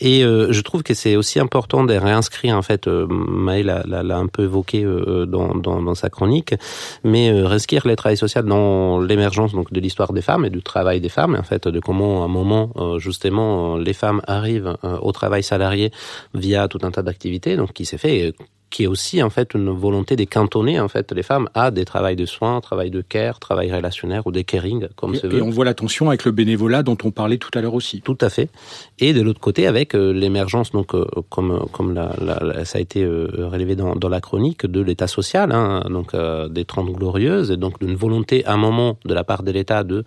Et 0.00 0.20
je 0.20 0.60
trouve 0.60 0.82
que 0.82 0.94
c'est 0.94 1.16
aussi 1.16 1.40
important 1.40 1.84
de 1.84 1.94
réinscrire 1.94 2.56
en 2.56 2.62
fait. 2.62 2.86
Maë 2.86 3.62
l'a 3.62 4.16
un 4.16 4.26
peu 4.26 4.44
évoqué 4.44 4.84
dans, 4.84 5.54
dans, 5.54 5.82
dans 5.82 5.94
sa 5.94 6.10
chronique, 6.10 6.54
mais 7.02 7.32
réinscrire 7.32 7.86
les 7.86 7.96
travail 7.96 8.16
social 8.16 8.44
dans 8.44 9.00
l'émergence 9.00 9.38
donc 9.52 9.72
de 9.72 9.80
l'histoire 9.80 10.12
des 10.12 10.22
femmes 10.22 10.44
et 10.44 10.50
du 10.50 10.62
travail 10.62 11.00
des 11.00 11.08
femmes, 11.08 11.36
en 11.38 11.42
fait, 11.42 11.68
de 11.68 11.80
comment 11.80 12.22
à 12.22 12.24
un 12.26 12.28
moment 12.28 12.72
euh, 12.76 12.98
justement 12.98 13.76
les 13.76 13.92
femmes 13.92 14.20
arrivent 14.26 14.76
euh, 14.84 14.98
au 14.98 15.12
travail 15.12 15.42
salarié 15.42 15.90
via 16.34 16.68
tout 16.68 16.80
un 16.82 16.90
tas 16.90 17.02
d'activités, 17.02 17.56
donc 17.56 17.72
qui 17.72 17.84
s'est 17.84 17.98
fait 17.98 18.34
qui 18.70 18.84
est 18.84 18.86
aussi 18.86 19.22
en 19.22 19.30
fait 19.30 19.54
une 19.54 19.70
volonté 19.70 20.16
de 20.16 20.24
cantonner 20.24 20.78
en 20.78 20.88
fait 20.88 21.12
les 21.12 21.22
femmes 21.22 21.48
à 21.54 21.70
des 21.70 21.84
travails 21.84 22.16
de 22.16 22.26
soins, 22.26 22.60
travail 22.60 22.90
de 22.90 23.00
care, 23.00 23.38
travail 23.38 23.72
relationnaire 23.72 24.26
ou 24.26 24.32
des 24.32 24.44
caring 24.44 24.88
comme 24.96 25.14
et, 25.14 25.20
Et 25.24 25.42
on 25.42 25.50
voit 25.50 25.64
la 25.64 25.74
tension 25.74 26.08
avec 26.08 26.24
le 26.24 26.32
bénévolat 26.32 26.82
dont 26.82 26.96
on 27.04 27.10
parlait 27.10 27.38
tout 27.38 27.50
à 27.54 27.60
l'heure 27.60 27.74
aussi. 27.74 28.02
Tout 28.02 28.18
à 28.20 28.28
fait. 28.28 28.50
Et 28.98 29.12
de 29.12 29.22
l'autre 29.22 29.40
côté 29.40 29.66
avec 29.66 29.94
euh, 29.94 30.12
l'émergence 30.12 30.72
donc 30.72 30.94
euh, 30.94 31.04
comme 31.30 31.66
comme 31.72 31.94
la, 31.94 32.14
la, 32.20 32.64
ça 32.64 32.78
a 32.78 32.80
été 32.80 33.02
euh, 33.04 33.28
relevé 33.50 33.74
dans, 33.74 33.94
dans 33.94 34.08
la 34.08 34.20
chronique 34.20 34.66
de 34.66 34.80
l'État 34.80 35.06
social, 35.06 35.52
hein, 35.52 35.84
donc 35.88 36.14
des 36.50 36.64
Trente 36.64 36.92
glorieuses 36.92 37.50
et 37.50 37.56
donc 37.56 37.78
d'une 37.80 37.94
volonté 37.94 38.44
à 38.44 38.54
un 38.54 38.56
moment 38.56 38.98
de 39.04 39.14
la 39.14 39.24
part 39.24 39.42
de 39.42 39.50
l'État 39.50 39.84
de 39.84 40.04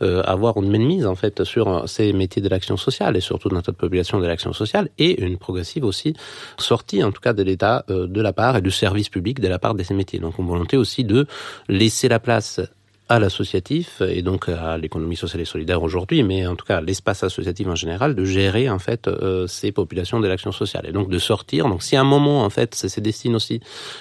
avoir 0.00 0.56
une 0.58 0.70
mainmise 0.70 1.06
en 1.06 1.14
fait 1.14 1.44
sur 1.44 1.88
ces 1.88 2.12
métiers 2.12 2.42
de 2.42 2.48
l'action 2.48 2.76
sociale 2.76 3.16
et 3.16 3.20
surtout 3.20 3.48
dans 3.48 3.56
notre 3.56 3.72
population 3.72 4.20
de 4.20 4.26
l'action 4.26 4.52
sociale 4.52 4.88
et 4.98 5.22
une 5.22 5.36
progressive 5.38 5.84
aussi 5.84 6.14
sortie 6.58 7.02
en 7.02 7.10
tout 7.10 7.20
cas 7.20 7.32
de 7.32 7.42
l'État 7.42 7.84
de 8.06 8.20
la 8.20 8.32
part 8.32 8.56
et 8.56 8.62
du 8.62 8.70
service 8.70 9.08
public 9.08 9.40
de 9.40 9.48
la 9.48 9.58
part 9.58 9.74
de 9.74 9.82
ces 9.82 9.94
métiers. 9.94 10.18
Donc 10.18 10.38
une 10.38 10.46
volonté 10.46 10.76
aussi 10.76 11.04
de 11.04 11.26
laisser 11.68 12.08
la 12.08 12.18
place 12.18 12.60
à 13.08 13.18
l'associatif 13.18 14.00
et 14.00 14.22
donc 14.22 14.48
à 14.48 14.78
l'économie 14.78 15.16
sociale 15.16 15.42
et 15.42 15.44
solidaire 15.44 15.82
aujourd'hui, 15.82 16.22
mais 16.22 16.46
en 16.46 16.56
tout 16.56 16.64
cas 16.64 16.80
l'espace 16.80 17.22
associatif 17.22 17.66
en 17.66 17.74
général, 17.74 18.14
de 18.14 18.24
gérer 18.24 18.70
en 18.70 18.78
fait 18.78 19.08
euh, 19.08 19.46
ces 19.46 19.72
populations 19.72 20.20
de 20.20 20.26
l'action 20.26 20.52
sociale 20.52 20.86
et 20.86 20.92
donc 20.92 21.10
de 21.10 21.18
sortir. 21.18 21.68
Donc 21.68 21.82
si 21.82 21.96
à 21.96 22.00
un 22.00 22.04
moment 22.04 22.44
en 22.44 22.50
fait 22.50 22.74
c'est 22.74 23.00
destine 23.00 23.34
aussi 23.34 23.60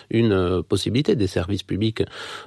une 0.09 0.31
euh, 0.31 0.61
possibilité 0.61 1.15
des 1.15 1.27
services 1.27 1.63
publics 1.63 2.03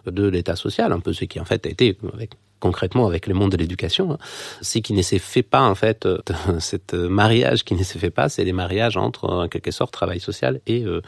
de 0.06 0.26
l'État 0.26 0.56
social, 0.56 0.92
un 0.92 1.00
peu 1.00 1.12
ce 1.12 1.26
qui 1.26 1.40
en 1.40 1.44
fait 1.44 1.66
a 1.66 1.68
été 1.68 1.98
avec 2.14 2.30
concrètement 2.60 3.06
avec 3.06 3.26
le 3.26 3.34
monde 3.34 3.52
de 3.52 3.56
l'éducation, 3.56 4.12
hein. 4.12 4.18
ce 4.62 4.78
qui 4.78 4.92
ne 4.92 5.02
s'est 5.02 5.18
fait 5.18 5.42
pas 5.42 5.62
en 5.62 5.74
fait, 5.74 6.06
euh, 6.06 6.18
cet 6.58 6.94
mariage 6.94 7.64
qui 7.64 7.74
ne 7.74 7.82
s'est 7.82 7.98
fait 7.98 8.10
pas, 8.10 8.28
c'est 8.28 8.44
les 8.44 8.52
mariages 8.52 8.96
entre 8.96 9.24
en 9.28 9.48
quelque 9.48 9.70
sorte 9.70 9.92
travail 9.92 10.20
social 10.20 10.60
et 10.66 10.84
euh, 10.84 11.02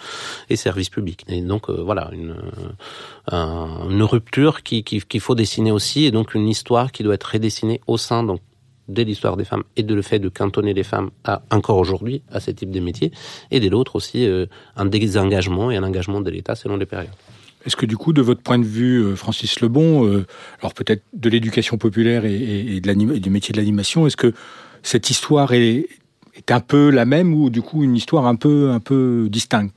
et 0.51 0.57
service 0.57 0.91
public. 0.91 1.25
Et 1.29 1.41
donc 1.41 1.71
euh, 1.71 1.83
voilà 1.83 2.11
une 2.13 2.37
une 3.31 4.03
rupture 4.03 4.63
qui 4.63 4.83
qu'il 4.83 5.21
faut 5.21 5.35
dessiner 5.35 5.71
aussi 5.71 6.05
et 6.05 6.11
donc 6.11 6.35
une 6.35 6.49
histoire 6.49 6.93
qui 6.93 7.03
doit 7.03 7.15
être 7.15 7.31
redessinée 7.33 7.81
au 7.87 7.99
sein 7.99 8.23
donc 8.23 8.41
de 8.89 9.03
l'histoire 9.03 9.37
des 9.37 9.45
femmes 9.45 9.65
et 9.77 9.83
de 9.83 9.95
le 9.95 10.01
fait 10.01 10.19
de 10.19 10.31
cantonner 10.31 10.73
les 10.73 10.83
femmes 10.83 11.11
à 11.25 11.43
encore 11.51 11.77
aujourd'hui 11.77 12.23
à 12.33 12.41
ce 12.41 12.51
type 12.51 12.71
de 12.71 12.81
métier 12.81 13.13
et 13.51 13.61
de 13.61 13.69
l'autre 13.69 13.97
aussi 13.97 14.27
un 14.77 14.87
désengagement 14.87 15.71
et 15.71 15.77
un 15.77 15.83
engagement 15.83 16.23
de 16.23 16.31
l'État 16.31 16.55
selon 16.55 16.79
les 16.79 16.87
périodes. 16.87 17.11
Est-ce 17.65 17.77
que 17.77 17.87
du 17.87 17.97
coup, 17.97 18.13
de 18.13 18.23
votre 18.23 18.41
point 18.41 18.59
de 18.59 18.65
vue, 18.65 19.03
euh, 19.03 19.17
Francis 19.17 19.61
Lebon, 19.61 20.07
euh, 20.07 20.27
alors 20.61 20.75
peut-être 20.75 21.03
de 21.13 21.29
l'éducation 21.29 21.77
populaire 21.77 22.25
et, 22.25 22.81
du 22.81 23.31
métier 23.31 23.53
de 23.53 23.59
l'animation, 23.59 24.07
est-ce 24.07 24.17
que 24.17 24.33
cette 24.83 25.11
histoire 25.11 25.53
est, 25.53 25.89
est, 26.35 26.51
un 26.51 26.61
peu 26.61 26.91
la 26.91 27.05
même 27.05 27.35
ou 27.35 27.51
du 27.51 27.63
coup 27.63 27.83
une 27.83 27.97
histoire 27.97 28.27
un 28.27 28.37
peu, 28.37 28.71
un 28.71 28.81
peu 28.81 29.29
distincte? 29.31 29.75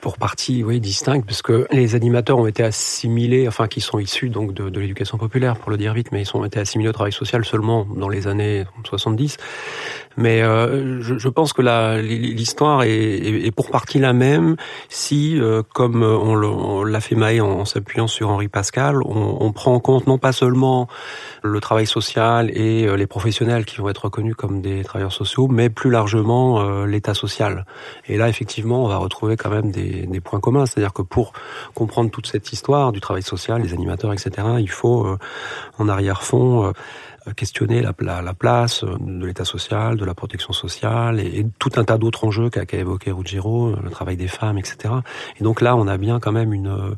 Pour 0.00 0.18
partie, 0.18 0.62
oui, 0.64 0.80
distincte, 0.80 1.26
parce 1.26 1.42
que 1.42 1.66
les 1.70 1.94
animateurs 1.94 2.38
ont 2.38 2.46
été 2.46 2.62
assimilés, 2.62 3.48
enfin, 3.48 3.66
qui 3.68 3.80
sont 3.80 3.98
issus 3.98 4.28
donc 4.28 4.52
de, 4.52 4.80
l'éducation 4.80 5.18
populaire, 5.18 5.56
pour 5.56 5.70
le 5.70 5.76
dire 5.76 5.94
vite, 5.94 6.12
mais 6.12 6.22
ils 6.22 6.36
ont 6.36 6.44
été 6.44 6.60
assimilés 6.60 6.90
au 6.90 6.92
travail 6.92 7.12
social 7.12 7.44
seulement 7.44 7.86
dans 7.96 8.08
les 8.08 8.26
années 8.26 8.64
70. 8.84 9.36
Mais 10.16 10.42
euh, 10.42 11.00
je, 11.00 11.18
je, 11.18 11.28
pense 11.28 11.52
que 11.52 11.62
l'histoire 12.00 12.82
est, 12.82 12.90
est, 12.90 13.50
pour 13.52 13.70
partie 13.70 13.98
la 13.98 14.12
même 14.12 14.56
si, 14.88 15.40
euh, 15.40 15.62
comme 15.72 16.02
on 16.02 16.82
l'a 16.84 17.00
fait 17.00 17.14
Maë 17.14 17.40
en, 17.40 17.60
en 17.60 17.64
s'appuyant 17.64 18.06
sur 18.06 18.30
Henri 18.30 18.48
Pascal, 18.48 19.02
on, 19.04 19.38
on, 19.40 19.52
prend 19.52 19.74
en 19.74 19.80
compte 19.80 20.06
non 20.06 20.18
pas 20.18 20.32
seulement 20.32 20.88
le 21.42 21.60
travail 21.60 21.86
social 21.86 22.50
et 22.54 22.86
euh, 22.86 22.96
les 22.96 23.06
professionnels 23.06 23.64
qui 23.64 23.78
vont 23.78 23.88
être 23.88 24.04
reconnus 24.04 24.34
comme 24.36 24.60
des 24.60 24.82
travailleurs 24.84 25.12
sociaux, 25.12 25.48
mais 25.48 25.70
plus 25.70 25.90
largement 25.90 26.60
euh, 26.60 26.86
l'état 26.86 27.14
social. 27.14 27.64
Et 28.06 28.16
là, 28.16 28.28
effectivement, 28.28 28.84
on 28.84 28.88
va 28.88 28.98
retrouver 28.98 29.36
quand 29.36 29.50
même 29.50 29.70
des, 29.70 29.79
des 29.80 30.20
points 30.20 30.40
communs. 30.40 30.66
C'est-à-dire 30.66 30.92
que 30.92 31.02
pour 31.02 31.32
comprendre 31.74 32.10
toute 32.10 32.26
cette 32.26 32.52
histoire 32.52 32.92
du 32.92 33.00
travail 33.00 33.22
social, 33.22 33.62
des 33.62 33.72
animateurs, 33.72 34.12
etc., 34.12 34.30
il 34.58 34.70
faut, 34.70 35.06
euh, 35.06 35.18
en 35.78 35.88
arrière-fond, 35.88 36.72
questionner 37.36 37.82
la, 37.82 37.92
la, 38.00 38.22
la, 38.22 38.34
place 38.34 38.82
de 38.82 39.26
l'état 39.26 39.44
social, 39.44 39.96
de 39.96 40.04
la 40.04 40.14
protection 40.14 40.54
sociale 40.54 41.20
et, 41.20 41.46
tout 41.58 41.70
un 41.76 41.84
tas 41.84 41.98
d'autres 41.98 42.24
enjeux 42.24 42.48
qu'a 42.48 42.64
qu 42.64 42.76
évoqué 42.76 43.12
Ruggiero, 43.12 43.74
le 43.82 43.90
travail 43.90 44.16
des 44.16 44.26
femmes, 44.26 44.56
etc. 44.56 44.94
Et 45.38 45.44
donc 45.44 45.60
là, 45.60 45.76
on 45.76 45.86
a 45.86 45.98
bien 45.98 46.18
quand 46.18 46.32
même 46.32 46.52
une 46.54 46.96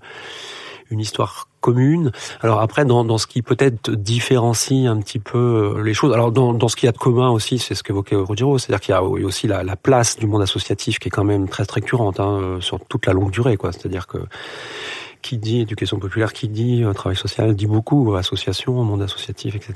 une 0.90 1.00
histoire 1.00 1.48
commune. 1.62 2.12
Alors 2.42 2.60
après, 2.60 2.84
dans, 2.84 3.04
dans 3.04 3.16
ce 3.16 3.26
qui 3.26 3.40
peut-être 3.40 3.90
différencie 3.90 4.86
un 4.86 5.00
petit 5.00 5.18
peu 5.18 5.80
les 5.82 5.94
choses, 5.94 6.12
alors 6.12 6.30
dans, 6.30 6.52
dans 6.52 6.68
ce 6.68 6.76
qu'il 6.76 6.86
y 6.86 6.90
a 6.90 6.92
de 6.92 6.98
commun 6.98 7.30
aussi, 7.30 7.58
c'est 7.58 7.74
ce 7.74 7.82
qu'évoquait 7.82 8.16
Ruggiero, 8.16 8.58
c'est-à-dire 8.58 8.80
qu'il 8.80 8.92
y 8.92 8.96
a 8.96 9.02
aussi 9.02 9.46
la, 9.46 9.62
la, 9.62 9.76
place 9.76 10.16
du 10.18 10.26
monde 10.26 10.42
associatif 10.42 10.98
qui 10.98 11.08
est 11.08 11.10
quand 11.10 11.24
même 11.24 11.48
très 11.48 11.64
structurante 11.64 12.20
hein, 12.20 12.58
sur 12.60 12.78
toute 12.80 13.06
la 13.06 13.14
longue 13.14 13.30
durée, 13.30 13.56
quoi. 13.56 13.72
C'est-à-dire 13.72 14.06
que 14.06 14.18
qui 15.22 15.38
dit 15.38 15.60
éducation 15.60 15.98
populaire, 15.98 16.32
qui 16.32 16.48
dit 16.48 16.82
euh, 16.82 16.92
travail 16.92 17.16
social, 17.16 17.54
dit 17.54 17.66
beaucoup 17.66 18.14
association, 18.14 18.82
monde 18.82 19.02
associatif, 19.02 19.54
etc. 19.54 19.74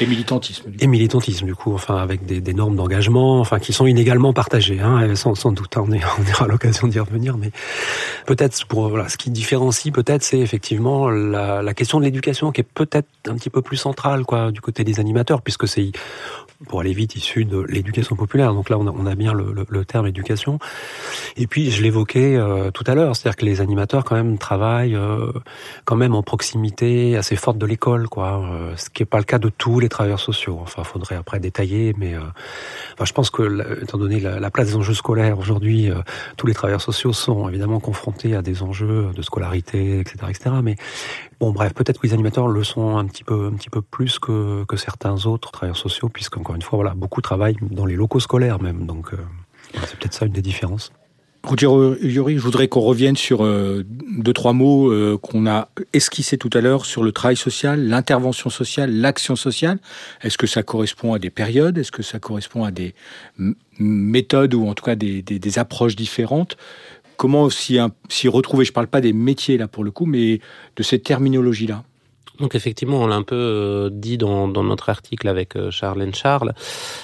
Et 0.00 0.06
militantisme. 0.06 0.72
Et 0.80 0.86
militantisme, 0.86 1.46
du 1.46 1.54
coup, 1.54 1.72
enfin 1.72 1.96
avec 1.96 2.26
des, 2.26 2.40
des 2.40 2.52
normes 2.52 2.76
d'engagement, 2.76 3.40
enfin 3.40 3.58
qui 3.60 3.72
sont 3.72 3.86
inégalement 3.86 4.32
partagées, 4.32 4.80
hein, 4.80 5.14
sans, 5.14 5.34
sans 5.34 5.52
doute. 5.52 5.76
On, 5.76 5.92
est, 5.92 6.00
on 6.18 6.32
aura 6.34 6.46
l'occasion 6.48 6.88
d'y 6.88 6.98
revenir, 6.98 7.38
mais 7.38 7.52
peut-être 8.26 8.66
pour 8.66 8.88
voilà, 8.88 9.08
ce 9.08 9.16
qui 9.16 9.30
différencie, 9.30 9.92
peut-être, 9.92 10.22
c'est 10.22 10.40
effectivement 10.40 11.08
la, 11.08 11.62
la 11.62 11.74
question 11.74 12.00
de 12.00 12.04
l'éducation 12.04 12.52
qui 12.52 12.60
est 12.62 12.68
peut-être 12.74 13.08
un 13.28 13.36
petit 13.36 13.50
peu 13.50 13.62
plus 13.62 13.76
centrale, 13.76 14.24
quoi, 14.24 14.50
du 14.50 14.60
côté 14.60 14.84
des 14.84 15.00
animateurs, 15.00 15.42
puisque 15.42 15.68
c'est 15.68 15.92
pour 16.66 16.80
aller 16.80 16.92
vite, 16.92 17.14
issu 17.14 17.44
de 17.44 17.58
l'éducation 17.60 18.16
populaire. 18.16 18.52
Donc 18.52 18.68
là, 18.68 18.78
on 18.78 18.86
a, 18.86 18.90
on 18.90 19.06
a 19.06 19.14
bien 19.14 19.32
le, 19.32 19.52
le, 19.52 19.64
le, 19.68 19.84
terme 19.84 20.08
éducation. 20.08 20.58
Et 21.36 21.46
puis, 21.46 21.70
je 21.70 21.82
l'évoquais 21.82 22.34
euh, 22.36 22.72
tout 22.72 22.84
à 22.86 22.94
l'heure, 22.96 23.14
c'est-à-dire 23.14 23.36
que 23.36 23.44
les 23.44 23.60
animateurs, 23.60 24.04
quand 24.04 24.16
même, 24.16 24.38
travaillent 24.38 24.96
euh, 24.96 25.32
quand 25.84 25.94
même 25.94 26.14
en 26.14 26.22
proximité 26.22 27.16
assez 27.16 27.36
forte 27.36 27.58
de 27.58 27.66
l'école, 27.66 28.08
quoi. 28.08 28.42
Euh, 28.52 28.72
ce 28.76 28.90
qui 28.90 29.02
n'est 29.02 29.06
pas 29.06 29.18
le 29.18 29.24
cas 29.24 29.38
de 29.38 29.48
tous 29.48 29.78
les 29.78 29.88
travailleurs 29.88 30.20
sociaux. 30.20 30.58
Enfin, 30.60 30.82
faudrait 30.82 31.14
après 31.14 31.38
détailler, 31.38 31.94
mais 31.96 32.14
euh, 32.14 32.20
enfin, 32.94 33.04
je 33.04 33.12
pense 33.12 33.30
que, 33.30 33.82
étant 33.82 33.98
donné 33.98 34.18
la, 34.18 34.40
la, 34.40 34.50
place 34.50 34.68
des 34.68 34.76
enjeux 34.76 34.94
scolaires 34.94 35.38
aujourd'hui, 35.38 35.90
euh, 35.90 36.00
tous 36.36 36.48
les 36.48 36.54
travailleurs 36.54 36.82
sociaux 36.82 37.12
sont 37.12 37.48
évidemment 37.48 37.78
confrontés 37.78 38.34
à 38.34 38.42
des 38.42 38.64
enjeux 38.64 39.10
de 39.14 39.22
scolarité, 39.22 40.00
etc., 40.00 40.16
etc. 40.30 40.50
Mais 40.62 40.76
Bon, 41.40 41.52
bref, 41.52 41.72
peut-être 41.72 42.00
que 42.00 42.06
les 42.08 42.14
animateurs 42.14 42.48
le 42.48 42.64
sont 42.64 42.96
un 42.96 43.06
petit 43.06 43.22
peu, 43.22 43.46
un 43.46 43.56
petit 43.56 43.70
peu 43.70 43.80
plus 43.80 44.18
que, 44.18 44.64
que 44.64 44.76
certains 44.76 45.26
autres 45.26 45.52
travailleurs 45.52 45.76
sociaux, 45.76 46.08
puisqu'encore 46.48 46.54
une 46.56 46.62
fois, 46.62 46.76
voilà, 46.76 46.94
beaucoup 46.94 47.20
travaillent 47.20 47.56
dans 47.60 47.86
les 47.86 47.96
locaux 47.96 48.20
scolaires 48.20 48.60
même. 48.60 48.86
Donc, 48.86 49.12
euh, 49.12 49.16
c'est 49.86 49.98
peut-être 49.98 50.14
ça 50.14 50.26
une 50.26 50.32
des 50.32 50.42
différences. 50.42 50.92
Ruggiero 51.44 51.94
Yuri, 52.02 52.36
je 52.36 52.42
voudrais 52.42 52.66
qu'on 52.66 52.80
revienne 52.80 53.16
sur 53.16 53.44
euh, 53.44 53.84
deux, 53.86 54.32
trois 54.32 54.52
mots 54.52 54.90
euh, 54.90 55.16
qu'on 55.16 55.46
a 55.46 55.68
esquissés 55.92 56.36
tout 56.36 56.50
à 56.52 56.60
l'heure 56.60 56.84
sur 56.84 57.04
le 57.04 57.12
travail 57.12 57.36
social, 57.36 57.80
l'intervention 57.80 58.50
sociale, 58.50 58.92
l'action 58.92 59.36
sociale. 59.36 59.78
Est-ce 60.22 60.36
que 60.36 60.48
ça 60.48 60.62
correspond 60.62 61.14
à 61.14 61.18
des 61.18 61.30
périodes? 61.30 61.78
Est-ce 61.78 61.92
que 61.92 62.02
ça 62.02 62.18
correspond 62.18 62.64
à 62.64 62.70
des 62.70 62.94
méthodes 63.78 64.54
ou 64.54 64.66
en 64.66 64.74
tout 64.74 64.84
cas 64.84 64.96
des 64.96 65.58
approches 65.58 65.94
différentes? 65.94 66.56
Comment 67.16 67.48
s'y 67.50 67.78
retrouver? 68.28 68.64
Je 68.64 68.70
ne 68.70 68.74
parle 68.74 68.88
pas 68.88 69.00
des 69.00 69.12
métiers 69.12 69.58
là 69.58 69.68
pour 69.68 69.84
le 69.84 69.90
coup, 69.90 70.06
mais 70.06 70.40
de 70.76 70.82
cette 70.82 71.04
terminologie-là. 71.04 71.84
Donc 72.40 72.54
effectivement, 72.54 73.00
on 73.00 73.06
l'a 73.08 73.16
un 73.16 73.22
peu 73.22 73.34
euh, 73.34 73.90
dit 73.92 74.16
dans, 74.16 74.46
dans, 74.46 74.62
notre 74.62 74.90
article 74.90 75.26
avec 75.28 75.56
euh, 75.56 75.70
Charlène 75.70 76.14
Charles. 76.14 76.54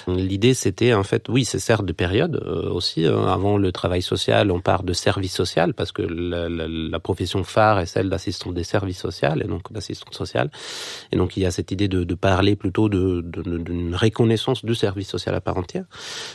L'idée, 0.07 0.53
c'était 0.53 0.93
en 0.93 1.03
fait, 1.03 1.27
oui, 1.27 1.43
c'est 1.43 1.59
certes 1.59 1.85
de 1.85 1.91
période 1.91 2.41
euh, 2.45 2.69
aussi. 2.69 3.05
Hein. 3.05 3.25
Avant 3.27 3.57
le 3.57 3.71
travail 3.73 4.01
social, 4.01 4.49
on 4.51 4.61
part 4.61 4.83
de 4.83 4.93
service 4.93 5.33
social 5.33 5.73
parce 5.73 5.91
que 5.91 6.01
la, 6.01 6.47
la, 6.47 6.67
la 6.67 6.99
profession 6.99 7.43
phare 7.43 7.79
est 7.79 7.85
celle 7.85 8.09
d'assistant 8.09 8.51
des 8.51 8.63
services 8.63 8.99
sociaux 8.99 9.15
et 9.41 9.47
donc 9.47 9.71
d'assistante 9.73 10.15
sociale. 10.15 10.49
Et 11.11 11.17
donc 11.17 11.35
il 11.35 11.43
y 11.43 11.45
a 11.45 11.51
cette 11.51 11.71
idée 11.71 11.87
de, 11.87 12.03
de 12.03 12.15
parler 12.15 12.55
plutôt 12.55 12.87
d'une 12.87 13.21
de, 13.29 13.57
de, 13.57 13.95
reconnaissance 13.95 14.63
du 14.63 14.75
service 14.75 15.09
social 15.09 15.35
à 15.35 15.41
part 15.41 15.57
entière. 15.57 15.85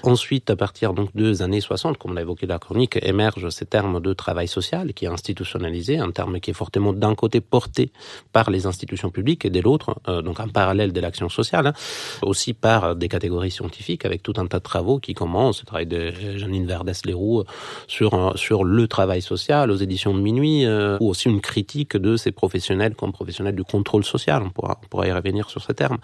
Ensuite, 0.03 0.51
à 0.51 0.57
partir 0.57 0.93
donc 0.93 1.15
des 1.15 1.43
années 1.43 1.61
60, 1.61 1.97
comme 1.97 2.13
on 2.13 2.15
l'a 2.15 2.23
évoqué 2.23 2.47
la 2.47 2.59
chronique, 2.59 2.99
émerge 3.03 3.49
ces 3.49 3.67
termes 3.67 4.01
de 4.01 4.13
travail 4.13 4.49
social 4.49 4.93
qui 4.93 5.07
est 5.07 5.09
institutionnalisé, 5.09 5.99
un 5.99 6.11
terme 6.11 6.41
qui 6.41 6.51
est 6.51 6.55
fortement 6.55 6.93
d'un 6.93 7.15
côté 7.15 7.41
porté 7.41 7.93
par 8.33 8.51
les 8.51 8.67
institutions 8.67 8.90
publiques 9.13 9.45
et 9.45 9.51
de 9.51 9.61
l'autre, 9.61 9.97
euh, 10.09 10.23
donc 10.23 10.41
en 10.41 10.49
parallèle 10.49 10.93
de 10.93 11.01
l'action 11.01 11.29
sociale, 11.29 11.69
hein, 11.69 11.73
aussi 12.23 12.53
par 12.53 12.97
des 12.97 13.09
catégories 13.09 13.51
scientifiques 13.51 14.05
avec 14.05 14.23
tout 14.23 14.35
un 14.37 14.47
tas 14.47 14.59
de 14.59 14.63
travaux 14.63 14.99
qui 14.99 15.15
commencent, 15.15 15.61
le 15.61 15.67
travail 15.67 15.87
de 15.87 16.13
Janine 16.37 16.67
Verdès-Leroux 16.67 17.45
sur, 17.87 18.33
sur 18.37 18.65
le 18.65 18.89
travail 18.89 19.23
social 19.23 19.71
aux 19.71 19.77
éditions 19.77 20.15
de 20.15 20.21
minuit, 20.21 20.65
euh, 20.65 20.99
ou 21.01 21.09
aussi 21.11 21.29
une 21.29 21.41
critique 21.41 21.97
de 21.97 22.17
ces 22.17 22.33
professionnels 22.33 22.95
comme 22.95 23.13
professionnels 23.13 23.55
du 23.55 23.65
contrôle 23.65 24.05
social, 24.05 24.43
on 24.43 24.51
pourra, 24.51 24.79
on 24.85 24.87
pourra 24.89 25.07
y 25.07 25.13
revenir 25.13 25.49
sur 25.49 25.63
ce 25.63 25.73
terme. 25.73 25.99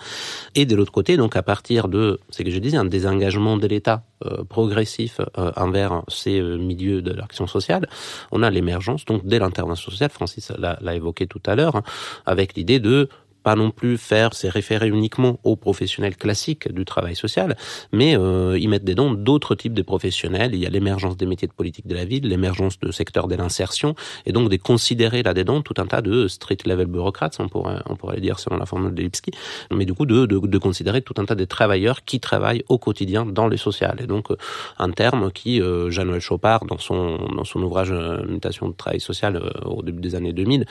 Et 0.55 0.67
de 0.67 0.75
l'autre 0.75 0.93
côté, 0.93 1.17
donc 1.17 1.37
à 1.37 1.43
partir 1.43 1.89
de, 1.89 2.21
c'est 2.31 2.45
que 2.45 2.51
je 2.51 2.59
disais, 2.59 2.77
un 2.77 2.85
désengagement 2.85 3.57
de 3.57 3.67
l'État 3.67 4.05
euh, 4.25 4.45
progressif 4.45 5.21
euh, 5.21 5.53
envers 5.57 6.03
ces 6.09 6.41
euh, 6.41 6.57
milieux 6.57 7.03
de 7.03 7.13
l'action 7.13 7.47
sociale, 7.47 7.87
on 8.33 8.43
a 8.43 8.49
l'émergence 8.49 9.05
donc 9.05 9.27
dès 9.27 9.39
l'intervention 9.39 9.91
sociale, 9.91 10.09
Francis 10.11 10.51
l'a 10.59 10.95
évoqué 10.95 11.27
tout 11.27 11.43
à 11.45 11.55
l'heure, 11.55 11.77
hein, 11.77 11.83
avec 12.25 12.55
l'idée 12.55 12.76
de 12.79 13.09
pas 13.47 13.55
non 13.55 13.71
plus 13.71 13.97
faire 13.97 14.35
se 14.35 14.49
référer 14.49 14.89
uniquement 14.89 15.39
aux 15.45 15.55
professionnels 15.55 16.17
classiques 16.17 16.67
du 16.73 16.85
travail 16.85 17.15
social, 17.15 17.57
mais 17.93 18.19
euh, 18.19 18.59
y 18.59 18.67
mettre 18.67 18.85
dedans 18.85 19.13
d'autres 19.15 19.55
types 19.55 19.73
de 19.73 19.83
professionnels. 19.83 20.53
Il 20.53 20.59
y 20.59 20.67
a 20.67 20.69
l'émergence 20.69 21.17
des 21.17 21.27
métiers 21.27 21.47
de 21.47 21.53
politique 21.53 21.87
de 21.87 21.95
la 21.95 22.05
ville, 22.05 22.27
l'émergence 22.27 22.81
de 22.81 22.91
secteurs 22.91 23.29
de 23.29 23.37
l'insertion, 23.37 23.95
et 24.25 24.33
donc 24.33 24.51
de 24.51 24.57
considérer 24.57 25.23
là-dedans 25.23 25.63
tout 25.63 25.75
un 25.79 25.87
tas 25.87 26.03
de 26.03 26.27
street 26.27 26.57
level 26.67 26.87
bureaucrates, 26.87 27.37
on 27.39 27.49
pourrait, 27.49 27.79
on 27.89 27.95
pourrait 27.95 28.17
le 28.17 28.21
dire 28.21 28.41
selon 28.41 28.57
la 28.57 28.67
formule 28.67 28.93
de 28.93 29.01
Lipski, 29.01 29.31
mais 29.71 29.85
du 29.85 29.95
coup 29.95 30.07
de, 30.07 30.27
de, 30.27 30.59
considérer 30.59 31.01
tout 31.01 31.15
un 31.19 31.25
tas 31.25 31.37
de 31.37 31.45
travailleurs 31.45 32.05
qui 32.05 32.19
travaillent 32.19 32.65
au 32.69 32.79
quotidien 32.79 33.25
dans 33.25 33.47
le 33.47 33.57
social. 33.57 33.95
Et 34.01 34.09
donc 34.09 34.33
euh, 34.33 34.37
un 34.79 34.91
terme 34.91 35.31
qui, 35.31 35.63
euh, 35.63 35.89
Jean-Noël 35.89 36.21
Chopard, 36.21 36.65
dans 36.65 36.79
son, 36.79 37.29
dans 37.37 37.45
son 37.45 37.63
ouvrage 37.63 37.93
euh, 37.93 38.27
Mutation 38.27 38.69
de 38.69 38.75
travail 38.75 38.99
social 39.01 39.41
au 39.65 39.85
début 39.85 40.01
des 40.01 40.17
années 40.17 40.33
2000, 40.33 40.67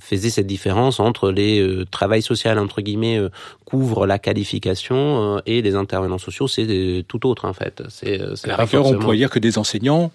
faisait 0.00 0.30
cette 0.30 0.48
différence 0.48 0.98
entre 0.98 1.30
les 1.30 1.60
euh, 1.60 1.84
travailleurs 2.16 2.26
social 2.26 2.58
entre 2.58 2.80
guillemets 2.80 3.18
euh, 3.18 3.30
couvre 3.64 4.06
la 4.06 4.18
qualification 4.18 5.36
euh, 5.36 5.40
et 5.46 5.62
les 5.62 5.74
intervenants 5.74 6.18
sociaux 6.18 6.48
c'est 6.48 7.04
tout 7.08 7.26
autre 7.26 7.44
en 7.44 7.52
fait. 7.52 7.82
C'est 7.88 8.18
la 8.18 8.56
rigueur, 8.56 8.68
forcément... 8.68 8.88
on 8.90 8.98
pourrait 8.98 9.16
dire 9.16 9.30
que 9.30 9.38
des 9.38 9.58
enseignants 9.58 10.10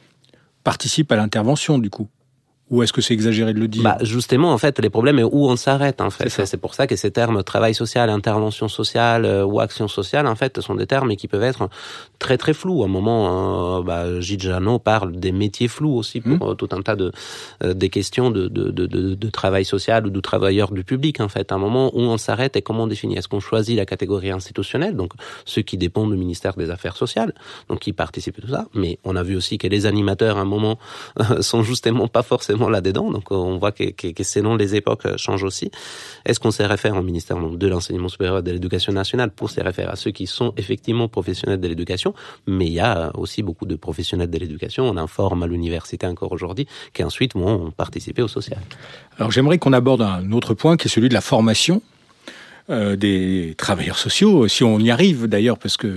participent 0.64 1.12
à 1.12 1.16
l'intervention 1.16 1.78
du 1.78 1.90
coup. 1.90 2.08
Ou 2.72 2.84
est-ce 2.84 2.94
que 2.94 3.02
c'est 3.02 3.14
exagéré 3.14 3.54
de 3.54 3.60
le 3.60 3.68
dire 3.68 3.84
bah, 3.84 3.98
Justement, 4.02 4.52
en 4.52 4.58
fait, 4.58 4.80
les 4.80 4.90
problèmes 4.90 5.20
est 5.20 5.24
où 5.24 5.48
on 5.48 5.56
s'arrête. 5.56 6.02
En 6.02 6.10
fait, 6.10 6.30
c'est 6.30 6.58
pour 6.58 6.74
ça 6.74 6.88
que 6.88 6.96
ces 6.96 7.12
termes 7.12 7.44
travail 7.44 7.74
social, 7.76 8.10
intervention 8.10 8.68
sociale 8.68 9.26
euh, 9.26 9.46
ou 9.46 9.60
action 9.60 9.88
sociale, 9.88 10.26
en 10.26 10.36
fait, 10.36 10.60
sont 10.62 10.76
des 10.76 10.88
termes 10.88 11.16
qui 11.16 11.28
peuvent 11.28 11.44
être 11.44 11.70
très 12.18 12.38
très 12.38 12.54
flous. 12.54 12.82
À 12.84 12.86
un 12.86 12.90
moment, 12.90 13.80
euh, 13.80 13.84
bah, 13.84 14.20
Gilles 14.22 14.42
Janot 14.42 14.80
parle 14.80 15.12
des 15.12 15.32
métiers 15.32 15.68
flous 15.68 15.94
aussi 15.94 16.22
pour 16.22 16.52
mmh. 16.52 16.56
tout 16.56 16.70
un 16.72 16.82
tas 16.82 16.96
de 16.96 17.12
euh, 17.64 17.74
des 17.74 17.90
questions 17.90 18.32
de, 18.32 18.48
de, 18.48 18.72
de, 18.72 18.86
de, 18.86 19.16
de 19.16 19.30
travail 19.30 19.66
social 19.66 20.08
ou 20.08 20.10
de 20.10 20.20
travailleurs 20.20 20.72
du 20.72 20.84
public. 20.84 21.20
En 21.20 21.30
fait, 21.30 21.52
à 21.52 21.56
un 21.56 21.60
moment 21.60 21.92
où 21.94 22.00
on 22.00 22.18
s'arrête 22.18 22.56
et 22.56 22.62
comment 22.62 22.84
on 22.84 22.88
définit? 22.88 23.18
Est-ce 23.18 23.28
qu'on 23.28 23.40
choisit 23.40 23.76
la 23.76 23.86
catégorie 23.86 24.32
institutionnelle, 24.32 24.96
donc 24.96 25.12
ceux 25.46 25.62
qui 25.62 25.78
dépendent 25.78 26.12
du 26.12 26.18
ministère 26.18 26.54
des 26.54 26.70
Affaires 26.70 26.96
sociales, 26.96 27.34
donc 27.68 27.80
qui 27.80 27.94
participent 27.94 28.40
à 28.40 28.42
tout 28.42 28.48
ça. 28.48 28.66
Mais 28.74 28.98
on 29.04 29.16
a 29.16 29.24
vu 29.24 29.36
aussi 29.36 29.58
que 29.58 29.68
les 29.68 29.86
animateurs, 29.86 30.38
à 30.38 30.42
un 30.42 30.46
moment, 30.46 30.80
sont 31.42 31.64
justement 31.64 32.08
pas 32.08 32.24
forcément 32.24 32.61
là-dedans. 32.70 33.12
Donc 33.12 33.32
on 33.32 33.58
voit 33.58 33.72
que, 33.72 33.92
que, 33.92 34.08
que, 34.08 34.24
selon 34.24 34.56
les 34.56 34.76
époques 34.76 35.06
euh, 35.06 35.18
changent 35.18 35.44
aussi. 35.44 35.72
Est-ce 36.26 36.40
qu'on 36.40 36.52
se 36.52 36.64
réfère 36.64 36.96
au 36.96 37.02
ministère 37.02 37.38
donc, 37.38 37.58
de 37.58 37.68
l'enseignement 37.68 38.10
supérieur 38.10 38.40
et 38.40 38.42
de 38.42 38.52
l'éducation 38.52 38.94
nationale 38.94 39.32
pour 39.32 39.50
se 39.50 39.62
référer 39.62 39.92
à 39.92 39.96
ceux 39.96 40.12
qui 40.12 40.28
sont 40.28 40.54
effectivement 40.58 41.08
professionnels 41.08 41.60
de 41.60 41.68
l'éducation? 41.68 42.14
Mais 42.48 42.66
il 42.66 42.74
y 42.74 42.80
a 42.80 43.12
aussi 43.16 43.44
beaucoup 43.44 43.66
de 43.66 43.76
professionnels 43.76 44.30
de 44.30 44.38
l'éducation. 44.38 44.86
On 44.86 44.98
informe 44.98 45.44
à 45.44 45.48
l'université 45.48 46.08
encore 46.08 46.32
aujourd'hui 46.32 46.68
qui 46.94 47.04
ensuite 47.04 47.34
vont 47.34 47.72
participer 47.72 48.22
au 48.22 48.28
social. 48.28 48.60
Alors 49.18 49.32
j'aimerais 49.32 49.58
qu'on 49.58 49.74
aborde 49.74 50.02
un 50.02 50.32
autre 50.32 50.54
point 50.54 50.78
qui 50.78 50.88
est 50.88 50.92
celui 50.92 51.10
de 51.10 51.14
la 51.14 51.22
formation 51.22 51.82
euh, 52.70 52.96
des 52.96 53.56
travailleurs 53.58 53.98
sociaux, 53.98 54.48
si 54.48 54.64
on 54.64 54.80
y 54.80 54.92
arrive 54.92 55.28
d'ailleurs, 55.28 55.58
parce 55.58 55.78
que 55.78 55.88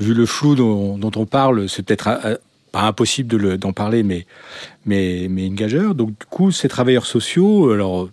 vu 0.00 0.14
le 0.14 0.26
flou 0.26 0.54
dont, 0.54 0.96
dont 0.96 1.12
on 1.16 1.26
parle, 1.26 1.68
c'est 1.68 1.82
peut-être 1.82 2.08
pas 2.74 2.82
impossible 2.82 3.56
d'en 3.56 3.72
parler, 3.72 4.02
mais, 4.02 4.26
mais, 4.84 5.28
mais. 5.30 5.48
Donc, 5.48 6.08
du 6.08 6.26
coup, 6.28 6.50
ces 6.50 6.68
travailleurs 6.68 7.06
sociaux, 7.06 7.70
alors, 7.70 8.08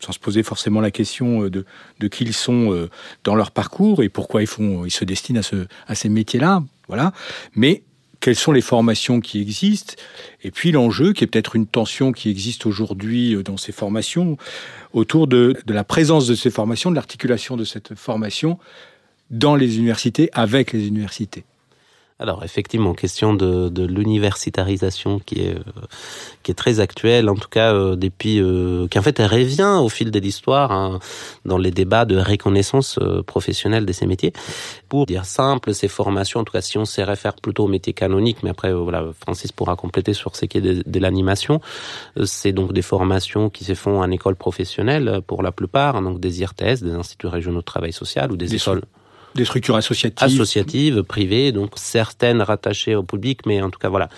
sans 0.00 0.10
se 0.10 0.18
poser 0.18 0.42
forcément 0.42 0.80
la 0.80 0.90
question 0.90 1.48
de, 1.48 1.64
de 2.00 2.08
qui 2.08 2.24
ils 2.24 2.34
sont 2.34 2.88
dans 3.22 3.36
leur 3.36 3.52
parcours 3.52 4.02
et 4.02 4.08
pourquoi 4.08 4.42
ils, 4.42 4.48
font, 4.48 4.84
ils 4.84 4.90
se 4.90 5.04
destinent 5.04 5.38
à, 5.38 5.44
ce, 5.44 5.66
à 5.86 5.94
ces 5.94 6.08
métiers-là, 6.08 6.64
voilà. 6.88 7.12
Mais 7.54 7.84
quelles 8.18 8.34
sont 8.34 8.50
les 8.50 8.62
formations 8.62 9.20
qui 9.20 9.40
existent, 9.40 9.94
et 10.42 10.50
puis 10.50 10.72
l'enjeu, 10.72 11.12
qui 11.12 11.22
est 11.22 11.26
peut-être 11.28 11.54
une 11.54 11.66
tension 11.68 12.10
qui 12.10 12.30
existe 12.30 12.66
aujourd'hui 12.66 13.36
dans 13.44 13.58
ces 13.58 13.70
formations, 13.70 14.38
autour 14.92 15.28
de, 15.28 15.54
la 15.68 15.84
présence 15.84 16.26
de 16.26 16.34
ces 16.34 16.50
formations, 16.50 16.90
de 16.90 16.96
l'articulation 16.96 17.56
de 17.56 17.64
cette 17.64 17.94
formation 17.94 18.58
dans 19.30 19.54
les 19.54 19.76
universités, 19.76 20.30
avec 20.32 20.72
les 20.72 20.88
universités. 20.88 21.44
Alors 22.20 22.44
effectivement, 22.44 22.94
question 22.94 23.34
de, 23.34 23.68
de 23.68 23.84
l'universitarisation 23.84 25.18
qui 25.18 25.40
est 25.40 25.56
euh, 25.56 25.62
qui 26.44 26.52
est 26.52 26.54
très 26.54 26.78
actuelle, 26.78 27.28
en 27.28 27.34
tout 27.34 27.48
cas 27.48 27.74
euh, 27.74 27.96
depuis 27.96 28.40
euh, 28.40 28.86
qui 28.86 29.00
en 29.00 29.02
fait 29.02 29.18
elle 29.18 29.26
revient 29.26 29.80
au 29.82 29.88
fil 29.88 30.12
de 30.12 30.18
l'histoire 30.20 30.70
hein, 30.70 31.00
dans 31.44 31.58
les 31.58 31.72
débats 31.72 32.04
de 32.04 32.16
reconnaissance 32.16 32.98
euh, 33.02 33.22
professionnelle 33.24 33.84
de 33.84 33.92
ces 33.92 34.06
métiers. 34.06 34.32
Pour 34.88 35.06
dire 35.06 35.24
simple, 35.24 35.74
ces 35.74 35.88
formations, 35.88 36.40
en 36.40 36.44
tout 36.44 36.52
cas 36.52 36.60
si 36.60 36.78
on 36.78 36.84
se 36.84 37.00
réfère 37.00 37.34
plutôt 37.34 37.64
aux 37.64 37.68
métiers 37.68 37.94
canoniques, 37.94 38.44
mais 38.44 38.50
après 38.50 38.72
voilà 38.72 39.06
Francis 39.20 39.50
pourra 39.50 39.74
compléter 39.74 40.12
sur 40.12 40.36
ce 40.36 40.44
qui 40.44 40.58
est 40.58 40.60
de, 40.60 40.84
de 40.86 40.98
l'animation, 41.00 41.60
c'est 42.24 42.52
donc 42.52 42.72
des 42.72 42.82
formations 42.82 43.50
qui 43.50 43.64
se 43.64 43.74
font 43.74 44.00
en 44.00 44.10
école 44.12 44.36
professionnelle 44.36 45.20
pour 45.26 45.42
la 45.42 45.50
plupart, 45.50 46.00
donc 46.00 46.20
des 46.20 46.42
IRTS, 46.42 46.82
des 46.82 46.92
instituts 46.92 47.26
régionaux 47.26 47.60
de 47.60 47.64
travail 47.64 47.92
social 47.92 48.30
ou 48.30 48.36
des, 48.36 48.46
des 48.46 48.54
écoles. 48.54 48.82
Des 49.34 49.44
structures 49.44 49.76
associatives. 49.76 50.24
Associatives, 50.24 51.02
privées, 51.02 51.50
donc 51.52 51.72
certaines 51.76 52.40
rattachées 52.40 52.94
au 52.94 53.02
public, 53.02 53.46
mais 53.46 53.60
en 53.62 53.70
tout 53.70 53.78
cas, 53.78 53.88
voilà, 53.88 54.08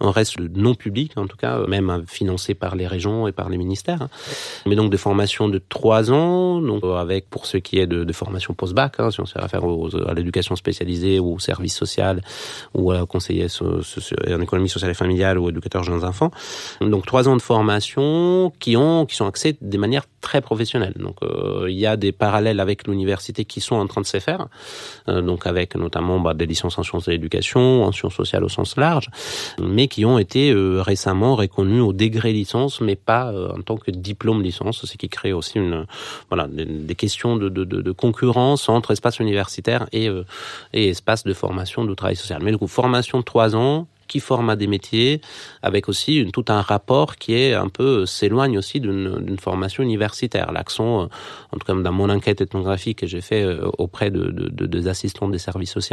on 0.00 0.10
reste 0.10 0.38
non 0.38 0.74
public, 0.74 1.12
en 1.16 1.26
tout 1.26 1.36
cas, 1.36 1.58
même 1.66 2.04
financé 2.08 2.54
par 2.54 2.74
les 2.74 2.86
régions 2.86 3.28
et 3.28 3.32
par 3.32 3.48
les 3.48 3.56
ministères. 3.56 4.08
Mais 4.66 4.74
donc 4.74 4.90
des 4.90 4.96
formations 4.96 5.48
de 5.48 5.60
trois 5.68 6.10
ans, 6.10 6.60
donc 6.60 6.82
avec, 6.84 7.30
pour 7.30 7.46
ce 7.46 7.56
qui 7.56 7.78
est 7.78 7.86
de, 7.86 8.04
de 8.04 8.12
formation 8.12 8.54
post-bac, 8.54 8.96
hein, 8.98 9.10
si 9.10 9.20
on 9.20 9.26
se 9.26 9.38
réfère 9.38 9.62
à 10.06 10.14
l'éducation 10.14 10.56
spécialisée 10.56 11.18
ou 11.20 11.34
au 11.34 11.38
service 11.38 11.76
social 11.76 12.20
ou 12.74 12.90
à 12.90 13.06
conseiller 13.06 13.46
en 13.60 14.40
économie 14.40 14.68
sociale 14.68 14.90
et 14.90 14.94
familiale 14.94 15.38
ou 15.38 15.48
éducateur 15.48 15.84
jeunes 15.84 16.04
enfants. 16.04 16.30
Donc 16.80 17.06
trois 17.06 17.28
ans 17.28 17.36
de 17.36 17.42
formation 17.42 18.52
qui 18.58 18.76
ont, 18.76 19.06
qui 19.06 19.14
sont 19.14 19.26
axés 19.26 19.56
de 19.60 19.78
manière 19.78 20.04
très 20.24 20.40
professionnelle. 20.40 20.94
Donc 20.96 21.16
euh, 21.22 21.66
il 21.68 21.76
y 21.76 21.86
a 21.86 21.96
des 21.96 22.10
parallèles 22.10 22.58
avec 22.58 22.88
l'université 22.88 23.44
qui 23.44 23.60
sont 23.60 23.76
en 23.76 23.86
train 23.86 24.00
de 24.00 24.06
se 24.06 24.18
faire. 24.18 24.48
Euh, 25.08 25.20
donc 25.20 25.46
avec 25.46 25.76
notamment 25.76 26.18
bah, 26.18 26.32
des 26.32 26.46
licences 26.46 26.78
en 26.78 26.82
sciences 26.82 27.04
de 27.04 27.12
l'éducation, 27.12 27.84
en 27.84 27.92
sciences 27.92 28.14
sociales 28.14 28.42
au 28.42 28.48
sens 28.48 28.76
large, 28.76 29.10
mais 29.60 29.86
qui 29.86 30.06
ont 30.06 30.18
été 30.18 30.50
euh, 30.50 30.80
récemment 30.80 31.36
reconnus 31.36 31.82
au 31.82 31.92
degré 31.92 32.32
licence, 32.32 32.80
mais 32.80 32.96
pas 32.96 33.30
euh, 33.30 33.52
en 33.52 33.60
tant 33.60 33.76
que 33.76 33.90
diplôme 33.90 34.42
licence, 34.42 34.86
ce 34.86 34.96
qui 34.96 35.10
crée 35.10 35.34
aussi 35.34 35.58
une 35.58 35.84
voilà 36.30 36.48
des, 36.48 36.94
questions 36.94 37.36
de, 37.36 37.50
de, 37.50 37.64
de, 37.64 37.92
concurrence 37.92 38.68
entre 38.70 38.92
espace 38.92 39.18
universitaire 39.18 39.86
et, 39.92 40.08
et 40.72 40.88
espace 40.88 41.24
de 41.24 41.34
formation 41.34 41.84
de 41.84 41.94
travail 41.94 42.16
social. 42.16 42.40
Mais 42.42 42.50
du 42.50 42.58
coup, 42.58 42.66
formation 42.66 43.18
de 43.18 43.24
trois 43.24 43.54
ans, 43.54 43.86
qui 44.08 44.20
forme 44.20 44.50
à 44.50 44.56
des 44.56 44.66
métiers, 44.66 45.20
avec 45.62 45.88
aussi 45.88 46.16
une, 46.16 46.32
tout 46.32 46.44
un 46.48 46.60
rapport 46.60 47.16
qui 47.16 47.34
est 47.34 47.54
un 47.54 47.68
peu 47.68 48.06
s'éloigne 48.06 48.58
aussi 48.58 48.80
d'une 48.80 49.38
formation 49.38 49.82
universitaire. 49.82 50.52
L'accent, 50.52 51.02
euh, 51.02 51.06
en 51.52 51.58
tout 51.58 51.66
cas 51.66 51.74
dans 51.74 51.92
mon 51.92 52.10
enquête 52.10 52.40
ethnographique 52.40 52.98
que 52.98 53.06
j'ai 53.06 53.20
fait 53.20 53.42
euh, 53.42 53.68
auprès 53.78 54.10
de, 54.10 54.24
de, 54.30 54.48
de, 54.48 54.66
des 54.66 54.88
assistants 54.88 55.28
des 55.28 55.38
services 55.38 55.72
sociaux 55.72 55.84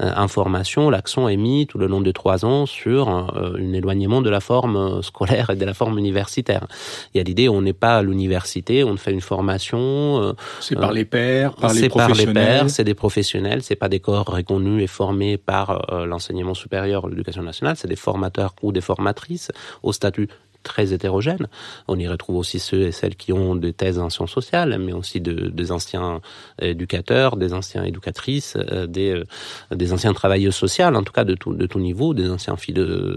euh, 0.00 0.12
en 0.16 0.28
formation, 0.28 0.90
l'accent 0.90 1.28
est 1.28 1.36
mis 1.36 1.66
tout 1.66 1.78
le 1.78 1.86
long 1.86 2.00
de 2.00 2.10
trois 2.10 2.44
ans 2.44 2.66
sur 2.66 3.08
euh, 3.08 3.56
un 3.58 3.72
éloignement 3.72 4.22
de 4.22 4.30
la 4.30 4.40
forme 4.40 5.02
scolaire 5.02 5.50
et 5.50 5.56
de 5.56 5.64
la 5.64 5.74
forme 5.74 5.98
universitaire. 5.98 6.66
Il 7.14 7.18
y 7.18 7.20
a 7.20 7.24
l'idée 7.24 7.48
on 7.48 7.62
n'est 7.62 7.72
pas 7.72 7.98
à 7.98 8.02
l'université, 8.02 8.84
on 8.84 8.96
fait 8.96 9.12
une 9.12 9.20
formation. 9.20 10.34
c'est 10.60 10.74
par 10.74 10.92
les 10.92 11.04
pairs, 11.04 11.54
par 11.54 11.72
les 11.72 11.88
professionnels. 11.88 12.16
C'est 12.16 12.24
par 12.26 12.34
les 12.34 12.48
pairs, 12.48 12.70
c'est 12.70 12.84
des 12.84 12.94
professionnels, 12.94 13.62
c'est 13.62 13.76
pas 13.76 13.88
des 13.88 14.00
corps 14.00 14.26
reconnus 14.26 14.82
et 14.82 14.86
formés 14.86 15.36
par 15.36 15.86
l'enseignement 16.06 16.54
supérieur, 16.54 17.08
l'éducation 17.08 17.39
c'est 17.74 17.88
des 17.88 17.96
formateurs 17.96 18.54
ou 18.62 18.72
des 18.72 18.80
formatrices 18.80 19.50
au 19.82 19.92
statut 19.92 20.28
très 20.62 20.92
hétérogène. 20.92 21.48
On 21.88 21.98
y 21.98 22.08
retrouve 22.08 22.36
aussi 22.36 22.58
ceux 22.58 22.82
et 22.82 22.92
celles 22.92 23.16
qui 23.16 23.32
ont 23.32 23.54
des 23.54 23.72
thèses 23.72 23.98
en 23.98 24.10
sciences 24.10 24.32
sociales, 24.32 24.78
mais 24.78 24.92
aussi 24.92 25.20
de, 25.20 25.48
des 25.48 25.72
anciens 25.72 26.20
éducateurs, 26.60 27.36
des 27.36 27.52
anciens 27.52 27.84
éducatrices, 27.84 28.56
euh, 28.56 28.86
des, 28.86 29.10
euh, 29.10 29.24
des 29.74 29.92
anciens 29.92 30.12
travailleurs 30.12 30.52
sociaux, 30.52 30.86
en 30.86 31.02
tout 31.02 31.12
cas 31.12 31.24
de 31.24 31.34
tout, 31.34 31.54
de 31.54 31.66
tout 31.66 31.80
niveau, 31.80 32.14
des 32.14 32.30
anciens 32.30 32.56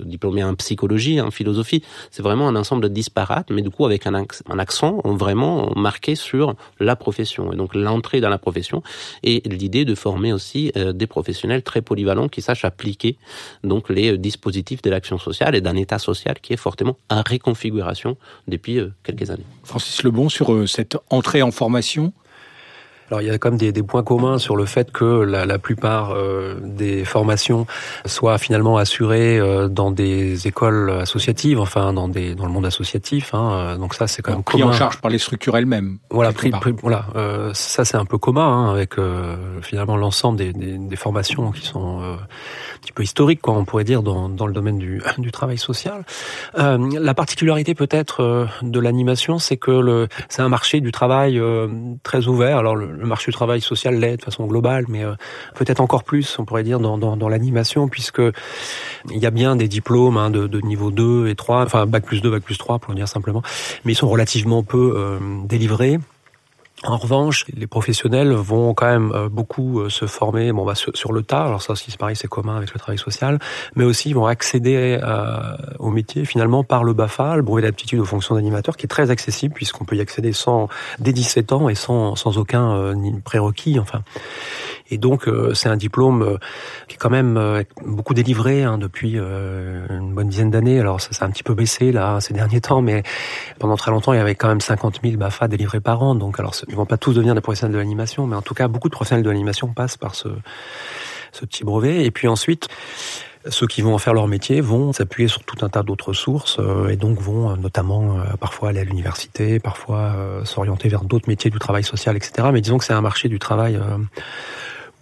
diplômés 0.05 0.43
en 0.43 0.55
psychologie, 0.55 1.21
en 1.21 1.31
philosophie. 1.31 1.83
C'est 2.11 2.23
vraiment 2.23 2.47
un 2.47 2.55
ensemble 2.55 2.89
disparate, 2.89 3.49
mais 3.49 3.61
du 3.61 3.69
coup 3.69 3.85
avec 3.85 4.07
un, 4.07 4.13
un 4.13 4.59
accent 4.59 5.01
vraiment 5.05 5.71
marqué 5.75 6.15
sur 6.15 6.55
la 6.79 6.95
profession 6.95 7.53
et 7.53 7.55
donc 7.55 7.75
l'entrée 7.75 8.21
dans 8.21 8.29
la 8.29 8.37
profession 8.37 8.81
et 9.23 9.41
l'idée 9.45 9.85
de 9.85 9.95
former 9.95 10.33
aussi 10.33 10.71
euh, 10.75 10.93
des 10.93 11.07
professionnels 11.07 11.63
très 11.63 11.81
polyvalents 11.81 12.27
qui 12.27 12.41
sachent 12.41 12.65
appliquer 12.65 13.17
donc 13.63 13.89
les 13.89 14.17
dispositifs 14.17 14.81
de 14.81 14.89
l'action 14.89 15.17
sociale 15.17 15.55
et 15.55 15.61
d'un 15.61 15.75
état 15.75 15.99
social 15.99 16.39
qui 16.41 16.53
est 16.53 16.57
fortement 16.57 16.97
configuration 17.39 18.17
depuis 18.47 18.79
euh, 18.79 18.93
quelques 19.03 19.29
années. 19.29 19.45
Francis 19.63 20.03
Lebon, 20.03 20.29
sur 20.29 20.53
euh, 20.53 20.67
cette 20.67 20.97
entrée 21.09 21.41
en 21.41 21.51
formation 21.51 22.13
alors 23.13 23.21
il 23.21 23.27
y 23.27 23.29
a 23.29 23.37
quand 23.37 23.51
même 23.51 23.59
des, 23.59 23.71
des, 23.71 23.83
points 23.83 24.01
communs 24.01 24.39
sur 24.39 24.55
le 24.55 24.65
fait 24.65 24.91
que 24.91 25.05
la, 25.05 25.45
la 25.45 25.59
plupart 25.59 26.15
euh, 26.15 26.55
des 26.63 27.05
formations 27.05 27.67
soient 28.07 28.39
finalement 28.39 28.77
assurées 28.77 29.37
euh, 29.37 29.67
dans 29.67 29.91
des 29.91 30.47
écoles 30.47 30.89
associatives, 30.89 31.59
enfin 31.59 31.93
dans, 31.93 32.07
des, 32.07 32.33
dans 32.33 32.47
le 32.47 32.51
monde 32.51 32.65
associatif. 32.65 33.35
Hein, 33.35 33.77
donc 33.77 33.93
ça 33.93 34.07
c'est 34.07 34.23
quand 34.23 34.31
même 34.31 34.43
pris 34.43 34.61
commun. 34.61 34.71
en 34.71 34.75
charge 34.75 34.99
par 34.99 35.11
les 35.11 35.19
structures 35.19 35.55
elles-mêmes. 35.55 35.99
Voilà, 36.09 36.31
pris, 36.31 36.49
pris, 36.49 36.73
voilà 36.81 37.05
euh, 37.15 37.51
ça 37.53 37.85
c'est 37.85 37.97
un 37.97 38.05
peu 38.05 38.17
commun 38.17 38.47
hein, 38.47 38.71
avec 38.71 38.95
finalement 39.61 39.95
l'ensemble 39.95 40.39
des, 40.39 40.51
des, 40.51 40.79
des, 40.79 40.95
formations 40.95 41.51
qui 41.51 41.67
sont 41.67 41.99
un 42.01 42.17
petit 42.81 42.93
peu 42.93 43.03
historiques, 43.03 43.41
quoi, 43.41 43.53
on 43.53 43.65
pourrait 43.65 43.83
dire, 43.83 44.01
dans, 44.01 44.27
dans 44.27 44.47
le 44.47 44.53
domaine 44.53 44.79
du, 44.79 45.03
du 45.19 45.31
travail 45.31 45.59
social. 45.59 46.03
la 46.55 47.13
particularité 47.13 47.75
peut-être 47.75 48.47
de 48.63 48.79
l'animation, 48.79 49.37
c'est 49.37 49.57
que 49.57 49.71
le, 49.71 50.07
c'est 50.29 50.41
un 50.41 50.49
marché 50.49 50.81
du 50.81 50.91
travail 50.91 51.39
très 52.01 52.27
ouvert. 52.27 52.57
Alors 52.57 52.75
le, 52.75 53.02
le 53.03 53.09
marché 53.09 53.31
du 53.31 53.35
travail 53.35 53.61
social 53.61 53.95
l'est 53.95 54.17
de 54.17 54.23
façon 54.23 54.45
globale, 54.45 54.85
mais 54.87 55.03
euh, 55.03 55.13
peut-être 55.55 55.79
encore 55.79 56.03
plus, 56.03 56.37
on 56.39 56.45
pourrait 56.45 56.63
dire, 56.63 56.79
dans, 56.79 56.97
dans, 56.97 57.15
dans 57.15 57.29
l'animation, 57.29 57.87
puisque 57.87 58.21
il 59.11 59.17
y 59.17 59.25
a 59.25 59.31
bien 59.31 59.55
des 59.55 59.67
diplômes 59.67 60.17
hein, 60.17 60.29
de, 60.29 60.47
de, 60.47 60.59
niveau 60.61 60.91
2 60.91 61.27
et 61.27 61.35
3, 61.35 61.63
enfin 61.63 61.85
bac 61.85 62.05
plus 62.05 62.21
2, 62.21 62.31
bac 62.31 62.43
plus 62.43 62.57
3 62.57 62.79
pour 62.79 62.91
le 62.91 62.97
dire 62.97 63.07
simplement, 63.07 63.43
mais 63.85 63.93
ils 63.93 63.95
sont 63.95 64.09
relativement 64.09 64.63
peu 64.63 64.93
euh, 64.95 65.19
délivrés. 65.45 65.99
En 66.85 66.97
revanche, 66.97 67.45
les 67.55 67.67
professionnels 67.67 68.33
vont 68.33 68.73
quand 68.73 68.87
même 68.87 69.11
euh, 69.13 69.29
beaucoup 69.29 69.79
euh, 69.79 69.89
se 69.89 70.05
former 70.05 70.51
bon, 70.51 70.65
bah, 70.65 70.75
sur, 70.75 71.13
le 71.13 71.23
tas. 71.23 71.45
Alors 71.45 71.61
ça 71.61 71.73
aussi, 71.73 71.91
c'est 71.91 71.99
pareil, 71.99 72.15
c'est 72.15 72.27
commun 72.27 72.57
avec 72.57 72.73
le 72.73 72.79
travail 72.79 72.97
social. 72.97 73.39
Mais 73.75 73.85
aussi, 73.85 74.09
ils 74.09 74.15
vont 74.15 74.25
accéder 74.25 74.99
euh, 75.01 75.55
au 75.79 75.91
métier 75.91 76.25
finalement 76.25 76.65
par 76.65 76.83
le 76.83 76.93
BAFA, 76.93 77.37
le 77.37 77.41
brevet 77.41 77.61
d'aptitude 77.61 77.99
aux 77.99 78.05
fonctions 78.05 78.35
d'animateur, 78.35 78.75
qui 78.75 78.85
est 78.85 78.89
très 78.89 79.11
accessible 79.11 79.53
puisqu'on 79.53 79.85
peut 79.85 79.95
y 79.95 80.01
accéder 80.01 80.33
sans 80.33 80.67
dès 80.99 81.13
17 81.13 81.53
ans 81.53 81.69
et 81.69 81.75
sans, 81.75 82.15
sans 82.15 82.37
aucun 82.37 82.71
euh, 82.75 82.95
prérequis. 83.23 83.79
Enfin, 83.79 84.03
et 84.91 84.97
donc 84.97 85.27
euh, 85.27 85.53
c'est 85.53 85.69
un 85.69 85.77
diplôme 85.77 86.21
euh, 86.21 86.37
qui 86.87 86.95
est 86.95 86.97
quand 86.97 87.09
même 87.09 87.63
beaucoup 87.85 88.13
délivré 88.13 88.63
hein, 88.63 88.77
depuis 88.77 89.13
une 89.15 90.13
bonne 90.13 90.27
dizaine 90.27 90.51
d'années. 90.51 90.79
Alors 90.79 90.99
ça, 90.99 91.09
ça 91.11 91.25
a 91.25 91.27
un 91.27 91.31
petit 91.31 91.43
peu 91.43 91.53
baissé 91.53 91.91
là 91.91 92.19
ces 92.19 92.33
derniers 92.33 92.61
temps, 92.61 92.81
mais 92.81 93.03
pendant 93.59 93.77
très 93.77 93.91
longtemps 93.91 94.13
il 94.13 94.17
y 94.17 94.21
avait 94.21 94.35
quand 94.35 94.47
même 94.47 94.61
50 94.61 94.99
000 95.03 95.17
BAFA 95.17 95.47
délivrés 95.47 95.79
par 95.79 96.03
an. 96.03 96.15
Donc 96.15 96.39
alors 96.39 96.55
ils 96.73 96.75
vont 96.75 96.85
pas 96.85 96.97
tous 96.97 97.13
devenir 97.13 97.35
des 97.35 97.41
professionnels 97.41 97.73
de 97.73 97.79
l'animation, 97.79 98.27
mais 98.27 98.35
en 98.35 98.41
tout 98.41 98.53
cas 98.53 98.67
beaucoup 98.67 98.89
de 98.89 98.93
professionnels 98.93 99.23
de 99.23 99.29
l'animation 99.29 99.67
passent 99.67 99.97
par 99.97 100.15
ce 100.15 100.29
ce 101.33 101.45
petit 101.45 101.63
brevet. 101.63 102.05
Et 102.05 102.11
puis 102.11 102.27
ensuite, 102.27 102.69
ceux 103.49 103.67
qui 103.67 103.81
vont 103.81 103.93
en 103.93 103.97
faire 103.97 104.13
leur 104.13 104.27
métier 104.27 104.61
vont 104.61 104.93
s'appuyer 104.93 105.27
sur 105.27 105.43
tout 105.43 105.65
un 105.65 105.69
tas 105.69 105.83
d'autres 105.83 106.13
sources 106.13 106.57
euh, 106.59 106.87
et 106.87 106.95
donc 106.95 107.19
vont 107.19 107.51
euh, 107.51 107.55
notamment 107.57 108.19
euh, 108.19 108.23
parfois 108.39 108.69
aller 108.69 108.79
à 108.79 108.83
l'université, 108.85 109.59
parfois 109.59 110.15
s'orienter 110.45 110.87
vers 110.87 111.03
d'autres 111.03 111.27
métiers 111.27 111.51
du 111.51 111.59
travail 111.59 111.83
social, 111.83 112.15
etc. 112.15 112.49
Mais 112.53 112.61
disons 112.61 112.77
que 112.77 112.85
c'est 112.85 112.93
un 112.93 113.01
marché 113.01 113.27
du 113.27 113.39
travail 113.39 113.77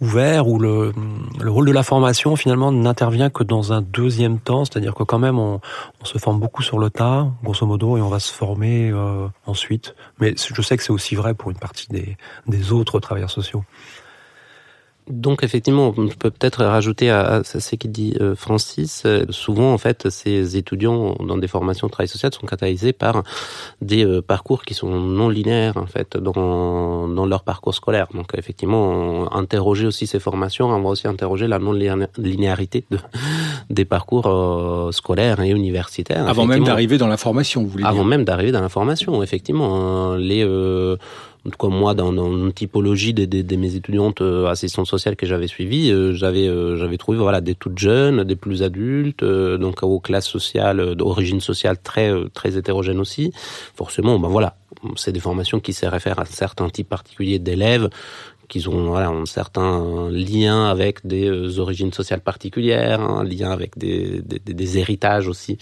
ouvert 0.02 0.48
où 0.48 0.58
le, 0.58 0.92
le 1.40 1.50
rôle 1.50 1.66
de 1.66 1.72
la 1.72 1.84
formation 1.84 2.34
finalement 2.34 2.72
n'intervient 2.72 3.30
que 3.30 3.44
dans 3.44 3.72
un 3.72 3.80
deuxième 3.80 4.40
temps, 4.40 4.64
c'est-à-dire 4.64 4.94
que 4.94 5.04
quand 5.04 5.20
même 5.20 5.38
on, 5.38 5.60
on, 6.00 6.04
se 6.04 6.18
forme 6.18 6.40
beaucoup 6.40 6.62
sur 6.62 6.80
le 6.80 6.90
tas, 6.90 7.28
grosso 7.44 7.64
modo, 7.64 7.96
et 7.96 8.02
on 8.02 8.08
va 8.08 8.18
se 8.18 8.32
former 8.32 8.90
euh, 8.90 9.28
ensuite. 9.46 9.94
Mais 10.18 10.34
je 10.36 10.60
sais 10.60 10.76
que 10.76 10.82
c'est 10.82 10.92
aussi 10.92 11.14
vrai 11.14 11.34
pour 11.34 11.50
une 11.52 11.56
partie 11.56 11.86
des, 11.88 12.16
des 12.48 12.72
autres 12.72 12.98
travailleurs 12.98 13.30
sociaux. 13.30 13.64
Donc 15.08 15.42
effectivement, 15.42 15.92
on 15.96 16.06
peut 16.08 16.30
peut-être 16.30 16.64
rajouter 16.64 17.10
à, 17.10 17.42
ce 17.44 17.74
qu'il 17.74 17.90
dit 17.90 18.14
euh, 18.20 18.36
Francis. 18.36 19.02
Euh, 19.04 19.24
souvent, 19.30 19.72
en 19.72 19.78
fait, 19.78 20.08
ces 20.10 20.56
étudiants 20.56 21.16
dans 21.26 21.36
des 21.36 21.48
formations 21.48 21.88
de 21.88 21.92
travail 21.92 22.08
social 22.08 22.32
sont 22.32 22.46
catalysés 22.46 22.92
par 22.92 23.24
des 23.80 24.04
euh, 24.04 24.22
parcours 24.22 24.62
qui 24.62 24.74
sont 24.74 24.90
non 25.00 25.28
linéaires 25.28 25.76
en 25.76 25.86
fait 25.86 26.16
dans 26.16 27.08
dans 27.08 27.26
leur 27.26 27.42
parcours 27.42 27.74
scolaire. 27.74 28.06
Donc 28.14 28.30
effectivement, 28.38 29.32
interroger 29.34 29.86
aussi 29.86 30.06
ces 30.06 30.20
formations, 30.20 30.68
on 30.68 30.80
va 30.80 30.90
aussi 30.90 31.08
interroger 31.08 31.48
la 31.48 31.58
non 31.58 31.72
linéarité 31.72 32.84
de, 32.90 32.98
des 33.70 33.84
parcours 33.84 34.90
scolaires 34.92 35.40
et 35.40 35.50
universitaires. 35.50 36.28
Avant 36.28 36.46
même 36.46 36.62
d'arriver 36.62 36.98
dans 36.98 37.08
la 37.08 37.16
formation, 37.16 37.62
vous 37.62 37.68
voulez 37.68 37.84
Avant 37.84 38.02
dire 38.02 38.04
même 38.04 38.24
d'arriver 38.24 38.52
dans 38.52 38.60
la 38.60 38.68
formation, 38.68 39.20
effectivement, 39.22 40.14
les 40.14 40.44
en 41.46 41.50
tout 41.50 41.58
cas 41.58 41.74
moi 41.74 41.94
dans, 41.94 42.12
dans 42.12 42.30
une 42.36 42.52
typologie 42.52 43.14
de, 43.14 43.24
de, 43.24 43.42
de, 43.42 43.56
mes 43.56 43.74
étudiantes 43.74 44.20
euh, 44.20 44.46
assistantes 44.46 44.86
sociales 44.86 45.16
que 45.16 45.26
j'avais 45.26 45.48
suivies, 45.48 45.90
euh, 45.90 46.12
j'avais 46.12 46.46
euh, 46.46 46.76
j'avais 46.76 46.98
trouvé 46.98 47.18
voilà 47.18 47.40
des 47.40 47.54
toutes 47.54 47.78
jeunes, 47.78 48.24
des 48.24 48.36
plus 48.36 48.62
adultes, 48.62 49.22
euh, 49.22 49.58
donc 49.58 49.82
aux 49.82 50.00
classes 50.00 50.28
sociales 50.28 50.94
d'origine 50.94 51.40
sociale 51.40 51.78
très 51.82 52.12
très 52.32 52.56
hétérogènes 52.56 53.00
aussi. 53.00 53.32
Forcément, 53.74 54.18
ben 54.18 54.28
voilà, 54.28 54.56
c'est 54.96 55.12
des 55.12 55.20
formations 55.20 55.58
qui 55.58 55.72
se 55.72 55.86
réfèrent 55.86 56.20
à 56.20 56.26
certains 56.26 56.68
types 56.68 56.88
particuliers 56.88 57.38
d'élèves 57.38 57.88
qu'ils 58.52 58.68
ont 58.68 58.88
voilà, 58.88 59.08
un 59.08 59.24
certain 59.24 60.10
lien 60.10 60.66
avec 60.66 61.06
des 61.06 61.26
euh, 61.26 61.58
origines 61.58 61.90
sociales 61.90 62.20
particulières, 62.20 63.00
un 63.00 63.24
lien 63.24 63.50
avec 63.50 63.78
des, 63.78 64.20
des, 64.20 64.40
des 64.40 64.78
héritages 64.78 65.26
aussi 65.26 65.56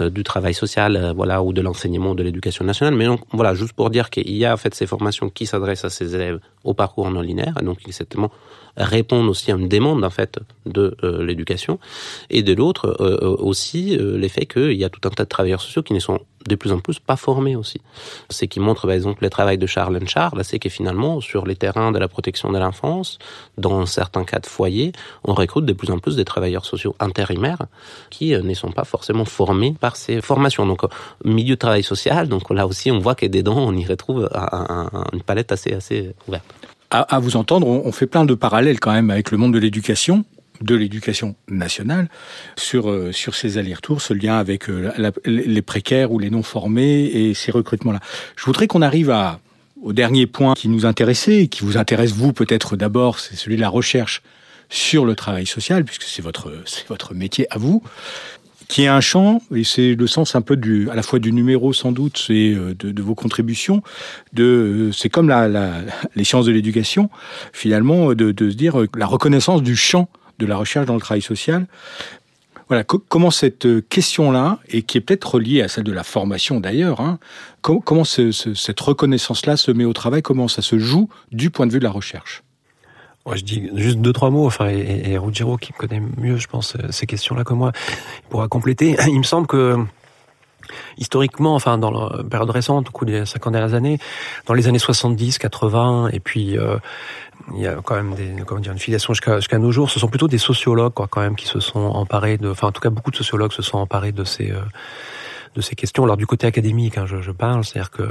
euh, 0.00 0.08
du 0.08 0.22
travail 0.22 0.54
social, 0.54 0.94
euh, 0.94 1.12
voilà, 1.12 1.42
ou 1.42 1.52
de 1.52 1.60
l'enseignement 1.60 2.14
de 2.14 2.22
l'éducation 2.22 2.64
nationale. 2.64 2.94
Mais 2.94 3.06
donc 3.06 3.22
voilà, 3.32 3.54
juste 3.54 3.72
pour 3.72 3.90
dire 3.90 4.08
qu'il 4.08 4.36
y 4.36 4.44
a 4.44 4.54
en 4.54 4.56
fait 4.56 4.72
ces 4.72 4.86
formations 4.86 5.30
qui 5.30 5.46
s'adressent 5.46 5.84
à 5.84 5.90
ces 5.90 6.14
élèves 6.14 6.38
au 6.62 6.74
parcours 6.74 7.10
non 7.10 7.22
linéaire, 7.22 7.58
donc 7.60 7.78
certainement 7.90 8.30
répondent 8.78 9.28
aussi 9.28 9.50
à 9.52 9.56
une 9.56 9.68
demande 9.68 10.04
en 10.04 10.10
fait 10.10 10.38
de 10.66 10.96
l'éducation, 11.20 11.78
et 12.30 12.42
de 12.42 12.54
l'autre 12.54 12.96
aussi 13.40 13.96
l'effet 13.98 14.46
qu'il 14.46 14.72
y 14.72 14.84
a 14.84 14.88
tout 14.88 15.00
un 15.04 15.10
tas 15.10 15.24
de 15.24 15.28
travailleurs 15.28 15.60
sociaux 15.60 15.82
qui 15.82 15.92
ne 15.92 16.00
sont 16.00 16.20
de 16.46 16.54
plus 16.54 16.72
en 16.72 16.80
plus 16.80 16.98
pas 16.98 17.16
formés 17.16 17.56
aussi. 17.56 17.80
C'est 18.30 18.48
qui 18.48 18.60
montre 18.60 18.82
par 18.82 18.92
exemple 18.92 19.22
le 19.22 19.30
travail 19.30 19.58
de 19.58 19.66
Charles 19.66 19.98
Charles, 20.06 20.42
c'est 20.44 20.58
que 20.58 20.68
finalement 20.68 21.20
sur 21.20 21.46
les 21.46 21.56
terrains 21.56 21.92
de 21.92 21.98
la 21.98 22.08
protection 22.08 22.50
de 22.50 22.58
l'enfance, 22.58 23.18
dans 23.56 23.86
certains 23.86 24.24
cas 24.24 24.40
de 24.40 24.46
foyer, 24.46 24.92
on 25.24 25.34
recrute 25.34 25.64
de 25.64 25.72
plus 25.72 25.90
en 25.90 25.98
plus 25.98 26.16
des 26.16 26.24
travailleurs 26.24 26.64
sociaux 26.64 26.96
intérimaires 27.00 27.66
qui 28.10 28.34
euh, 28.34 28.42
ne 28.42 28.54
sont 28.54 28.72
pas 28.72 28.84
forcément 28.84 29.24
formés 29.24 29.74
par 29.78 29.96
ces 29.96 30.20
formations. 30.20 30.66
Donc 30.66 30.84
euh, 30.84 30.88
milieu 31.24 31.54
de 31.54 31.60
travail 31.60 31.82
social, 31.82 32.28
donc 32.28 32.50
là 32.50 32.66
aussi 32.66 32.90
on 32.90 32.98
voit 32.98 33.14
que 33.14 33.26
dedans 33.26 33.58
on 33.58 33.74
y 33.74 33.84
retrouve 33.84 34.28
une 35.12 35.22
palette 35.22 35.52
assez 35.52 35.72
assez 35.72 36.14
ouverte. 36.26 36.67
À, 36.90 37.18
vous 37.18 37.36
entendre, 37.36 37.66
on 37.66 37.92
fait 37.92 38.06
plein 38.06 38.24
de 38.24 38.32
parallèles 38.32 38.80
quand 38.80 38.92
même 38.92 39.10
avec 39.10 39.30
le 39.30 39.36
monde 39.36 39.52
de 39.52 39.58
l'éducation 39.58 40.24
de 40.60 40.74
l'éducation 40.74 41.36
nationale 41.48 42.08
sur 42.56 42.90
euh, 42.90 43.12
sur 43.12 43.34
ces 43.34 43.58
allers-retours, 43.58 44.00
ce 44.00 44.14
lien 44.14 44.36
avec 44.36 44.68
euh, 44.68 44.90
les 45.24 45.62
précaires 45.62 46.12
ou 46.12 46.18
les 46.18 46.30
non 46.30 46.42
formés 46.42 47.04
et 47.04 47.34
ces 47.34 47.52
recrutements-là. 47.52 48.00
Je 48.36 48.44
voudrais 48.44 48.66
qu'on 48.66 48.82
arrive 48.82 49.10
à 49.10 49.40
au 49.80 49.92
dernier 49.92 50.26
point 50.26 50.54
qui 50.54 50.68
nous 50.68 50.86
intéressait, 50.86 51.46
qui 51.46 51.62
vous 51.62 51.76
intéresse 51.76 52.10
vous 52.10 52.32
peut-être 52.32 52.76
d'abord, 52.76 53.20
c'est 53.20 53.36
celui 53.36 53.56
de 53.56 53.60
la 53.60 53.68
recherche 53.68 54.22
sur 54.70 55.04
le 55.04 55.14
travail 55.14 55.46
social, 55.46 55.84
puisque 55.84 56.02
c'est 56.02 56.22
votre 56.22 56.52
c'est 56.66 56.86
votre 56.88 57.14
métier 57.14 57.46
à 57.50 57.58
vous, 57.58 57.82
qui 58.68 58.82
est 58.82 58.88
un 58.88 59.00
champ 59.00 59.40
et 59.54 59.64
c'est 59.64 59.94
le 59.94 60.06
sens 60.06 60.34
un 60.34 60.42
peu 60.42 60.56
du 60.56 60.90
à 60.90 60.94
la 60.94 61.02
fois 61.02 61.18
du 61.18 61.32
numéro 61.32 61.72
sans 61.72 61.90
doute 61.90 62.22
c'est 62.26 62.54
euh, 62.54 62.74
de, 62.78 63.02
vos 63.02 63.14
contributions 63.14 63.82
de 64.32 64.90
c'est 64.92 65.08
comme 65.08 65.28
la, 65.28 65.48
la, 65.48 65.72
les 66.14 66.24
sciences 66.24 66.46
de 66.46 66.52
l'éducation 66.52 67.10
finalement 67.52 68.14
de, 68.14 68.32
de 68.32 68.50
se 68.50 68.54
dire 68.56 68.76
la 68.94 69.06
reconnaissance 69.06 69.62
du 69.62 69.74
champ 69.74 70.08
de 70.38 70.46
la 70.46 70.56
recherche 70.56 70.86
dans 70.86 70.94
le 70.94 71.00
travail 71.00 71.22
social. 71.22 71.66
Voilà, 72.68 72.84
comment 72.84 73.30
cette 73.30 73.64
euh, 73.64 73.80
question-là, 73.80 74.58
et 74.68 74.82
qui 74.82 74.98
est 74.98 75.00
peut-être 75.00 75.36
reliée 75.36 75.62
à 75.62 75.68
celle 75.68 75.84
de 75.84 75.92
la 75.92 76.04
formation 76.04 76.60
d'ailleurs, 76.60 77.00
hein, 77.00 77.18
comment 77.62 78.04
cette 78.04 78.80
reconnaissance-là 78.80 79.56
se 79.56 79.70
met 79.70 79.86
au 79.86 79.94
travail, 79.94 80.20
comment 80.20 80.48
ça 80.48 80.60
se 80.60 80.78
joue 80.78 81.08
du 81.32 81.50
point 81.50 81.66
de 81.66 81.72
vue 81.72 81.78
de 81.78 81.84
la 81.84 81.90
recherche? 81.90 82.42
Je 83.36 83.44
dis 83.44 83.70
juste 83.74 83.98
deux 83.98 84.12
trois 84.12 84.30
mots. 84.30 84.46
Enfin, 84.46 84.68
et, 84.68 85.12
et 85.12 85.18
Ruggiero, 85.18 85.56
qui 85.56 85.72
connaît 85.72 86.02
mieux, 86.16 86.36
je 86.36 86.48
pense, 86.48 86.76
euh, 86.76 86.90
ces 86.90 87.06
questions-là 87.06 87.44
que 87.44 87.54
moi, 87.54 87.72
pourra 88.28 88.48
compléter. 88.48 88.96
Il 89.08 89.18
me 89.18 89.24
semble 89.24 89.46
que 89.46 89.76
historiquement, 90.98 91.54
enfin 91.54 91.78
dans 91.78 91.90
la 91.90 92.22
période 92.24 92.50
récente, 92.50 92.88
au 92.88 92.92
cours 92.92 93.06
des 93.06 93.24
50 93.24 93.52
dernières 93.52 93.74
années, 93.74 93.98
dans 94.46 94.54
les 94.54 94.68
années 94.68 94.78
70, 94.78 95.38
80, 95.38 96.10
et 96.12 96.20
puis 96.20 96.58
euh, 96.58 96.76
il 97.54 97.62
y 97.62 97.66
a 97.66 97.76
quand 97.82 97.94
même 97.94 98.14
des, 98.14 98.34
comment 98.46 98.60
dire, 98.60 98.72
une 98.72 98.78
filiation 98.78 99.14
jusqu'à 99.14 99.58
nos 99.58 99.72
jours. 99.72 99.90
Ce 99.90 99.98
sont 99.98 100.08
plutôt 100.08 100.28
des 100.28 100.38
sociologues, 100.38 100.92
quoi, 100.92 101.06
quand 101.08 101.20
même, 101.20 101.36
qui 101.36 101.46
se 101.46 101.60
sont 101.60 101.80
emparés 101.80 102.36
de, 102.36 102.50
enfin, 102.50 102.68
en 102.68 102.72
tout 102.72 102.80
cas, 102.80 102.90
beaucoup 102.90 103.10
de 103.10 103.16
sociologues 103.16 103.52
se 103.52 103.62
sont 103.62 103.78
emparés 103.78 104.12
de 104.12 104.24
ces, 104.24 104.50
euh, 104.50 104.60
de 105.54 105.60
ces 105.60 105.74
questions. 105.74 106.04
Alors 106.04 106.16
du 106.16 106.26
côté 106.26 106.46
académique, 106.46 106.98
hein, 106.98 107.06
je, 107.06 107.20
je, 107.20 107.30
parle, 107.30 107.64
c'est-à-dire 107.64 107.90
que 107.90 108.08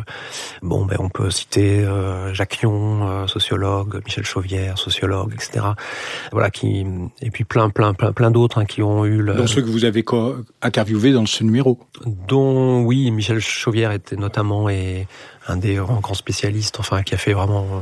bon, 0.61 0.85
ben 0.85 0.97
on 0.99 1.09
peut 1.09 1.29
citer 1.29 1.83
euh, 1.83 2.33
Jacques 2.33 2.61
Yon, 2.61 3.07
euh, 3.07 3.27
sociologue, 3.27 4.01
Michel 4.05 4.25
Chauvière, 4.25 4.77
sociologue, 4.77 5.33
etc. 5.33 5.65
Voilà, 6.31 6.49
qui 6.49 6.85
et 7.21 7.31
puis 7.31 7.43
plein, 7.43 7.69
plein, 7.69 7.93
plein, 7.93 8.11
plein 8.11 8.31
d'autres 8.31 8.59
hein, 8.59 8.65
qui 8.65 8.81
ont 8.81 9.05
eu. 9.05 9.21
Le... 9.21 9.33
Dans 9.33 9.47
ceux 9.47 9.61
que 9.61 9.69
vous 9.69 9.85
avez 9.85 10.03
interviewé 10.61 11.11
dans 11.11 11.25
ce 11.25 11.43
numéro. 11.43 11.79
Dont 12.05 12.83
oui, 12.83 13.11
Michel 13.11 13.39
Chauvière 13.39 13.91
était 13.91 14.15
notamment 14.15 14.69
et 14.69 15.07
un 15.47 15.57
des 15.57 15.75
grands 15.75 16.13
spécialistes, 16.13 16.79
enfin 16.79 17.03
qui 17.03 17.13
a 17.13 17.17
fait 17.17 17.33
vraiment 17.33 17.81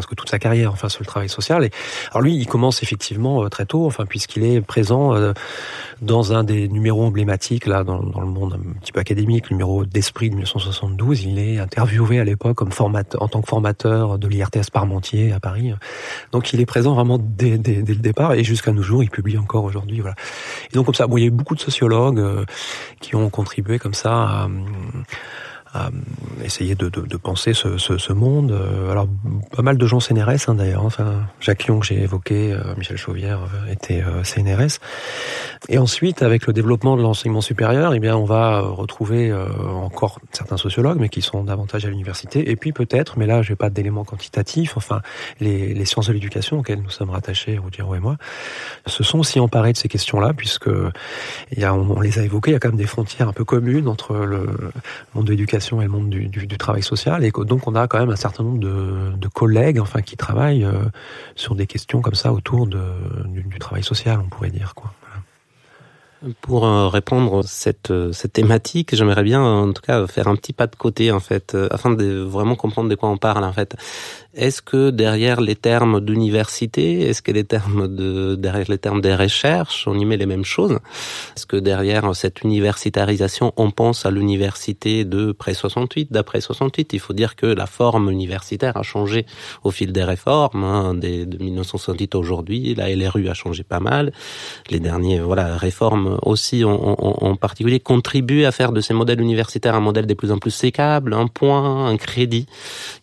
presque 0.00 0.16
toute 0.16 0.30
sa 0.30 0.38
carrière, 0.38 0.72
enfin 0.72 0.88
sur 0.88 1.02
le 1.02 1.06
travail 1.06 1.28
social. 1.28 1.62
Et 1.64 1.70
alors 2.10 2.22
lui, 2.22 2.34
il 2.34 2.46
commence 2.46 2.82
effectivement 2.82 3.44
euh, 3.44 3.48
très 3.50 3.66
tôt, 3.66 3.84
enfin 3.84 4.06
puisqu'il 4.06 4.44
est 4.44 4.62
présent 4.62 5.14
euh, 5.14 5.34
dans 6.00 6.32
un 6.32 6.42
des 6.42 6.68
numéros 6.68 7.04
emblématiques 7.04 7.66
là 7.66 7.84
dans, 7.84 7.98
le 7.98 8.26
monde 8.26 8.54
un 8.54 8.80
petit 8.80 8.92
peu 8.92 9.00
académique, 9.00 9.50
le 9.50 9.56
numéro 9.56 9.84
d'Esprit 9.84 10.30
de 10.30 10.36
1972. 10.36 11.24
Il 11.24 11.38
est 11.38 11.58
interviewé 11.58 12.18
à 12.18 12.24
l'époque 12.24 12.56
comme 12.56 12.72
formateur, 12.72 13.22
en 13.22 13.28
tant 13.28 13.42
que 13.42 13.48
formateur 13.48 14.18
de 14.18 14.26
l'IRTS 14.26 14.70
Parmentier 14.72 15.32
à 15.32 15.40
Paris. 15.40 15.74
Donc 16.32 16.54
il 16.54 16.60
est 16.60 16.66
présent 16.66 16.94
vraiment 16.94 17.18
dès, 17.20 17.58
dès, 17.58 17.82
dès 17.82 17.92
le 17.92 18.00
départ 18.00 18.32
et 18.32 18.42
jusqu'à 18.42 18.72
nos 18.72 18.82
jours, 18.82 19.02
il 19.02 19.10
publie 19.10 19.36
encore 19.36 19.64
aujourd'hui. 19.64 20.00
Voilà. 20.00 20.16
Et 20.72 20.74
donc 20.74 20.86
comme 20.86 20.94
ça, 20.94 21.06
bon, 21.06 21.18
il 21.18 21.20
y 21.20 21.24
a 21.24 21.26
eu 21.26 21.30
beaucoup 21.30 21.54
de 21.54 21.60
sociologues 21.60 22.20
euh, 22.20 22.46
qui 23.02 23.16
ont 23.16 23.28
contribué 23.28 23.78
comme 23.78 23.94
ça 23.94 24.12
à 24.12 24.48
à 25.72 25.90
essayer 26.44 26.74
de, 26.74 26.88
de, 26.88 27.02
de 27.02 27.16
penser 27.16 27.52
ce, 27.54 27.78
ce, 27.78 27.96
ce, 27.96 28.12
monde. 28.12 28.50
Euh, 28.50 28.90
alors, 28.90 29.06
pas 29.54 29.62
mal 29.62 29.78
de 29.78 29.86
gens 29.86 30.00
CNRS, 30.00 30.48
hein, 30.48 30.54
d'ailleurs. 30.54 30.84
Enfin, 30.84 31.26
Jacques 31.38 31.64
Lyon, 31.64 31.78
que 31.78 31.86
j'ai 31.86 32.02
évoqué, 32.02 32.52
euh, 32.52 32.74
Michel 32.76 32.96
Chauvière 32.96 33.40
euh, 33.42 33.72
était 33.72 34.02
CNRS. 34.24 34.80
Et 35.68 35.78
ensuite, 35.78 36.22
avec 36.22 36.46
le 36.46 36.52
développement 36.52 36.96
de 36.96 37.02
l'enseignement 37.02 37.40
supérieur, 37.40 37.94
eh 37.94 38.00
bien, 38.00 38.16
on 38.16 38.24
va 38.24 38.60
retrouver 38.60 39.32
encore 39.68 40.18
certains 40.32 40.56
sociologues, 40.56 40.98
mais 40.98 41.08
qui 41.08 41.22
sont 41.22 41.44
davantage 41.44 41.84
à 41.84 41.88
l'université. 41.88 42.50
Et 42.50 42.56
puis 42.56 42.72
peut-être, 42.72 43.18
mais 43.18 43.26
là, 43.26 43.42
j'ai 43.42 43.56
pas 43.56 43.70
d'éléments 43.70 44.04
quantitatifs, 44.04 44.76
enfin, 44.76 45.02
les, 45.38 45.74
les 45.74 45.84
sciences 45.84 46.08
de 46.08 46.12
l'éducation 46.12 46.58
auxquelles 46.58 46.80
nous 46.80 46.90
sommes 46.90 47.10
rattachés, 47.10 47.58
Roudiro 47.58 47.94
et 47.94 48.00
moi, 48.00 48.16
se 48.86 49.02
sont 49.02 49.18
aussi 49.18 49.38
emparés 49.38 49.72
de 49.72 49.78
ces 49.78 49.88
questions-là, 49.88 50.32
puisque 50.32 50.70
il 51.52 51.58
y 51.58 51.64
a, 51.64 51.74
on, 51.74 52.00
les 52.00 52.18
a 52.18 52.22
évoquées, 52.22 52.52
il 52.52 52.54
y 52.54 52.56
a 52.56 52.60
quand 52.60 52.68
même 52.68 52.78
des 52.78 52.86
frontières 52.86 53.28
un 53.28 53.32
peu 53.32 53.44
communes 53.44 53.86
entre 53.86 54.14
le 54.16 54.46
monde 55.14 55.26
de 55.26 55.30
l'éducation 55.30 55.59
et 55.60 55.84
le 55.84 55.88
monde 55.88 56.10
du, 56.10 56.48
travail 56.58 56.82
social. 56.82 57.24
Et 57.24 57.30
donc, 57.30 57.66
on 57.66 57.74
a 57.74 57.86
quand 57.86 57.98
même 57.98 58.10
un 58.10 58.16
certain 58.16 58.42
nombre 58.42 58.60
de, 58.60 59.28
collègues, 59.28 59.78
enfin, 59.78 60.02
qui 60.02 60.16
travaillent 60.16 60.64
euh, 60.64 60.84
sur 61.36 61.54
des 61.54 61.66
questions 61.66 62.00
comme 62.00 62.14
ça 62.14 62.32
autour 62.32 62.66
du, 62.66 63.42
du 63.42 63.58
travail 63.58 63.82
social, 63.82 64.20
on 64.24 64.28
pourrait 64.28 64.50
dire, 64.50 64.74
quoi. 64.74 64.92
Pour 66.42 66.66
euh, 66.66 66.88
répondre 66.88 67.38
à 67.38 67.42
cette, 67.44 67.90
euh, 67.90 68.12
cette 68.12 68.34
thématique, 68.34 68.94
j'aimerais 68.94 69.22
bien 69.22 69.42
en 69.42 69.72
tout 69.72 69.80
cas 69.80 70.06
faire 70.06 70.28
un 70.28 70.36
petit 70.36 70.52
pas 70.52 70.66
de 70.66 70.76
côté 70.76 71.12
en 71.12 71.20
fait, 71.20 71.56
afin 71.70 71.90
de 71.90 72.20
vraiment 72.20 72.56
comprendre 72.56 72.90
de 72.90 72.94
quoi 72.94 73.08
on 73.08 73.16
parle 73.16 73.44
en 73.44 73.52
fait. 73.52 73.74
Est-ce 74.34 74.62
que 74.62 74.90
derrière 74.90 75.40
les 75.40 75.56
termes 75.56 76.00
d'université, 76.00 77.00
est-ce 77.00 77.20
que 77.20 77.32
les 77.32 77.44
termes 77.44 77.88
de 77.88 78.36
derrière 78.36 78.66
les 78.68 78.78
termes 78.78 79.00
des 79.00 79.14
recherches, 79.14 79.88
on 79.88 79.98
y 79.98 80.04
met 80.04 80.16
les 80.16 80.26
mêmes 80.26 80.44
choses? 80.44 80.78
Est-ce 81.36 81.46
que 81.46 81.56
derrière 81.56 82.14
cette 82.14 82.42
universitarisation, 82.42 83.52
on 83.56 83.72
pense 83.72 84.06
à 84.06 84.10
l'université 84.12 85.04
de 85.04 85.32
près 85.32 85.54
68, 85.54 86.12
d'après 86.12 86.40
68 86.40 86.92
Il 86.92 87.00
faut 87.00 87.12
dire 87.12 87.34
que 87.34 87.46
la 87.46 87.66
forme 87.66 88.10
universitaire 88.10 88.76
a 88.76 88.82
changé 88.82 89.26
au 89.64 89.72
fil 89.72 89.92
des 89.92 90.04
réformes, 90.04 90.62
hein, 90.62 90.94
de 90.94 91.36
1968 91.42 92.14
aujourd'hui. 92.14 92.74
La 92.76 92.94
LRU 92.94 93.28
a 93.28 93.34
changé 93.34 93.64
pas 93.64 93.80
mal. 93.80 94.12
Les 94.70 94.78
derniers 94.78 95.18
voilà 95.20 95.56
réformes 95.56 96.09
diplômes 96.10 96.18
aussi 96.22 96.64
en, 96.64 97.36
particulier 97.36 97.80
contribuent 97.80 98.44
à 98.44 98.52
faire 98.52 98.72
de 98.72 98.80
ces 98.80 98.94
modèles 98.94 99.20
universitaires 99.20 99.74
un 99.74 99.80
modèle 99.80 100.06
de 100.06 100.14
plus 100.14 100.32
en 100.32 100.38
plus 100.38 100.50
sécable, 100.50 101.14
un 101.14 101.26
point, 101.26 101.86
un 101.86 101.96
crédit, 101.96 102.46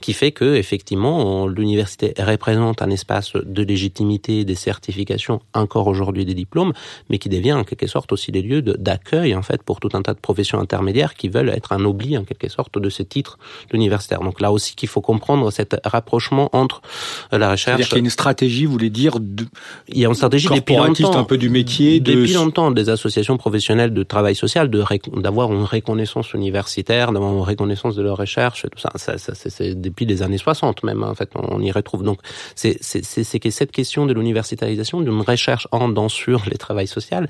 qui 0.01 0.13
fait 0.13 0.31
que 0.31 0.55
effectivement 0.55 1.47
l'université 1.47 2.13
représente 2.19 2.81
un 2.81 2.89
espace 2.89 3.33
de 3.33 3.63
légitimité 3.63 4.45
des 4.45 4.55
certifications 4.55 5.41
encore 5.53 5.87
aujourd'hui 5.87 6.25
des 6.25 6.33
diplômes, 6.33 6.73
mais 7.09 7.17
qui 7.17 7.29
devient 7.29 7.53
en 7.53 7.63
quelque 7.63 7.87
sorte 7.87 8.11
aussi 8.11 8.31
des 8.31 8.41
lieux 8.41 8.61
d'accueil 8.61 9.35
en 9.35 9.41
fait 9.41 9.63
pour 9.63 9.79
tout 9.79 9.89
un 9.93 10.01
tas 10.01 10.13
de 10.13 10.19
professions 10.19 10.59
intermédiaires 10.59 11.13
qui 11.15 11.29
veulent 11.29 11.49
être 11.49 11.71
un 11.71 11.83
oubli 11.83 12.17
en 12.17 12.23
quelque 12.23 12.49
sorte 12.49 12.77
de 12.77 12.89
ces 12.89 13.05
titres 13.05 13.37
universitaires. 13.73 14.21
Donc 14.21 14.41
là 14.41 14.51
aussi 14.51 14.75
qu'il 14.75 14.89
faut 14.89 15.01
comprendre 15.01 15.51
cet 15.51 15.79
rapprochement 15.83 16.49
entre 16.53 16.81
la 17.31 17.51
recherche. 17.51 17.77
C'est-à-dire 17.77 17.87
qu'il 17.87 17.97
y 17.97 18.01
a 18.01 18.03
une 18.03 18.09
stratégie, 18.09 18.65
vous 18.65 18.71
voulez 18.71 18.89
dire, 18.89 19.19
de... 19.19 19.45
il 19.87 19.99
y 19.99 20.05
a 20.05 20.09
une 20.09 20.15
stratégie 20.15 20.47
depuis 20.47 20.75
longtemps, 20.75 21.17
un 21.17 21.23
peu 21.23 21.37
du 21.37 21.49
métier, 21.49 21.99
de... 21.99 22.13
depuis 22.13 22.33
longtemps 22.33 22.71
des 22.71 22.89
associations 22.97 23.37
professionnelles 23.37 23.93
de 23.93 24.03
travail 24.03 24.35
social, 24.35 24.69
d'avoir 24.69 25.53
une 25.53 25.63
reconnaissance 25.63 26.33
universitaire, 26.33 27.11
d'avoir 27.13 27.31
une 27.33 27.41
reconnaissance 27.41 27.95
de 27.95 28.03
leur 28.03 28.17
recherche, 28.17 28.65
tout 28.71 28.79
ça. 28.79 28.91
ça, 28.95 29.17
c'est 29.17 29.79
depuis 29.79 30.05
les 30.05 30.21
années 30.23 30.37
60 30.37 30.83
même. 30.83 31.03
En 31.03 31.15
fait, 31.15 31.29
on 31.35 31.61
y 31.61 31.71
retrouve. 31.71 32.03
Donc 32.03 32.19
c'est 32.55 33.39
que 33.43 33.49
cette 33.49 33.71
question 33.71 34.05
de 34.05 34.13
l'universitarisation 34.13 35.01
d'une 35.01 35.21
recherche 35.21 35.67
en 35.71 35.87
dans 35.89 36.09
sur 36.09 36.43
les 36.49 36.57
travail 36.57 36.87
social, 36.87 37.29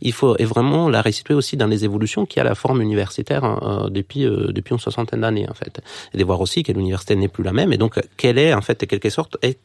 il 0.00 0.12
faut 0.12 0.36
et 0.38 0.44
vraiment 0.44 0.88
la 0.88 1.02
restituer 1.02 1.34
aussi 1.34 1.56
dans 1.56 1.66
les 1.66 1.84
évolutions 1.84 2.26
qui 2.26 2.40
a 2.40 2.44
la 2.44 2.54
forme 2.54 2.80
universitaire 2.80 3.44
hein, 3.44 3.58
euh, 3.62 3.90
depuis 3.90 4.24
euh, 4.24 4.52
depuis 4.52 4.72
une 4.72 4.78
soixantaine 4.78 5.22
d'années 5.22 5.48
en 5.48 5.54
fait, 5.54 5.80
et 6.12 6.18
de 6.18 6.24
voir 6.24 6.40
aussi 6.40 6.62
que 6.62 6.72
l'université 6.72 7.16
n'est 7.16 7.28
plus 7.28 7.44
la 7.44 7.52
même 7.52 7.72
et 7.72 7.78
donc 7.78 7.94
quelle 8.16 8.38
est 8.38 8.54
en 8.54 8.60
fait 8.60 8.82
en 8.82 8.86
quelque 8.86 9.10
sorte 9.10 9.36
est 9.42 9.58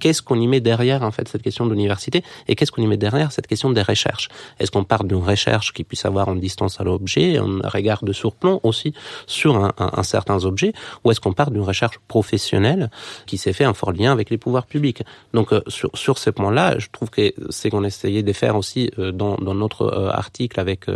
qu'est-ce 0.00 0.22
qu'on 0.22 0.40
y 0.40 0.46
met 0.46 0.60
derrière 0.60 1.02
en 1.02 1.10
fait 1.10 1.28
cette 1.28 1.42
question 1.42 1.66
de 1.66 1.72
l'université 1.72 2.22
et 2.48 2.54
qu'est-ce 2.54 2.72
qu'on 2.72 2.82
y 2.82 2.86
met 2.86 2.96
derrière 2.96 3.32
cette 3.32 3.46
question 3.46 3.70
des 3.70 3.82
recherches? 3.82 4.28
Est-ce 4.58 4.70
qu'on 4.70 4.84
part 4.84 5.04
d'une 5.04 5.22
recherche 5.22 5.72
qui 5.72 5.84
puisse 5.84 6.04
avoir 6.04 6.32
une 6.32 6.40
distance 6.40 6.80
à 6.80 6.84
l'objet, 6.84 7.38
un 7.38 7.60
regard 7.68 8.04
de 8.04 8.12
surplomb 8.12 8.60
aussi 8.62 8.94
sur 9.26 9.56
un, 9.56 9.72
un, 9.78 10.02
certains 10.02 10.44
objets, 10.44 10.72
ou 11.04 11.10
est-ce 11.10 11.20
qu'on 11.20 11.32
part 11.32 11.50
d'une 11.50 11.62
recherche 11.62 11.98
professionnelle 12.08 12.90
qui 13.26 13.38
s'est 13.38 13.52
fait 13.52 13.64
un 13.64 13.74
fort 13.74 13.92
lien 13.92 14.12
avec 14.12 14.30
les 14.30 14.38
pouvoirs 14.38 14.66
publics? 14.66 15.02
Donc 15.32 15.52
euh, 15.52 15.62
sur, 15.68 15.90
sur 15.94 16.18
ce 16.18 16.30
point-là, 16.30 16.78
je 16.78 16.88
trouve 16.90 17.10
que 17.10 17.32
c'est 17.50 17.70
qu'on 17.70 17.84
essayait 17.84 18.22
de 18.22 18.32
faire 18.32 18.56
aussi 18.56 18.90
euh, 18.98 19.12
dans, 19.12 19.36
dans, 19.36 19.54
notre 19.54 19.82
euh, 19.82 20.10
article 20.10 20.58
avec 20.60 20.86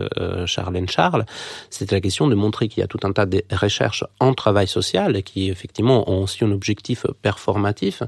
Charlène 0.46 0.88
Charles, 0.88 1.24
c'était 1.70 1.94
la 1.94 2.00
question 2.00 2.26
de 2.26 2.34
montrer 2.34 2.68
qu'il 2.68 2.80
y 2.80 2.84
a 2.84 2.86
tout 2.86 3.00
un 3.04 3.12
tas 3.12 3.26
de 3.26 3.42
recherches 3.52 4.04
en 4.20 4.34
travail 4.34 4.66
social 4.66 5.22
qui 5.22 5.50
effectivement 5.50 6.10
ont 6.10 6.22
aussi 6.22 6.44
un 6.44 6.50
objectif 6.50 7.06
performatif 7.22 8.02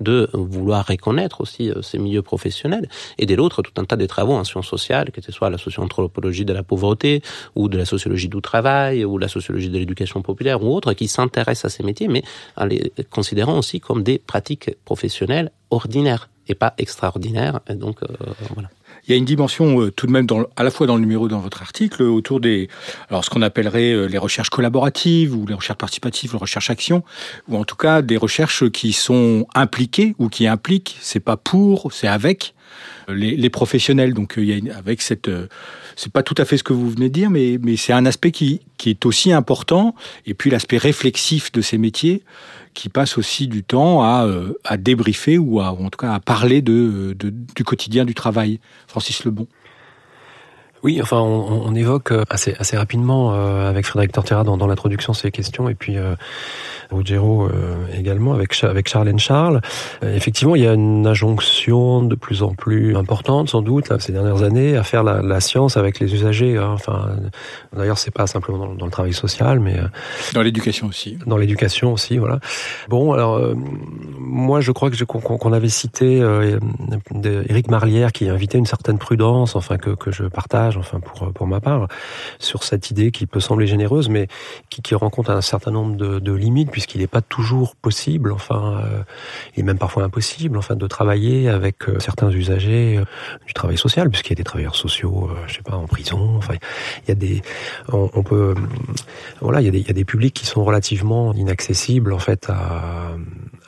de 0.00 0.28
vouloir 0.36 0.86
reconnaître 0.86 1.40
aussi 1.40 1.70
euh, 1.70 1.82
ces 1.82 1.98
milieux 1.98 2.22
professionnels, 2.22 2.88
et 3.18 3.26
de 3.26 3.34
l'autre, 3.34 3.62
tout 3.62 3.72
un 3.80 3.84
tas 3.84 3.96
de 3.96 4.06
travaux 4.06 4.34
en 4.34 4.44
sciences 4.44 4.66
sociales, 4.66 5.10
que 5.10 5.20
ce 5.20 5.32
soit 5.32 5.50
la 5.50 5.58
socio-anthropologie 5.58 6.44
de 6.44 6.52
la 6.52 6.62
pauvreté, 6.62 7.22
ou 7.54 7.68
de 7.68 7.78
la 7.78 7.84
sociologie 7.84 8.28
du 8.28 8.40
travail, 8.40 9.04
ou 9.04 9.18
la 9.18 9.28
sociologie 9.28 9.68
de 9.68 9.78
l'éducation 9.78 10.22
populaire, 10.22 10.62
ou 10.62 10.74
autres, 10.74 10.92
qui 10.92 11.08
s'intéressent 11.08 11.72
à 11.72 11.76
ces 11.76 11.82
métiers, 11.82 12.08
mais 12.08 12.22
en 12.56 12.66
les 12.66 12.92
considérant 13.10 13.58
aussi 13.58 13.80
comme 13.80 14.02
des 14.02 14.18
pratiques 14.18 14.70
professionnelles 14.84 15.50
ordinaires 15.70 16.28
et 16.48 16.54
pas 16.54 16.74
extraordinaires. 16.78 17.60
Et 17.68 17.74
donc, 17.74 18.02
euh, 18.02 18.06
voilà 18.54 18.68
il 19.06 19.10
y 19.10 19.14
a 19.14 19.16
une 19.16 19.24
dimension 19.24 19.80
euh, 19.80 19.90
tout 19.90 20.06
de 20.06 20.12
même 20.12 20.26
à 20.56 20.64
la 20.64 20.70
fois 20.70 20.86
dans 20.86 20.96
le 20.96 21.00
numéro 21.00 21.28
dans 21.28 21.40
votre 21.40 21.62
article 21.62 22.02
autour 22.02 22.40
des 22.40 22.68
alors 23.10 23.24
ce 23.24 23.30
qu'on 23.30 23.42
appellerait 23.42 23.92
euh, 23.92 24.06
les 24.06 24.18
recherches 24.18 24.50
collaboratives 24.50 25.36
ou 25.36 25.46
les 25.46 25.54
recherches 25.54 25.78
participatives, 25.78 26.32
les 26.32 26.38
recherches 26.38 26.70
actions 26.70 27.02
ou 27.48 27.56
en 27.56 27.64
tout 27.64 27.76
cas 27.76 28.02
des 28.02 28.16
recherches 28.16 28.68
qui 28.70 28.92
sont 28.92 29.46
impliquées 29.54 30.14
ou 30.18 30.28
qui 30.28 30.46
impliquent, 30.46 30.96
c'est 31.00 31.20
pas 31.20 31.36
pour, 31.36 31.92
c'est 31.92 32.08
avec. 32.08 32.54
euh, 32.54 32.63
les, 33.08 33.36
les, 33.36 33.50
professionnels. 33.50 34.14
Donc 34.14 34.34
il 34.36 34.44
y 34.44 34.70
a 34.70 34.76
avec 34.76 35.02
cette 35.02 35.28
c'est 35.96 36.12
pas 36.12 36.22
tout 36.22 36.34
à 36.38 36.44
fait 36.44 36.56
ce 36.56 36.62
que 36.62 36.72
vous 36.72 36.90
venez 36.90 37.08
de 37.08 37.14
dire, 37.14 37.30
mais, 37.30 37.58
c'est 37.76 37.92
un 37.92 38.06
aspect 38.06 38.30
qui, 38.30 38.60
est 38.86 39.06
aussi 39.06 39.32
important. 39.32 39.94
Et 40.26 40.34
puis 40.34 40.50
l'aspect 40.50 40.78
réflexif 40.78 41.52
de 41.52 41.60
ces 41.60 41.78
métiers 41.78 42.22
qui 42.74 42.88
passe 42.88 43.18
aussi 43.18 43.46
du 43.46 43.62
temps 43.62 44.02
à, 44.02 44.26
euh, 44.26 44.52
débriefer 44.76 45.38
ou, 45.38 45.60
à, 45.60 45.70
en 45.72 45.90
tout 45.90 45.98
cas 45.98 46.12
à 46.12 46.20
parler 46.20 46.60
de, 46.60 47.16
du 47.18 47.64
quotidien 47.64 48.04
du 48.04 48.14
travail. 48.14 48.60
Francis 48.86 49.24
Lebon. 49.24 49.46
Oui, 50.84 51.00
enfin, 51.00 51.18
on, 51.18 51.62
on 51.64 51.74
évoque 51.74 52.12
euh, 52.12 52.24
assez, 52.28 52.54
assez 52.58 52.76
rapidement 52.76 53.32
euh, 53.32 53.70
avec 53.70 53.86
Frédéric 53.86 54.12
Tortera 54.12 54.44
dans, 54.44 54.58
dans 54.58 54.66
l'introduction 54.66 55.14
ces 55.14 55.30
questions, 55.30 55.70
et 55.70 55.74
puis 55.74 55.96
euh, 55.96 56.14
Ruggiero 56.90 57.46
euh, 57.46 57.74
également 57.96 58.34
avec 58.34 58.62
avec 58.62 58.86
Charlène 58.86 59.18
Charles. 59.18 59.62
effectivement, 60.02 60.56
il 60.56 60.62
y 60.62 60.66
a 60.66 60.74
une 60.74 61.06
injonction 61.06 62.02
de 62.02 62.14
plus 62.14 62.42
en 62.42 62.54
plus 62.54 62.96
importante, 62.96 63.48
sans 63.48 63.62
doute, 63.62 63.88
là, 63.88 63.98
ces 63.98 64.12
dernières 64.12 64.42
années, 64.42 64.76
à 64.76 64.82
faire 64.82 65.02
la, 65.04 65.22
la 65.22 65.40
science 65.40 65.78
avec 65.78 66.00
les 66.00 66.12
usagers. 66.12 66.58
Hein. 66.58 66.72
Enfin, 66.74 67.16
d'ailleurs, 67.74 67.96
c'est 67.96 68.10
pas 68.10 68.26
simplement 68.26 68.58
dans, 68.58 68.74
dans, 68.74 68.84
le 68.84 68.92
travail 68.92 69.14
social, 69.14 69.60
mais 69.60 69.76
dans 70.34 70.42
l'éducation 70.42 70.88
aussi. 70.88 71.16
Dans 71.24 71.38
l'éducation 71.38 71.94
aussi, 71.94 72.18
voilà. 72.18 72.40
Bon, 72.90 73.14
alors 73.14 73.40
moi, 74.18 74.60
je 74.60 74.70
crois 74.70 74.90
que 74.90 75.02
qu'on 75.04 75.52
avait 75.52 75.70
cité 75.70 76.22
Éric 77.48 77.70
Marlière 77.70 78.12
qui 78.12 78.28
invitait 78.28 78.58
une 78.58 78.66
certaine 78.66 78.98
prudence, 78.98 79.56
enfin 79.56 79.78
que 79.78 79.90
que 79.90 80.12
je 80.12 80.24
partage 80.24 80.73
enfin 80.76 81.00
pour 81.00 81.32
pour 81.32 81.46
ma 81.46 81.60
part, 81.60 81.88
sur 82.38 82.62
cette 82.62 82.90
idée 82.90 83.10
qui 83.10 83.26
peut 83.26 83.40
sembler 83.40 83.66
généreuse, 83.66 84.08
mais 84.08 84.28
qui, 84.70 84.82
qui 84.82 84.94
rencontre 84.94 85.30
un 85.30 85.40
certain 85.40 85.70
nombre 85.70 85.96
de, 85.96 86.18
de 86.18 86.32
limites 86.32 86.70
puisqu'il 86.70 87.00
n'est 87.00 87.06
pas 87.06 87.22
toujours 87.22 87.76
possible, 87.76 88.32
enfin, 88.32 88.80
euh, 88.84 89.02
et 89.56 89.62
même 89.62 89.78
parfois 89.78 90.04
impossible, 90.04 90.56
enfin, 90.58 90.76
de 90.76 90.86
travailler 90.86 91.48
avec 91.48 91.88
euh, 91.88 91.98
certains 91.98 92.30
usagers 92.30 92.98
euh, 92.98 93.04
du 93.46 93.52
travail 93.52 93.76
social, 93.76 94.10
puisqu'il 94.10 94.30
y 94.30 94.32
a 94.32 94.36
des 94.36 94.44
travailleurs 94.44 94.76
sociaux, 94.76 95.28
euh, 95.30 95.36
je 95.46 95.54
sais 95.54 95.62
pas, 95.62 95.76
en 95.76 95.86
prison. 95.86 96.34
Enfin, 96.36 96.54
il 97.04 97.08
y 97.08 97.12
a 97.12 97.14
des, 97.14 97.42
on, 97.92 98.22
peut, 98.22 98.54
voilà, 99.40 99.60
il 99.60 99.64
y 99.64 99.68
a 99.68 99.70
des, 99.70 99.80
y 99.80 99.90
a 99.90 99.94
des 99.94 100.04
publics 100.04 100.34
qui 100.34 100.46
sont 100.46 100.64
relativement 100.64 101.32
inaccessibles 101.34 102.12
en 102.12 102.18
fait 102.18 102.48
à 102.50 103.16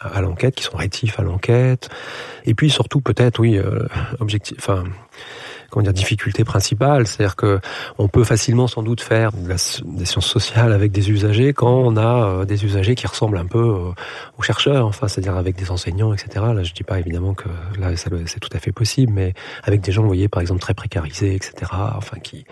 à 0.00 0.20
l'enquête, 0.20 0.54
qui 0.54 0.62
sont 0.62 0.76
rétifs 0.76 1.18
à 1.18 1.22
l'enquête, 1.22 1.88
et 2.44 2.54
puis 2.54 2.68
surtout 2.68 3.00
peut-être, 3.00 3.40
oui, 3.40 3.58
objectif, 4.20 4.56
enfin 4.58 4.84
comment 5.70 5.82
dire, 5.82 5.92
difficulté 5.92 6.44
principale. 6.44 7.06
C'est-à-dire 7.06 7.36
que 7.36 7.60
on 7.98 8.08
peut 8.08 8.24
facilement 8.24 8.66
sans 8.66 8.82
doute 8.82 9.00
faire 9.00 9.30
des 9.32 10.04
sciences 10.04 10.26
sociales 10.26 10.72
avec 10.72 10.92
des 10.92 11.10
usagers 11.10 11.52
quand 11.52 11.80
on 11.84 11.96
a 11.96 12.28
euh, 12.28 12.44
des 12.44 12.64
usagers 12.64 12.94
qui 12.94 13.06
ressemblent 13.06 13.38
un 13.38 13.46
peu 13.46 13.58
euh, 13.58 13.92
aux 14.38 14.42
chercheurs, 14.42 14.86
enfin, 14.86 15.08
c'est-à-dire 15.08 15.36
avec 15.36 15.56
des 15.56 15.70
enseignants, 15.70 16.12
etc. 16.12 16.44
Là, 16.54 16.62
je 16.62 16.72
dis 16.72 16.84
pas 16.84 16.98
évidemment 16.98 17.34
que 17.34 17.48
là, 17.78 17.90
c'est 17.96 18.40
tout 18.40 18.50
à 18.52 18.58
fait 18.58 18.72
possible, 18.72 19.12
mais 19.12 19.34
avec 19.64 19.80
des 19.80 19.92
gens, 19.92 20.02
vous 20.02 20.08
voyez, 20.08 20.28
par 20.28 20.40
exemple, 20.40 20.60
très 20.60 20.74
précarisés, 20.74 21.34
etc. 21.34 21.70
Enfin, 21.96 22.18
qui 22.18 22.44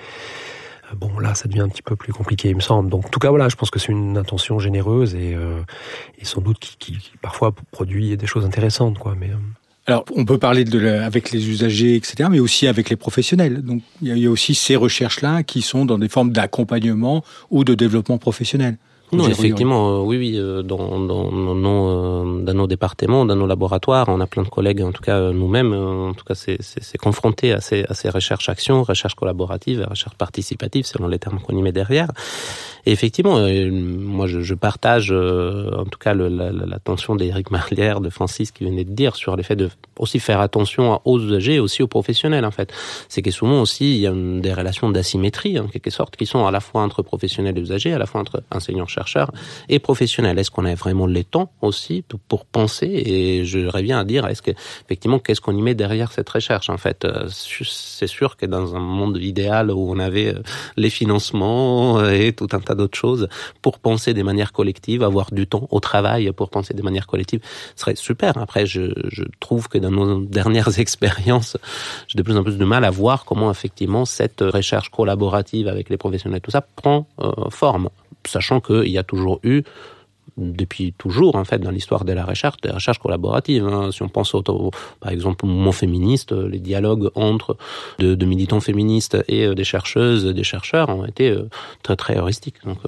euh, 0.91 0.95
bon 0.97 1.19
là 1.19 1.35
ça 1.35 1.49
devient 1.49 1.61
un 1.61 1.69
petit 1.69 1.83
peu 1.83 1.97
plus 1.97 2.13
compliqué 2.13 2.51
il 2.51 2.57
me 2.57 2.61
semble 2.61 2.91
donc 2.91 3.07
en 3.07 3.09
tout 3.09 3.19
cas 3.19 3.31
voilà 3.31 3.49
je 3.49 3.57
pense 3.57 3.71
que 3.71 3.79
c'est 3.79 3.91
une 3.91 4.19
intention 4.19 4.59
généreuse 4.59 5.15
et, 5.15 5.35
et 6.19 6.25
sans 6.25 6.43
doute 6.43 6.59
qui, 6.59 6.77
qui, 6.77 7.13
parfois 7.23 7.53
produit 7.71 8.17
des 8.17 8.27
choses 8.27 8.45
intéressantes 8.45 8.99
quoi 8.99 9.15
mais 9.19 9.31
alors, 9.87 10.07
on 10.17 10.25
peut 10.25 10.39
parler 10.39 10.65
de 10.65 10.87
avec 10.89 11.31
les 11.31 11.51
usagers, 11.51 11.95
etc., 11.95 12.29
mais 12.31 12.41
aussi 12.41 12.67
avec 12.67 12.89
les 12.89 12.97
professionnels. 12.97 13.61
Donc, 13.61 13.83
il 14.01 14.17
y 14.17 14.27
a 14.27 14.31
aussi 14.31 14.55
ces 14.55 14.77
recherches-là 14.77 15.43
qui 15.43 15.61
sont 15.61 15.85
dans 15.85 15.99
des 15.99 16.09
formes 16.09 16.33
d'accompagnement 16.33 17.23
ou 17.51 17.65
de 17.65 17.75
développement 17.75 18.17
professionnel. 18.17 18.79
Non, 19.13 19.29
effectivement, 19.29 19.97
euh, 19.97 20.03
oui, 20.03 20.17
oui, 20.17 20.35
euh, 20.37 20.63
dans, 20.63 20.99
dans, 20.99 21.31
dans, 21.31 21.55
nos, 21.55 21.89
euh, 21.89 22.43
dans 22.43 22.55
nos 22.55 22.67
départements, 22.67 23.25
dans 23.25 23.37
nos 23.37 23.47
laboratoires, 23.47 24.09
on 24.09 24.21
a 24.21 24.27
plein 24.27 24.43
de 24.43 24.49
collègues, 24.49 24.83
en 24.83 24.93
tout 24.93 25.03
cas 25.03 25.31
nous-mêmes, 25.31 25.73
en 25.73 26.15
tout 26.15 26.25
cas 26.25 26.35
c'est 26.35 26.99
confronté 26.99 27.53
à 27.53 27.61
ces, 27.61 27.85
à 27.85 27.95
ces 27.95 28.09
recherches-actions, 28.09 28.83
recherches 28.83 29.15
collaboratives, 29.15 29.87
recherches 29.89 30.17
participatives, 30.17 30.87
selon 30.87 31.09
les 31.09 31.19
termes 31.19 31.39
qu'on 31.41 31.57
y 31.57 31.63
met 31.63 31.73
derrière. 31.73 32.09
Et 32.87 32.93
effectivement, 32.93 33.39
moi 33.71 34.27
je, 34.27 34.41
je 34.41 34.55
partage 34.55 35.11
en 35.11 35.85
tout 35.85 35.99
cas 35.99 36.13
l'attention 36.13 37.17
d'Éric 37.17 37.51
Marlière, 37.51 38.03
de 38.03 38.11
Francis 38.11 38.51
qui 38.51 38.65
venait 38.65 38.85
de 38.85 38.93
dire 38.93 39.17
sur 39.17 39.37
l'effet 39.37 39.57
de 39.57 39.71
aussi 39.99 40.19
faire 40.19 40.41
attention 40.41 41.01
aux 41.07 41.19
usagers 41.19 41.55
et 41.55 41.61
aussi 41.61 41.83
aux 41.83 41.87
professionnels 41.87 42.45
en 42.45 42.51
fait. 42.51 42.75
C'est 43.09 43.23
que 43.23 43.31
souvent 43.31 43.63
aussi 43.63 43.95
il 43.95 44.01
y 44.01 44.07
a 44.07 44.13
des 44.13 44.53
relations 44.53 44.91
d'asymétrie 44.91 45.59
en 45.59 45.67
quelque 45.67 45.89
sorte 45.89 46.17
qui 46.17 46.27
sont 46.27 46.47
à 46.47 46.51
la 46.51 46.61
fois 46.61 46.83
entre 46.83 47.01
professionnels 47.03 47.57
et 47.57 47.61
usagers, 47.63 47.95
à 47.95 47.99
la 47.99 48.05
fois 48.05 48.21
entre 48.21 48.43
enseignants-chercheurs 48.51 48.94
chercheurs 48.95 49.31
et 49.69 49.79
professionnels. 49.79 50.39
Est-ce 50.39 50.51
qu'on 50.51 50.65
a 50.65 50.75
vraiment 50.75 51.07
le 51.07 51.25
temps 51.25 51.51
aussi 51.61 52.05
pour 52.29 52.45
penser 52.45 52.87
Et 52.87 53.45
je 53.45 53.67
reviens 53.67 53.99
à 54.01 54.05
dire, 54.05 54.27
est-ce 54.27 54.43
que 54.43 54.53
effectivement, 54.85 55.19
qu'est-ce 55.19 55.41
qu'on 55.41 55.57
y 55.57 55.63
met 55.63 55.75
derrière 55.75 56.13
cette 56.13 56.29
recherche 56.29 56.71
En 56.71 56.79
fait, 56.79 57.05
euh, 57.05 57.29
c'est 57.29 58.07
sûr 58.07 58.37
que 58.37 58.47
dans 58.47 58.77
un 58.77 58.81
monde 58.81 59.19
idéal 59.21 59.71
où 59.71 59.91
on 59.91 59.99
avait 59.99 60.35
euh, 60.35 60.43
les 60.77 60.91
financements 60.91 61.99
euh, 61.99 62.13
et 62.13 62.33
tout 62.33 62.49
un 62.53 62.61
tas 62.61 62.75
d'autres 62.75 62.99
choses 62.99 63.29
pour 63.63 63.79
penser 63.79 64.15
des 64.15 64.23
manières 64.23 64.53
collectives, 64.53 65.03
avoir 65.03 65.31
du 65.33 65.47
temps 65.47 65.67
au 65.71 65.81
travail 65.81 66.31
pour 66.33 66.51
penser 66.51 66.75
des 66.75 66.83
manières 66.83 67.07
collectives, 67.07 67.41
ce 67.75 67.81
serait 67.83 67.97
super. 67.97 68.39
Après, 68.39 68.67
je, 68.67 68.93
trouve 69.41 69.69
que 69.69 69.79
dans 69.79 69.91
nos 69.91 70.23
dernières 70.23 70.79
expériences, 70.85 71.57
j'ai 72.09 72.17
de 72.17 72.23
plus 72.23 72.37
en 72.37 72.43
plus 72.43 72.59
de 72.59 72.65
mal 72.65 72.85
à 72.85 72.91
voir 72.91 73.25
comment 73.25 73.51
effectivement 73.51 74.05
cette 74.05 74.41
recherche 74.41 74.91
collaborative 74.91 75.69
avec 75.69 75.91
les 75.91 75.97
professionnels, 75.97 76.41
tout 76.41 76.51
ça 76.51 76.61
prend 76.61 77.07
forme 77.51 77.89
sachant 78.29 78.61
qu'il 78.85 78.93
y 78.93 78.99
a 78.99 79.03
toujours 79.03 79.41
eu 79.43 79.63
depuis 80.37 80.93
toujours 80.97 81.37
en 81.37 81.45
fait 81.45 81.59
dans 81.59 81.71
l'histoire 81.71 82.05
de 82.05 82.13
la 82.13 82.25
recherche, 82.25 82.61
de 82.63 82.69
la 82.69 82.75
recherche 82.75 82.99
collaborative. 82.99 83.67
Hein. 83.67 83.93
Si 83.93 84.03
on 84.03 84.09
pense 84.09 84.35
au, 84.35 84.43
par 84.43 85.13
exemple 85.13 85.45
au 85.45 85.49
mouvement 85.49 85.73
féministe, 85.73 86.33
les 86.33 86.59
dialogues 86.59 87.11
entre 87.15 87.57
de, 87.99 88.15
de 88.15 88.27
militants 88.27 88.61
féministes 88.61 89.17
et 89.29 89.55
des 89.55 89.65
chercheuses, 89.65 90.25
des 90.25 90.45
chercheurs 90.45 90.89
ont 90.89 91.05
été 91.05 91.37
très 91.83 91.97
très 91.97 92.17
heuristiques. 92.17 92.57
Donc 92.65 92.79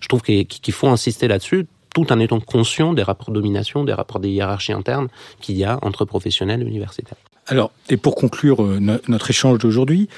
je 0.00 0.08
trouve 0.08 0.22
qu'il 0.22 0.72
faut 0.72 0.88
insister 0.88 1.28
là-dessus 1.28 1.66
tout 1.94 2.12
en 2.12 2.20
étant 2.20 2.40
conscient 2.40 2.92
des 2.92 3.02
rapports 3.02 3.30
de 3.30 3.34
domination, 3.34 3.82
des 3.82 3.94
rapports 3.94 4.20
des 4.20 4.28
hiérarchies 4.28 4.72
internes 4.72 5.08
qu'il 5.40 5.56
y 5.56 5.64
a 5.64 5.78
entre 5.80 6.04
professionnels 6.04 6.62
et 6.62 6.66
universitaires. 6.66 7.16
Alors, 7.46 7.70
et 7.88 7.96
pour 7.96 8.14
conclure 8.16 8.62
notre 9.08 9.30
échange 9.30 9.58
d'aujourd'hui, 9.58 10.08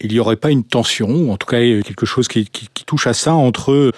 il 0.00 0.12
n'y 0.12 0.18
aurait 0.18 0.36
pas 0.36 0.50
une 0.50 0.64
tension, 0.64 1.30
en 1.30 1.36
tout 1.36 1.46
cas 1.46 1.58
quelque 1.58 2.06
chose 2.06 2.26
qui, 2.28 2.48
touche 2.86 3.06
à 3.06 3.12
ça, 3.12 3.34
entre 3.34 3.92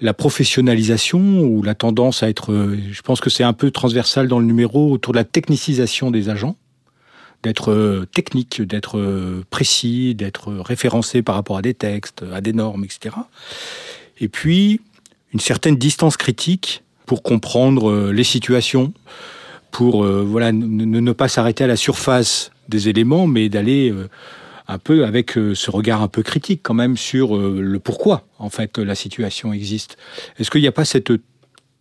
la 0.00 0.14
professionnalisation 0.14 1.40
ou 1.40 1.62
la 1.62 1.74
tendance 1.74 2.22
à 2.22 2.28
être, 2.28 2.52
je 2.90 3.02
pense 3.02 3.20
que 3.20 3.30
c'est 3.30 3.44
un 3.44 3.52
peu 3.52 3.70
transversal 3.70 4.26
dans 4.26 4.38
le 4.38 4.46
numéro, 4.46 4.90
autour 4.90 5.12
de 5.12 5.18
la 5.18 5.24
technicisation 5.24 6.10
des 6.10 6.30
agents, 6.30 6.56
d'être 7.42 8.06
technique, 8.12 8.62
d'être 8.62 9.42
précis, 9.50 10.14
d'être 10.14 10.52
référencé 10.52 11.22
par 11.22 11.34
rapport 11.34 11.58
à 11.58 11.62
des 11.62 11.74
textes, 11.74 12.24
à 12.32 12.40
des 12.40 12.54
normes, 12.54 12.84
etc. 12.84 13.14
Et 14.18 14.28
puis, 14.28 14.80
une 15.32 15.40
certaine 15.40 15.76
distance 15.76 16.16
critique 16.16 16.82
pour 17.06 17.22
comprendre 17.22 18.10
les 18.12 18.24
situations, 18.24 18.94
pour 19.70 20.04
voilà 20.06 20.52
ne 20.52 21.12
pas 21.12 21.28
s'arrêter 21.28 21.64
à 21.64 21.66
la 21.66 21.76
surface 21.76 22.50
des 22.70 22.88
éléments, 22.88 23.26
mais 23.26 23.50
d'aller 23.50 23.92
un 24.66 24.78
peu 24.78 25.04
avec 25.04 25.36
euh, 25.36 25.54
ce 25.54 25.70
regard 25.70 26.02
un 26.02 26.08
peu 26.08 26.22
critique 26.22 26.60
quand 26.62 26.74
même 26.74 26.96
sur 26.96 27.36
euh, 27.36 27.60
le 27.60 27.78
pourquoi 27.78 28.26
en 28.38 28.50
fait 28.50 28.78
la 28.78 28.94
situation 28.94 29.52
existe. 29.52 29.96
Est-ce 30.38 30.50
qu'il 30.50 30.62
n'y 30.62 30.68
a 30.68 30.72
pas 30.72 30.84
cette 30.84 31.12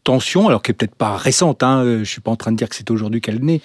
tension, 0.04 0.48
alors 0.48 0.62
qui 0.62 0.72
est 0.72 0.74
peut-être 0.74 0.96
pas 0.96 1.16
récente, 1.16 1.64
hein, 1.64 1.84
euh, 1.84 2.00
je 2.00 2.10
suis 2.10 2.22
pas 2.22 2.32
en 2.32 2.36
train 2.36 2.52
de 2.52 2.58
dire 2.58 2.68
que 2.68 2.76
c'est 2.76 2.92
aujourd'hui 2.92 3.22
qu'elle 3.22 3.44
naît, 3.44 3.62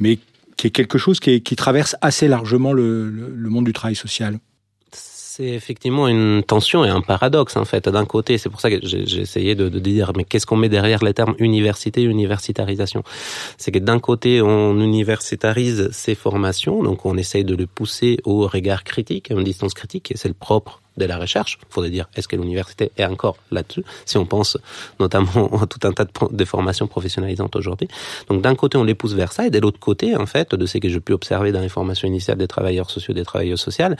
mais 0.00 0.18
qui 0.56 0.66
est 0.66 0.70
quelque 0.70 0.98
chose 0.98 1.20
qui, 1.20 1.40
traverse 1.40 1.96
assez 2.00 2.28
largement 2.28 2.72
le 2.72 3.48
monde 3.48 3.64
du 3.64 3.72
travail 3.72 3.94
social? 3.94 4.38
C'est 5.38 5.44
effectivement 5.44 6.08
une 6.08 6.42
tension 6.42 6.84
et 6.84 6.88
un 6.88 7.00
paradoxe 7.00 7.56
en 7.56 7.64
fait. 7.64 7.88
D'un 7.88 8.06
côté, 8.06 8.38
c'est 8.38 8.48
pour 8.48 8.60
ça 8.60 8.70
que 8.70 8.78
j'ai 8.82 9.20
essayé 9.20 9.54
de, 9.54 9.68
dire, 9.78 10.10
mais 10.16 10.24
qu'est-ce 10.24 10.46
qu'on 10.46 10.56
met 10.56 10.68
derrière 10.68 11.04
les 11.04 11.14
termes 11.14 11.36
université, 11.38 12.02
universitarisation? 12.02 13.04
C'est 13.56 13.70
que 13.70 13.78
d'un 13.78 14.00
côté, 14.00 14.42
on 14.42 14.80
universitarise 14.80 15.90
ces 15.92 16.16
formations, 16.16 16.82
donc 16.82 17.06
on 17.06 17.16
essaye 17.16 17.44
de 17.44 17.54
le 17.54 17.68
pousser 17.68 18.18
au 18.24 18.48
regard 18.48 18.82
critique, 18.82 19.30
à 19.30 19.34
une 19.34 19.44
distance 19.44 19.74
critique, 19.74 20.10
et 20.10 20.16
c'est 20.16 20.28
le 20.28 20.34
propre 20.34 20.82
de 20.98 21.04
la 21.04 21.18
recherche. 21.18 21.58
Il 21.62 21.72
faudrait 21.72 21.90
dire, 21.90 22.08
est-ce 22.16 22.28
que 22.28 22.36
l'université 22.36 22.90
est 22.96 23.04
encore 23.04 23.36
là-dessus 23.50 23.84
Si 24.04 24.18
on 24.18 24.26
pense 24.26 24.58
notamment 25.00 25.50
à 25.62 25.66
tout 25.66 25.86
un 25.86 25.92
tas 25.92 26.04
de, 26.30 26.44
formations 26.44 26.86
professionnalisantes 26.86 27.56
aujourd'hui. 27.56 27.88
Donc 28.28 28.42
d'un 28.42 28.54
côté, 28.54 28.78
on 28.78 28.84
les 28.84 28.94
pousse 28.94 29.14
vers 29.14 29.32
ça, 29.32 29.46
et 29.46 29.50
de 29.50 29.58
l'autre 29.58 29.78
côté, 29.78 30.16
en 30.16 30.26
fait, 30.26 30.54
de 30.54 30.66
ce 30.66 30.78
que 30.78 30.88
j'ai 30.88 31.00
pu 31.00 31.12
observer 31.12 31.52
dans 31.52 31.60
les 31.60 31.68
formations 31.68 32.08
initiales 32.08 32.38
des 32.38 32.46
travailleurs 32.46 32.90
sociaux, 32.90 33.14
des 33.14 33.24
travailleurs 33.24 33.58
sociales, 33.58 33.96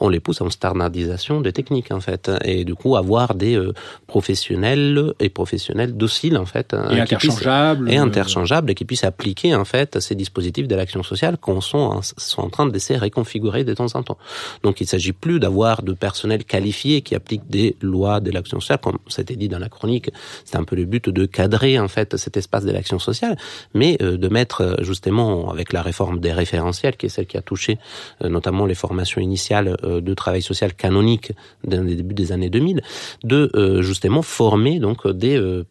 on 0.00 0.08
les 0.08 0.20
pousse 0.20 0.40
à 0.40 0.44
une 0.44 0.50
standardisation 0.50 1.40
des 1.40 1.52
techniques, 1.52 1.90
en 1.90 2.00
fait, 2.00 2.30
et 2.44 2.64
du 2.64 2.74
coup, 2.74 2.96
avoir 2.96 3.34
des 3.34 3.56
euh, 3.56 3.72
professionnels 4.06 5.12
et 5.20 5.28
professionnels 5.28 5.96
dociles, 5.96 6.36
en 6.36 6.46
fait, 6.46 6.74
et 6.90 7.00
interchangeables, 7.00 7.90
et 7.90 7.96
interchangeables, 7.96 8.70
et 8.70 8.74
qui 8.74 8.84
puissent 8.84 9.04
appliquer, 9.04 9.54
en 9.54 9.64
fait, 9.64 10.00
ces 10.00 10.14
dispositifs 10.14 10.68
de 10.68 10.74
l'action 10.74 11.02
sociale 11.02 11.38
qu'on 11.38 11.60
sont, 11.60 12.00
sont 12.02 12.42
en 12.42 12.50
train 12.50 12.66
d'essayer 12.66 12.98
de 12.98 13.02
réconfigurer 13.02 13.64
de 13.64 13.74
temps 13.74 13.94
en 13.94 14.02
temps. 14.02 14.18
Donc 14.62 14.80
il 14.80 14.86
s'agit 14.86 15.12
plus 15.12 15.40
d'avoir 15.40 15.82
de 15.82 15.92
personnel 15.92 16.41
qualifiés 16.42 17.02
qui 17.02 17.14
appliquent 17.14 17.48
des 17.48 17.76
lois 17.80 18.20
de 18.20 18.30
l'action 18.30 18.60
sociale, 18.60 18.78
comme 18.82 18.98
c'était 19.08 19.36
dit 19.36 19.48
dans 19.48 19.58
la 19.58 19.68
chronique. 19.68 20.10
C'est 20.44 20.56
un 20.56 20.64
peu 20.64 20.76
le 20.76 20.84
but 20.84 21.08
de 21.08 21.26
cadrer 21.26 21.78
en 21.78 21.88
fait 21.88 22.16
cet 22.16 22.36
espace 22.36 22.64
de 22.64 22.72
l'action 22.72 22.98
sociale, 22.98 23.36
mais 23.74 23.96
euh, 24.02 24.16
de 24.16 24.28
mettre 24.28 24.62
euh, 24.62 24.74
justement 24.82 25.50
avec 25.50 25.72
la 25.72 25.82
réforme 25.82 26.20
des 26.20 26.32
référentiels, 26.32 26.96
qui 26.96 27.06
est 27.06 27.08
celle 27.08 27.26
qui 27.26 27.36
a 27.36 27.42
touché 27.42 27.78
euh, 28.22 28.28
notamment 28.28 28.66
les 28.66 28.74
formations 28.74 29.20
initiales 29.20 29.76
de 29.82 30.14
travail 30.14 30.42
social 30.42 30.74
canonique 30.74 31.32
dans 31.64 31.82
les 31.82 31.96
débuts 31.96 32.14
des 32.14 32.32
années 32.32 32.50
2000, 32.50 32.82
de 33.24 33.80
justement 33.82 34.22
former 34.22 34.78
donc 34.78 35.06
des 35.08 35.64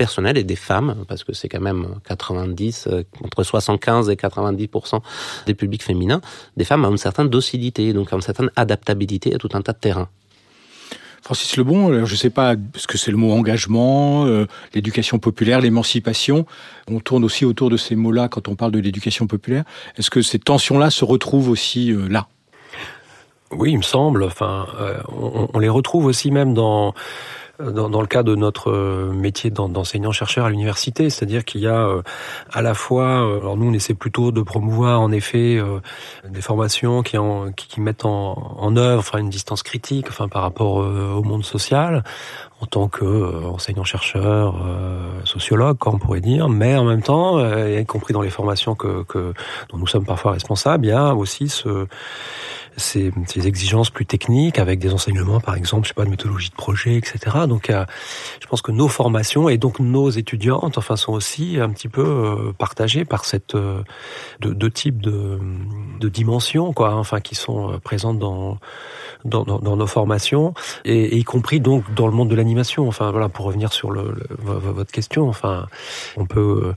personnels 0.00 0.38
et 0.38 0.44
des 0.44 0.56
femmes, 0.56 1.04
parce 1.08 1.24
que 1.24 1.34
c'est 1.34 1.50
quand 1.50 1.60
même 1.60 1.82
90, 2.08 2.88
entre 3.22 3.42
75 3.42 4.08
et 4.08 4.14
90% 4.14 5.00
des 5.44 5.52
publics 5.52 5.82
féminins, 5.82 6.22
des 6.56 6.64
femmes 6.64 6.86
ont 6.86 6.90
une 6.90 6.96
certaine 6.96 7.28
docilité, 7.28 7.92
donc 7.92 8.10
une 8.10 8.22
certaine 8.22 8.50
adaptabilité 8.56 9.34
à 9.34 9.38
tout 9.38 9.50
un 9.52 9.60
tas 9.60 9.74
de 9.74 9.78
terrains. 9.78 10.08
Francis 11.22 11.58
Lebon, 11.58 12.06
je 12.06 12.12
ne 12.12 12.16
sais 12.16 12.30
pas 12.30 12.54
ce 12.74 12.86
que 12.86 12.96
c'est 12.96 13.10
le 13.10 13.18
mot 13.18 13.32
engagement, 13.32 14.24
euh, 14.24 14.46
l'éducation 14.74 15.18
populaire, 15.18 15.60
l'émancipation. 15.60 16.46
On 16.90 16.98
tourne 16.98 17.24
aussi 17.24 17.44
autour 17.44 17.68
de 17.68 17.76
ces 17.76 17.94
mots-là 17.94 18.28
quand 18.28 18.48
on 18.48 18.56
parle 18.56 18.72
de 18.72 18.78
l'éducation 18.78 19.26
populaire. 19.26 19.64
Est-ce 19.98 20.10
que 20.10 20.22
ces 20.22 20.38
tensions-là 20.38 20.88
se 20.88 21.04
retrouvent 21.04 21.50
aussi 21.50 21.92
euh, 21.92 22.08
là? 22.08 22.26
Oui, 23.50 23.72
il 23.72 23.78
me 23.78 23.82
semble. 23.82 24.22
Enfin, 24.22 24.66
euh, 24.80 24.98
on, 25.08 25.48
on, 25.52 25.58
les 25.58 25.68
retrouve 25.68 26.06
aussi 26.06 26.30
même 26.30 26.54
dans 26.54 26.94
dans, 27.60 28.00
le 28.00 28.06
cas 28.06 28.22
de 28.22 28.34
notre 28.34 28.70
euh, 28.70 29.12
métier 29.12 29.50
d'enseignant-chercheur 29.50 30.46
à 30.46 30.50
l'université, 30.50 31.10
c'est-à-dire 31.10 31.44
qu'il 31.44 31.60
y 31.60 31.66
a 31.66 31.86
euh, 31.86 32.02
à 32.52 32.62
la 32.62 32.74
fois, 32.74 33.26
euh, 33.26 33.40
alors 33.40 33.56
nous 33.56 33.66
on 33.66 33.72
essaie 33.72 33.94
plutôt 33.94 34.32
de 34.32 34.42
promouvoir 34.42 35.00
en 35.00 35.12
effet 35.12 35.60
des 36.28 36.40
formations 36.40 37.02
qui, 37.02 37.18
en, 37.18 37.52
qui, 37.52 37.68
qui 37.68 37.80
mettent 37.80 38.04
en, 38.04 38.76
œuvre 38.76 39.16
une 39.16 39.30
distance 39.30 39.62
critique 39.62 40.06
enfin, 40.08 40.28
par 40.28 40.42
rapport 40.42 40.76
au 40.76 41.22
monde 41.22 41.44
social, 41.44 42.04
en 42.60 42.66
tant 42.66 42.88
qu'enseignant-chercheur, 42.88 44.54
sociologue, 45.24 45.78
quoi 45.78 45.94
on 45.94 45.98
pourrait 45.98 46.20
dire, 46.20 46.48
mais 46.48 46.76
en 46.76 46.84
même 46.84 47.02
temps, 47.02 47.38
y 47.66 47.84
compris 47.86 48.12
dans 48.12 48.20
les 48.20 48.30
formations 48.30 48.74
que, 48.74 49.02
que, 49.04 49.32
dont 49.70 49.78
nous 49.78 49.86
sommes 49.86 50.04
parfois 50.04 50.32
responsables, 50.32 50.84
il 50.84 50.90
y 50.90 50.92
a 50.92 51.14
aussi 51.14 51.48
ce 51.48 51.86
ces, 52.76 53.12
ces, 53.26 53.46
exigences 53.46 53.90
plus 53.90 54.06
techniques 54.06 54.58
avec 54.58 54.78
des 54.78 54.92
enseignements, 54.92 55.40
par 55.40 55.54
exemple, 55.54 55.84
je 55.84 55.88
sais 55.88 55.94
pas, 55.94 56.04
de 56.04 56.10
méthodologie 56.10 56.50
de 56.50 56.54
projet, 56.54 56.96
etc. 56.96 57.38
Donc, 57.48 57.70
euh, 57.70 57.84
je 58.40 58.46
pense 58.46 58.62
que 58.62 58.72
nos 58.72 58.88
formations 58.88 59.48
et 59.48 59.58
donc 59.58 59.80
nos 59.80 60.10
étudiantes, 60.10 60.78
enfin, 60.78 60.96
sont 60.96 61.12
aussi 61.12 61.58
un 61.60 61.70
petit 61.70 61.88
peu 61.88 62.04
euh, 62.04 62.52
partagées 62.52 63.04
par 63.04 63.24
cette 63.24 63.54
euh, 63.54 63.82
deux, 64.40 64.54
deux 64.54 64.70
types 64.70 65.00
de, 65.00 65.38
de 65.98 66.08
dimensions, 66.08 66.72
quoi, 66.72 66.94
enfin, 66.94 67.20
qui 67.20 67.34
sont 67.34 67.78
présentes 67.82 68.18
dans 68.18 68.58
dans, 69.24 69.44
dans, 69.44 69.58
dans 69.58 69.76
nos 69.76 69.86
formations 69.86 70.54
et, 70.86 70.98
et, 70.98 71.16
y 71.18 71.24
compris 71.24 71.60
donc 71.60 71.92
dans 71.94 72.06
le 72.06 72.12
monde 72.14 72.30
de 72.30 72.34
l'animation. 72.34 72.49
Enfin, 72.86 73.10
voilà, 73.10 73.28
pour 73.28 73.46
revenir 73.46 73.72
sur 73.72 73.90
le, 73.90 74.14
votre 74.38 74.92
question, 74.92 75.28
enfin, 75.28 75.66
on 76.16 76.26
peut 76.26 76.74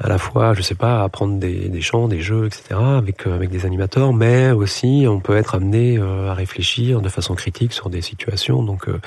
à 0.00 0.08
la 0.08 0.18
fois, 0.18 0.54
je 0.54 0.62
sais 0.62 0.74
pas, 0.74 1.02
apprendre 1.02 1.38
des, 1.38 1.68
des 1.68 1.80
chants, 1.80 2.08
des 2.08 2.20
jeux, 2.20 2.46
etc. 2.46 2.80
avec 2.80 3.26
avec 3.26 3.50
des 3.50 3.66
animateurs, 3.66 4.12
mais 4.12 4.50
aussi 4.50 5.06
on 5.08 5.20
peut 5.20 5.36
être 5.36 5.54
amené 5.54 5.98
euh, 5.98 6.30
à 6.30 6.34
réfléchir 6.34 7.00
de 7.00 7.08
façon 7.08 7.34
critique 7.34 7.72
sur 7.72 7.90
des 7.90 8.02
situations. 8.02 8.62
Donc 8.62 8.88
euh, 8.88 9.00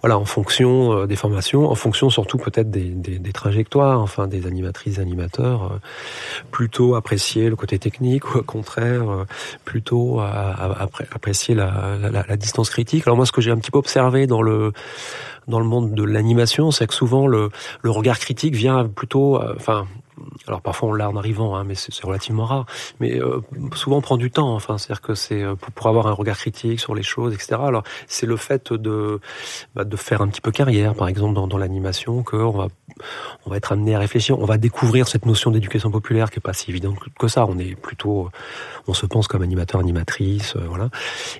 voilà, 0.00 0.18
en 0.18 0.24
fonction 0.24 0.92
euh, 0.92 1.06
des 1.06 1.16
formations, 1.16 1.70
en 1.70 1.74
fonction 1.74 2.10
surtout 2.10 2.38
peut-être 2.38 2.70
des, 2.70 2.90
des, 2.90 3.32
trajectoires, 3.32 4.00
enfin 4.00 4.26
des 4.26 4.46
animatrices, 4.46 4.98
animateurs, 4.98 5.78
plutôt 6.50 6.94
apprécier 6.94 7.48
le 7.48 7.56
côté 7.56 7.78
technique 7.78 8.34
ou 8.34 8.38
au 8.38 8.42
contraire 8.42 9.04
plutôt 9.64 10.20
apprécier 10.20 11.54
la, 11.54 11.96
la, 12.10 12.36
distance 12.36 12.70
critique. 12.70 13.06
Alors 13.06 13.16
moi, 13.16 13.26
ce 13.26 13.32
que 13.32 13.40
j'ai 13.40 13.50
un 13.50 13.56
petit 13.56 13.70
peu 13.70 13.78
observé 13.78 14.26
dans 14.26 14.42
le 14.42 14.72
dans 15.48 15.58
le 15.58 15.66
monde 15.66 15.94
de 15.94 16.02
l'animation, 16.02 16.70
c'est 16.70 16.86
que 16.86 16.94
souvent 16.94 17.26
le, 17.26 17.50
regard 17.84 18.18
critique 18.18 18.54
vient 18.54 18.86
plutôt, 18.88 19.40
enfin, 19.56 19.86
alors 20.46 20.60
parfois 20.60 20.90
on 20.90 20.92
l'a 20.92 21.08
en 21.08 21.16
arrivant, 21.16 21.56
hein, 21.56 21.64
mais 21.64 21.74
c'est 21.74 22.04
relativement 22.04 22.44
rare. 22.44 22.66
Mais 23.00 23.20
euh, 23.20 23.40
souvent 23.74 23.98
on 23.98 24.00
prend 24.00 24.16
du 24.16 24.30
temps. 24.30 24.54
Enfin, 24.54 24.78
c'est-à-dire 24.78 25.00
que 25.00 25.14
c'est 25.14 25.42
euh, 25.42 25.54
pour, 25.54 25.86
avoir 25.86 26.06
un 26.06 26.12
regard 26.12 26.36
critique 26.36 26.80
sur 26.80 26.94
les 26.94 27.02
choses, 27.02 27.34
etc. 27.34 27.56
Alors 27.64 27.82
c'est 28.06 28.26
le 28.26 28.36
fait 28.36 28.72
de 28.72 29.20
bah, 29.74 29.84
de 29.84 29.96
faire 29.96 30.20
un 30.20 30.28
petit 30.28 30.40
peu 30.40 30.50
carrière, 30.50 30.94
par 30.94 31.08
exemple 31.08 31.34
dans, 31.34 31.58
l'animation, 31.58 32.22
qu'on 32.22 32.50
va 32.50 32.68
on 33.46 33.50
va 33.50 33.56
être 33.56 33.72
amené 33.72 33.94
à 33.94 33.98
réfléchir. 33.98 34.38
On 34.38 34.44
va 34.44 34.58
découvrir 34.58 35.08
cette 35.08 35.26
notion 35.26 35.50
d'éducation 35.50 35.90
populaire 35.90 36.30
qui 36.30 36.38
est 36.38 36.42
pas 36.42 36.52
si 36.52 36.70
évidente 36.70 36.98
que 37.18 37.28
ça. 37.28 37.46
On 37.46 37.58
est 37.58 37.74
plutôt, 37.74 38.28
on 38.86 38.94
se 38.94 39.06
pense 39.06 39.28
comme 39.28 39.42
animateur, 39.42 39.80
animatrice, 39.80 40.56
euh, 40.56 40.64
voilà. 40.68 40.90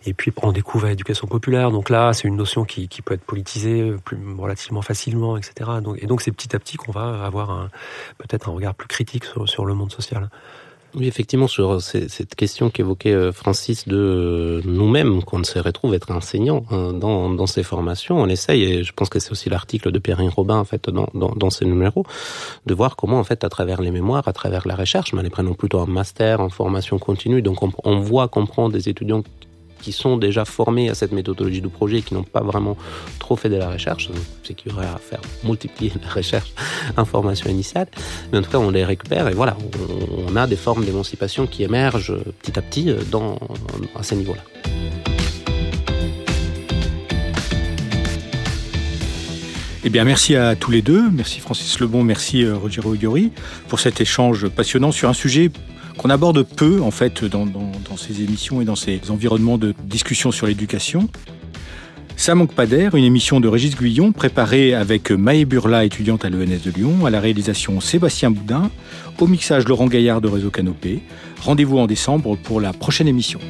Et 0.07 0.15
puis 0.15 0.33
on 0.43 0.53
découvre 0.53 0.87
l'éducation 0.87 1.27
populaire. 1.27 1.71
Donc 1.71 1.91
là, 1.91 2.13
c'est 2.13 2.27
une 2.27 2.37
notion 2.37 2.65
qui, 2.65 2.89
qui 2.89 3.03
peut 3.03 3.15
être 3.15 3.25
politisée 3.25 3.93
plus 4.05 4.19
relativement 4.39 4.83
facilement, 4.83 5.37
etc. 5.37 5.71
Donc, 5.83 6.03
et 6.03 6.07
donc 6.07 6.23
c'est 6.23 6.33
petit 6.33 6.57
à 6.57 6.59
petit 6.59 6.77
qu'on 6.77 6.93
va 6.93 7.25
avoir 7.25 7.69
peut-être 8.19 8.49
un 8.49 8.53
regard 8.53 8.62
plus 8.73 8.89
critique 8.89 9.25
sur, 9.47 9.65
le 9.65 9.75
monde 9.75 9.93
social. 9.93 10.31
Oui, 10.95 11.07
effectivement, 11.07 11.47
sur 11.47 11.81
cette 11.81 12.35
question 12.35 12.69
qu'évoquait 12.69 13.15
euh, 13.15 13.33
Francis 13.33 13.89
de 13.89 13.97
euh, 13.97 14.61
nous-mêmes, 14.67 15.23
qu'on 15.23 15.43
se 15.43 15.59
retrouve 15.59 15.95
être 15.95 16.11
enseignants 16.11 16.65
hein, 16.71 16.93
dans, 16.93 17.47
ces 17.47 17.63
formations, 17.63 18.21
on 18.21 18.29
essaye, 18.29 18.63
et 18.63 18.85
je 18.85 18.93
pense 18.93 19.09
que 19.09 19.19
c'est 19.19 19.33
aussi 19.33 19.49
l'article 19.49 19.91
de 19.91 19.99
Pierre 19.99 20.21
Robin, 20.35 20.59
en 20.59 20.65
fait, 20.65 20.91
dans, 20.91 21.51
ces 21.51 21.65
numéros, 21.65 22.05
de 22.67 22.75
voir 22.75 22.97
comment, 22.97 23.19
en 23.19 23.25
fait, 23.25 23.43
à 23.43 23.49
travers 23.49 23.81
les 23.81 23.91
mémoires, 23.91 24.29
à 24.29 24.35
travers 24.35 24.69
la 24.69 24.77
recherche, 24.77 25.15
mais 25.15 25.23
les 25.23 25.31
prenons 25.31 25.55
plutôt 25.55 25.79
en 25.79 25.87
master, 25.87 26.41
en 26.41 26.51
formation 26.51 26.99
continue, 26.99 27.41
donc 27.41 27.63
on, 27.63 27.73
on 27.85 27.99
voit, 28.01 28.29
comprend 28.29 28.69
des 28.69 28.91
étudiants 28.91 29.23
qui 29.83 29.93
sont 29.93 30.17
déjà 30.17 30.45
formés 30.45 30.89
à 30.89 30.95
cette 30.95 31.13
méthodologie 31.13 31.61
du 31.61 31.69
projet 31.69 31.99
et 31.99 32.03
qui 32.03 32.15
n'ont 32.15 32.23
pas 32.23 32.41
vraiment 32.41 32.77
trop 33.19 33.37
fait 33.37 33.51
de 33.51 33.57
la 33.57 33.69
recherche, 33.69 34.09
c'est 34.45 34.55
qu'il 34.55 34.73
y 34.73 34.75
aurait 34.75 34.87
à 34.87 34.99
faire 34.99 35.21
multiplier 35.45 35.93
la 36.03 36.09
recherche 36.11 36.53
information 36.97 37.51
initiale. 37.51 37.89
Mais 38.31 38.39
en 38.39 38.43
tout 38.43 38.51
cas, 38.51 38.59
on 38.59 38.71
les 38.71 38.85
récupère 38.85 39.29
et 39.29 39.35
voilà, 39.35 39.57
on, 40.27 40.37
a 40.37 40.47
des 40.47 40.57
formes 40.57 40.85
d'émancipation 40.85 41.47
qui 41.47 41.63
émergent 41.65 42.17
petit 42.41 42.59
à 42.59 42.63
petit 42.63 42.95
dans, 43.11 43.39
à 43.95 44.03
ces 44.03 44.17
niveaux-là. 44.17 44.43
Eh 49.85 49.91
bien, 49.91 50.05
merci 50.05 50.37
à 50.37 50.55
tous 50.55 50.71
les 50.71 50.81
deux. 50.81 51.11
Merci 51.11 51.41
Francis 51.41 51.81
Lebon, 51.81 52.05
merci 52.05 52.45
euh, 52.45 52.57
Roger 52.57 52.83
Yori 53.01 53.33
pour 53.67 53.81
cet 53.81 54.01
échange 54.01 54.47
passionnant 54.49 54.93
sur 54.93 55.09
un 55.09 55.13
sujet 55.13 55.51
qu'on 55.97 56.11
aborde 56.11 56.43
peu 56.43 56.81
en 56.83 56.91
fait 56.91 57.25
dans, 57.25 57.47
ces 57.97 58.23
émissions 58.23 58.61
et 58.61 58.65
dans 58.65 58.77
ces 58.77 59.01
environnements 59.11 59.59
de 59.59 59.75
discussion 59.85 60.31
sur 60.31 60.47
l'éducation. 60.47 61.09
Ça 62.17 62.35
manque 62.35 62.53
pas 62.53 62.67
d'air, 62.67 62.95
une 62.95 63.05
émission 63.05 63.41
de 63.41 63.49
Régis 63.49 63.77
Guyon 63.77 64.13
préparée 64.13 64.75
avec 64.75 65.11
Maë 65.11 65.45
Burla, 65.45 65.85
étudiante 65.85 66.25
à 66.25 66.31
l'ENS 66.31 66.63
de 66.65 66.71
Lyon, 66.71 67.07
à 67.07 67.11
la 67.11 67.21
réalisation 67.21 67.81
Sébastien 67.81 68.31
Boudin, 68.31 68.71
au 69.19 69.27
mixage 69.27 69.67
Laurent 69.67 69.87
Gaillard 69.87 70.21
de 70.21 70.29
Réseau 70.29 70.51
Canopé. 70.51 71.03
Rendez-vous 71.41 71.79
en 71.79 71.87
décembre 71.87 72.37
pour 72.37 72.61
la 72.61 72.73
prochaine 72.73 73.09
émission. 73.09 73.41